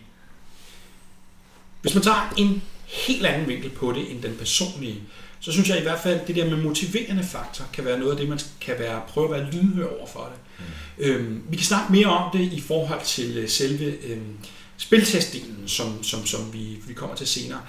Hvis 1.82 1.94
man 1.94 2.02
tager 2.02 2.34
en 2.36 2.62
helt 2.84 3.26
anden 3.26 3.48
vinkel 3.48 3.70
på 3.70 3.92
det 3.92 4.10
end 4.10 4.22
den 4.22 4.36
personlige, 4.36 5.02
så 5.40 5.52
synes 5.52 5.68
jeg 5.68 5.78
i 5.78 5.82
hvert 5.82 6.00
fald, 6.00 6.20
at 6.20 6.28
det 6.28 6.36
der 6.36 6.50
med 6.50 6.56
motiverende 6.56 7.24
faktor 7.24 7.64
kan 7.72 7.84
være 7.84 7.98
noget 7.98 8.12
af 8.12 8.18
det, 8.18 8.28
man 8.28 8.40
kan 8.60 8.74
være, 8.78 9.02
prøve 9.08 9.34
at 9.34 9.40
være 9.40 9.50
lydhør 9.50 9.86
over 9.98 10.06
for 10.06 10.32
det. 10.32 10.66
Mm. 10.66 11.04
Øhm, 11.04 11.42
vi 11.48 11.56
kan 11.56 11.66
snakke 11.66 11.92
mere 11.92 12.06
om 12.06 12.38
det 12.38 12.52
i 12.52 12.60
forhold 12.60 13.04
til 13.04 13.42
uh, 13.42 13.48
selve 13.48 13.84
øhm, 13.84 14.36
spiltestdelen, 14.76 15.62
som, 15.66 16.02
som, 16.02 16.26
som 16.26 16.52
vi, 16.52 16.76
vi 16.86 16.94
kommer 16.94 17.16
til 17.16 17.26
senere. 17.26 17.60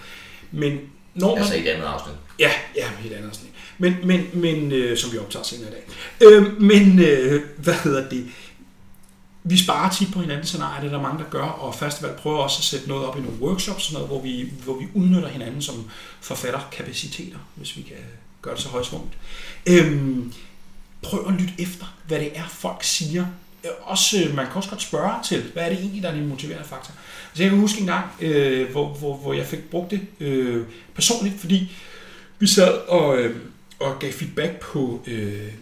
Men 0.52 0.80
når 1.14 1.36
man, 1.36 1.38
altså 1.38 1.56
i 1.56 1.62
et 1.62 1.68
andet 1.68 1.86
afsnit. 1.86 2.16
Ja, 2.40 2.52
ja, 2.76 2.90
i 3.04 3.08
et 3.08 3.14
andet 3.14 3.30
afsnit. 3.30 3.52
Men, 3.78 3.96
men, 4.04 4.30
men 4.34 4.72
øh, 4.72 4.98
som 4.98 5.14
vi 5.14 5.18
optager 5.18 5.44
senere 5.44 5.70
i 5.70 5.74
dag. 5.74 5.84
Øh, 6.32 6.62
men, 6.62 7.00
øh, 7.00 7.42
hvad 7.58 7.74
hedder 7.74 8.10
det? 8.10 8.28
Vi 9.50 9.58
sparer 9.58 9.92
tit 9.92 10.14
på 10.14 10.22
hinandens 10.22 10.48
scenarier, 10.48 10.82
det 10.82 10.88
er 10.88 10.96
der 10.96 11.02
mange, 11.02 11.24
der 11.24 11.30
gør, 11.30 11.44
og 11.44 11.76
Festival 11.76 12.14
prøver 12.18 12.38
også 12.38 12.60
at 12.60 12.64
sætte 12.64 12.88
noget 12.88 13.06
op 13.06 13.18
i 13.18 13.22
nogle 13.22 13.42
workshops, 13.42 13.84
sådan 13.84 13.94
noget, 13.94 14.08
hvor, 14.10 14.22
vi, 14.22 14.54
hvor 14.64 14.80
vi 14.80 14.88
udnytter 14.94 15.28
hinanden 15.28 15.62
som 15.62 15.90
forfatterkapaciteter, 16.22 17.38
hvis 17.56 17.78
vi 17.78 17.82
kan 17.82 17.96
gøre 18.42 18.56
det 18.56 18.64
så 18.64 18.70
højsvungt. 18.70 19.14
Øhm, 19.66 20.34
prøv 21.02 21.28
at 21.28 21.34
lytte 21.34 21.54
efter, 21.60 21.86
hvad 22.08 22.20
det 22.20 22.38
er, 22.38 22.48
folk 22.48 22.84
siger. 22.84 23.26
Øh, 23.64 23.72
også, 23.82 24.24
øh, 24.24 24.36
man 24.36 24.46
kan 24.46 24.56
også 24.56 24.70
godt 24.70 24.82
spørge 24.82 25.24
til, 25.24 25.44
hvad 25.54 25.64
er 25.64 25.70
det 25.70 25.80
egentlig, 25.80 26.04
der 26.04 26.10
er 26.10 26.14
en 26.14 26.28
motiverende 26.28 26.68
faktor. 26.68 26.94
Altså, 27.30 27.44
jeg 27.44 27.50
kan 27.50 27.60
huske 27.60 27.82
en 27.82 27.88
gang, 27.88 28.06
øh, 28.20 28.72
hvor, 28.72 28.88
hvor, 28.88 29.18
hvor 29.18 29.34
jeg 29.34 29.46
fik 29.46 29.70
brugt 29.70 29.92
det 29.92 30.02
øh, 30.20 30.66
personligt, 30.96 31.40
fordi 31.40 31.72
vi 32.40 32.48
sad 32.48 32.74
og, 32.74 33.18
øh, 33.18 33.36
og 33.80 34.00
gav 34.00 34.12
feedback 34.14 34.60
på 34.60 35.04
øh, 35.08 35.54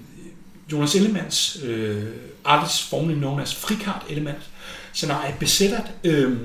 Jonas 0.71 0.95
Ellemanns 0.95 1.59
øh, 1.63 2.03
artist 2.45 2.89
formerly 2.89 3.17
known 3.17 3.41
as 3.41 3.55
frikart 3.55 4.05
element 4.09 4.39
scenarie 4.93 5.35
besættet, 5.39 5.83
øh, 6.03 6.37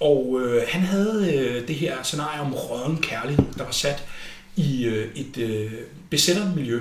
og 0.00 0.40
øh, 0.42 0.62
han 0.68 0.80
havde 0.80 1.34
øh, 1.34 1.68
det 1.68 1.76
her 1.76 2.02
scenarie 2.02 2.40
om 2.40 2.54
røden 2.54 2.96
kærlighed, 2.96 3.44
der 3.58 3.64
var 3.64 3.70
sat 3.70 4.04
i 4.56 4.84
øh, 4.84 5.08
et 5.14 5.38
øh, 5.38 5.72
besættet 6.10 6.52
miljø, 6.56 6.80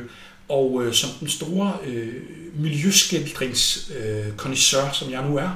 og 0.49 0.83
øh, 0.83 0.93
som 0.93 1.09
den 1.19 1.29
store 1.29 1.73
øh, 1.85 2.13
miljøskildrings 2.55 3.91
øh, 3.99 4.25
som 4.93 5.11
jeg 5.11 5.29
nu 5.29 5.37
er, 5.37 5.49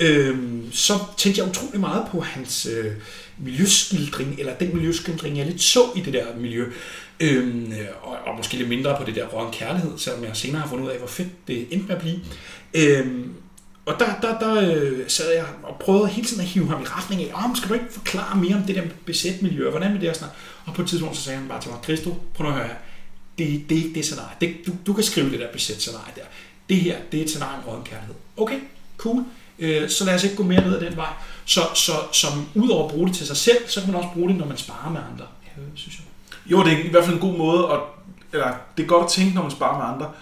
øh, 0.00 0.38
så 0.72 0.98
tænkte 1.16 1.40
jeg 1.40 1.50
utrolig 1.50 1.80
meget 1.80 2.06
på 2.10 2.20
hans 2.20 2.66
øh, 2.66 2.92
miljøskildring, 3.38 4.36
eller 4.38 4.54
den 4.54 4.76
miljøskildring, 4.76 5.38
jeg 5.38 5.46
lidt 5.46 5.62
så 5.62 5.80
i 5.96 6.00
det 6.00 6.12
der 6.12 6.36
miljø. 6.36 6.64
Øhm, 7.20 7.72
og, 8.02 8.16
og 8.26 8.36
måske 8.36 8.56
lidt 8.56 8.68
mindre 8.68 8.96
på 8.98 9.04
det 9.04 9.14
der 9.14 9.26
råden 9.26 9.52
kærlighed, 9.52 9.98
selvom 9.98 10.24
jeg 10.24 10.36
senere 10.36 10.60
har 10.60 10.68
fundet 10.68 10.84
ud 10.84 10.90
af, 10.90 10.98
hvor 10.98 11.08
fedt 11.08 11.48
det 11.48 11.66
endte 11.70 11.86
med 11.86 11.96
at 11.96 12.00
blive. 12.00 12.20
Øhm, 12.74 13.34
og 13.86 13.94
der, 13.98 14.20
der, 14.22 14.38
der 14.38 14.74
øh, 14.74 14.98
sad 15.08 15.32
jeg 15.34 15.44
og 15.62 15.76
prøvede 15.80 16.08
hele 16.08 16.26
tiden 16.26 16.42
at 16.42 16.48
hive 16.48 16.68
ham 16.68 16.82
i 16.82 16.84
retning 16.84 17.22
af, 17.22 17.44
om 17.44 17.56
skal 17.56 17.68
du 17.68 17.74
ikke 17.74 17.86
forklare 17.90 18.36
mere 18.36 18.56
om 18.56 18.62
det 18.62 18.76
der 18.76 18.82
besæt 19.06 19.42
miljø, 19.42 19.70
hvordan 19.70 19.92
med 19.92 20.00
det 20.00 20.10
og 20.10 20.16
sådan 20.16 20.34
Og 20.64 20.74
på 20.74 20.82
et 20.82 20.88
tidspunkt 20.88 21.16
så 21.16 21.22
sagde 21.22 21.38
han 21.38 21.48
bare 21.48 21.60
til 21.60 21.70
mig, 21.70 21.80
Christo, 21.84 22.14
prøv 22.34 22.46
at 22.46 22.52
høre 22.52 22.66
her, 22.66 22.74
det, 23.38 23.68
det 23.68 23.78
er 23.78 23.82
ikke 23.82 23.94
det 23.94 24.04
scenarie. 24.04 24.36
Det, 24.40 24.56
du, 24.66 24.72
du 24.86 24.92
kan 24.92 25.04
skrive 25.04 25.30
det 25.30 25.40
der 25.40 25.52
besæt 25.52 25.80
scenarie 25.80 26.12
der. 26.16 26.22
Det 26.68 26.76
her, 26.76 26.96
det 27.12 27.20
er 27.20 27.24
et 27.24 27.30
scenarie 27.30 27.56
om 27.56 27.68
råden 27.68 27.84
kærlighed. 27.84 28.14
Okay, 28.36 28.58
cool. 28.96 29.24
Øh, 29.58 29.88
så 29.88 30.04
lad 30.04 30.14
os 30.14 30.24
ikke 30.24 30.36
gå 30.36 30.42
mere 30.42 30.60
ned 30.60 30.76
ad 30.76 30.80
den 30.80 30.96
vej. 30.96 31.12
Så, 31.44 31.60
så 31.74 31.92
som 32.12 32.48
udover 32.54 32.84
at 32.84 32.90
bruge 32.90 33.08
det 33.08 33.16
til 33.16 33.26
sig 33.26 33.36
selv, 33.36 33.68
så 33.68 33.80
kan 33.80 33.92
man 33.92 34.02
også 34.02 34.14
bruge 34.14 34.28
det, 34.28 34.38
når 34.38 34.46
man 34.46 34.56
sparer 34.56 34.90
med 34.90 35.00
andre, 35.12 35.26
Ja, 35.46 35.62
synes 35.74 35.98
jeg. 35.98 36.04
Jo, 36.50 36.64
det 36.64 36.72
er 36.72 36.84
i 36.84 36.88
hvert 36.88 37.04
fald 37.04 37.14
en 37.14 37.20
god 37.20 37.38
måde, 37.38 37.64
at, 37.72 37.80
eller 38.32 38.52
det 38.76 38.82
er 38.82 38.86
godt 38.86 39.04
at 39.04 39.10
tænke, 39.10 39.34
når 39.34 39.42
man 39.42 39.50
sparer 39.50 39.78
med 39.78 39.94
andre. 39.94 40.12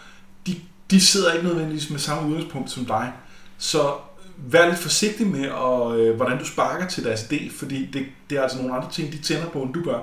De, 0.47 0.61
de 0.91 1.01
sidder 1.01 1.33
ikke 1.33 1.47
nødvendigvis 1.47 1.91
med 1.91 1.99
samme 1.99 2.29
udgangspunkt 2.29 2.71
som 2.71 2.85
dig. 2.85 3.13
Så 3.59 3.93
vær 4.37 4.69
lidt 4.69 4.79
forsigtig 4.79 5.27
med, 5.27 5.49
og, 5.49 6.01
øh, 6.01 6.17
hvordan 6.17 6.39
du 6.39 6.45
sparker 6.45 6.87
til 6.87 7.05
deres 7.05 7.21
idé, 7.23 7.59
fordi 7.59 7.87
det, 7.87 8.07
det 8.31 8.39
er 8.39 8.43
altså 8.43 8.59
nogle 8.59 8.75
andre 8.75 8.91
ting, 8.91 9.13
de 9.13 9.19
tænder 9.19 9.49
på, 9.49 9.63
end 9.63 9.75
du 9.75 9.83
gør. 9.83 9.99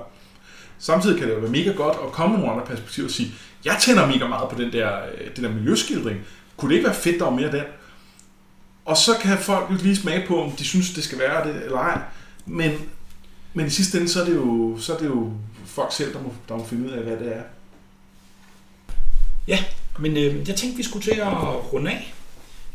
Samtidig 0.79 1.19
kan 1.19 1.27
det 1.27 1.35
jo 1.35 1.39
være 1.39 1.51
mega 1.51 1.71
godt 1.71 1.97
at 2.05 2.11
komme 2.11 2.35
med 2.35 2.45
nogle 2.45 2.53
andre 2.53 2.67
perspektiver 2.67 3.07
og 3.07 3.11
sige, 3.11 3.31
jeg 3.65 3.77
tænder 3.81 4.07
mega 4.07 4.27
meget 4.27 4.49
på 4.49 4.61
den 4.61 4.71
der, 4.71 4.91
øh, 5.03 5.35
den 5.35 5.43
der 5.43 5.51
miljøskildring. 5.51 6.19
Kunne 6.57 6.69
det 6.69 6.75
ikke 6.75 6.87
være 6.87 6.95
fedt, 6.95 7.19
der 7.19 7.25
var 7.25 7.31
mere 7.31 7.51
den? 7.51 7.63
Og 8.85 8.97
så 8.97 9.11
kan 9.21 9.37
folk 9.37 9.71
jo 9.71 9.75
lige 9.75 9.95
smage 9.95 10.27
på, 10.27 10.43
om 10.43 10.51
de 10.51 10.63
synes, 10.63 10.93
det 10.93 11.03
skal 11.03 11.19
være 11.19 11.47
det 11.47 11.65
eller 11.65 11.77
ej. 11.77 12.01
Men, 12.45 12.71
men 13.53 13.65
i 13.65 13.69
sidste 13.69 13.97
ende, 13.97 14.09
så 14.09 14.21
er 14.21 14.25
det 14.25 14.35
jo, 14.35 14.77
så 14.79 14.93
er 14.93 14.97
det 14.97 15.05
jo 15.05 15.31
folk 15.65 15.93
selv, 15.93 16.13
der 16.13 16.21
må, 16.21 16.33
der 16.49 16.57
må 16.57 16.65
finde 16.65 16.87
ud 16.87 16.91
af, 16.91 17.03
hvad 17.03 17.17
det 17.17 17.35
er. 17.35 17.41
Ja, 19.47 19.63
men 19.99 20.17
øh, 20.17 20.49
jeg 20.49 20.55
tænkte, 20.55 20.77
vi 20.77 20.83
skulle 20.83 21.03
til 21.03 21.19
at 21.19 21.27
runde 21.73 21.91
af. 21.91 22.13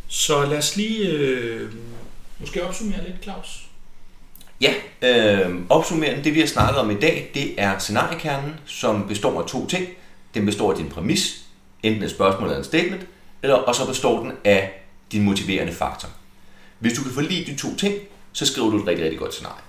Så 0.08 0.46
lad 0.46 0.58
os 0.58 0.76
lige 0.76 1.08
øh, 1.08 1.72
måske 2.38 2.64
opsummere 2.64 3.04
lidt, 3.04 3.22
Claus. 3.22 3.66
Ja, 4.60 4.74
øh, 5.02 5.60
opsummeringen, 5.68 6.24
det 6.24 6.34
vi 6.34 6.40
har 6.40 6.46
snakket 6.46 6.76
om 6.76 6.90
i 6.90 7.00
dag, 7.00 7.30
det 7.34 7.54
er 7.60 7.78
scenariekernen, 7.78 8.54
som 8.66 9.08
består 9.08 9.42
af 9.42 9.48
to 9.48 9.66
ting. 9.66 9.88
Den 10.34 10.46
består 10.46 10.70
af 10.70 10.76
din 10.76 10.88
præmis, 10.88 11.44
enten 11.82 12.02
et 12.02 12.10
spørgsmål 12.10 12.44
eller 12.44 12.58
en 12.58 12.64
statement, 12.64 13.06
eller, 13.42 13.56
og 13.56 13.74
så 13.74 13.86
består 13.86 14.22
den 14.22 14.32
af 14.44 14.84
din 15.12 15.22
motiverende 15.22 15.72
faktor. 15.72 16.08
Hvis 16.78 16.92
du 16.92 17.02
kan 17.02 17.12
forlige 17.12 17.52
de 17.52 17.56
to 17.56 17.76
ting, 17.76 17.94
så 18.32 18.46
skriver 18.46 18.70
du 18.70 18.80
et 18.82 18.86
rigtig, 18.86 19.04
rigtig 19.04 19.18
godt 19.18 19.34
scenarie. 19.34 19.62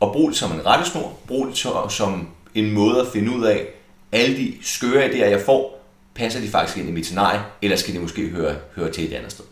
Og 0.00 0.12
brug 0.12 0.28
det 0.28 0.38
som 0.38 0.52
en 0.52 0.66
rettesnor, 0.66 1.18
brug 1.26 1.46
det 1.46 1.58
som 1.92 2.28
en 2.54 2.70
måde 2.70 3.00
at 3.00 3.06
finde 3.12 3.36
ud 3.36 3.44
af, 3.44 3.68
alle 4.12 4.36
de 4.36 4.54
skøre 4.62 5.06
idéer, 5.06 5.30
jeg 5.30 5.42
får, 5.46 5.86
passer 6.14 6.40
de 6.40 6.48
faktisk 6.48 6.78
ind 6.78 6.88
i 6.88 6.92
mit 6.92 7.06
scenarie, 7.06 7.40
eller 7.62 7.76
skal 7.76 7.94
de 7.94 7.98
måske 7.98 8.28
høre, 8.28 8.56
høre 8.76 8.90
til 8.90 9.04
et 9.04 9.12
andet 9.12 9.32
sted? 9.32 9.44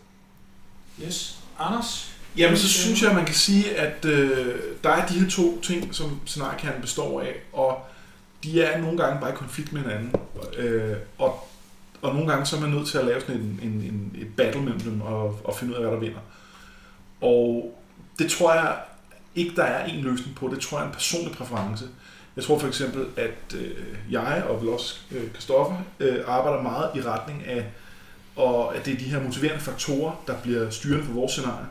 Yes. 1.07 1.39
Anders? 1.59 2.13
Jamen, 2.37 2.57
så 2.57 2.69
synes 2.69 3.03
jeg, 3.03 3.11
at 3.11 3.17
man 3.17 3.25
kan 3.25 3.35
sige, 3.35 3.77
at 3.77 4.05
øh, 4.05 4.55
der 4.85 4.91
er 4.91 5.07
de 5.07 5.21
her 5.21 5.31
to 5.31 5.61
ting, 5.61 5.95
som 5.95 6.21
scenariekernen 6.27 6.81
består 6.81 7.21
af, 7.21 7.35
og 7.53 7.79
de 8.45 8.63
er 8.63 8.81
nogle 8.81 8.99
gange 8.99 9.21
bare 9.21 9.31
i 9.31 9.37
konflikt 9.37 9.73
med 9.73 9.81
hinanden. 9.81 10.13
Øh, 10.57 10.97
og, 11.19 11.49
og 12.03 12.15
nogle 12.15 12.31
gange 12.31 12.47
så 12.47 12.57
er 12.57 12.61
man 12.61 12.71
nødt 12.71 12.89
til 12.89 12.99
at 12.99 13.05
lave 13.05 13.21
sådan 13.21 13.37
en, 13.37 13.61
en, 13.63 13.71
en, 13.71 14.17
et 14.21 14.37
battle 14.37 14.63
mellem 14.63 14.81
dem 14.81 15.01
og, 15.01 15.41
og 15.45 15.57
finde 15.57 15.73
ud 15.73 15.77
af, 15.77 15.83
hvad 15.83 15.93
der 15.93 15.99
vinder. 15.99 16.21
Og 17.21 17.75
det 18.19 18.31
tror 18.31 18.55
jeg 18.55 18.77
ikke, 19.35 19.57
der 19.57 19.65
er 19.65 19.85
en 19.85 20.01
løsning 20.01 20.37
på. 20.37 20.49
Det 20.55 20.61
tror 20.61 20.79
jeg 20.79 20.85
er 20.85 20.89
en 20.89 20.95
personlig 20.95 21.33
præference. 21.33 21.85
Jeg 22.39 22.45
tror 22.45 22.59
for 22.59 22.69
eksempel, 22.69 23.07
at 23.17 23.55
øh, 23.55 23.85
jeg 24.11 24.45
og 24.49 24.61
vel 24.61 24.69
også 24.69 25.01
øh, 25.11 25.31
Christoffer 25.31 25.77
øh, 26.01 26.19
arbejder 26.27 26.63
meget 26.63 26.91
i 26.95 27.01
retning 27.01 27.47
af, 27.47 27.67
og 28.37 28.77
at 28.77 28.85
det 28.85 28.95
er 28.95 28.99
de 28.99 29.05
her 29.05 29.23
motiverende 29.23 29.61
faktorer, 29.61 30.23
der 30.27 30.35
bliver 30.43 30.71
styrende 30.71 31.05
for 31.05 31.13
vores 31.13 31.33
scenarie. 31.33 31.67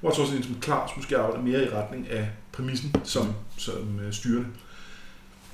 hvor 0.00 0.10
jeg 0.10 0.16
tror, 0.16 0.24
at 0.24 0.44
som 0.44 0.62
Claus 0.62 0.90
måske 0.96 1.18
arbejder 1.18 1.42
mere 1.42 1.64
i 1.64 1.68
retning 1.68 2.10
af 2.10 2.28
præmissen 2.52 2.94
som, 3.04 3.34
som 3.56 4.00
øh, 4.00 4.12
styrende. 4.12 4.48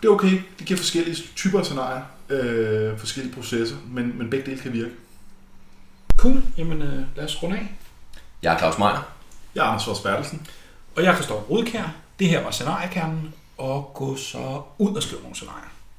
Det 0.02 0.08
er 0.08 0.12
okay. 0.12 0.40
Det 0.58 0.66
giver 0.66 0.78
forskellige 0.78 1.16
typer 1.36 1.58
af 1.58 1.64
scenarier, 1.64 2.02
øh, 2.28 2.98
forskellige 2.98 3.34
processer, 3.34 3.76
men, 3.90 4.18
men 4.18 4.30
begge 4.30 4.50
dele 4.50 4.60
kan 4.60 4.72
virke. 4.72 4.90
Cool. 6.16 6.42
Jamen, 6.58 6.82
øh, 6.82 7.02
lad 7.16 7.24
os 7.24 7.42
runde 7.42 7.56
af. 7.56 7.72
Jeg 8.42 8.54
er 8.54 8.58
Claus 8.58 8.78
Meier. 8.78 9.12
Jeg 9.54 9.62
er 9.62 9.68
Anders 9.68 9.84
Fors 9.84 10.00
Bertelsen. 10.00 10.46
Og 10.96 11.02
jeg 11.02 11.14
kan 11.14 11.24
stå 11.24 11.34
Rudkær. 11.34 11.94
Det 12.18 12.28
her 12.28 12.44
var 12.44 12.50
scenariekernen 12.50 13.34
at 13.62 13.94
gå 13.94 14.16
så 14.16 14.62
ud 14.78 14.96
og 14.96 15.02
skrive 15.02 15.22
nogle 15.22 15.34
scenarier. 15.36 15.68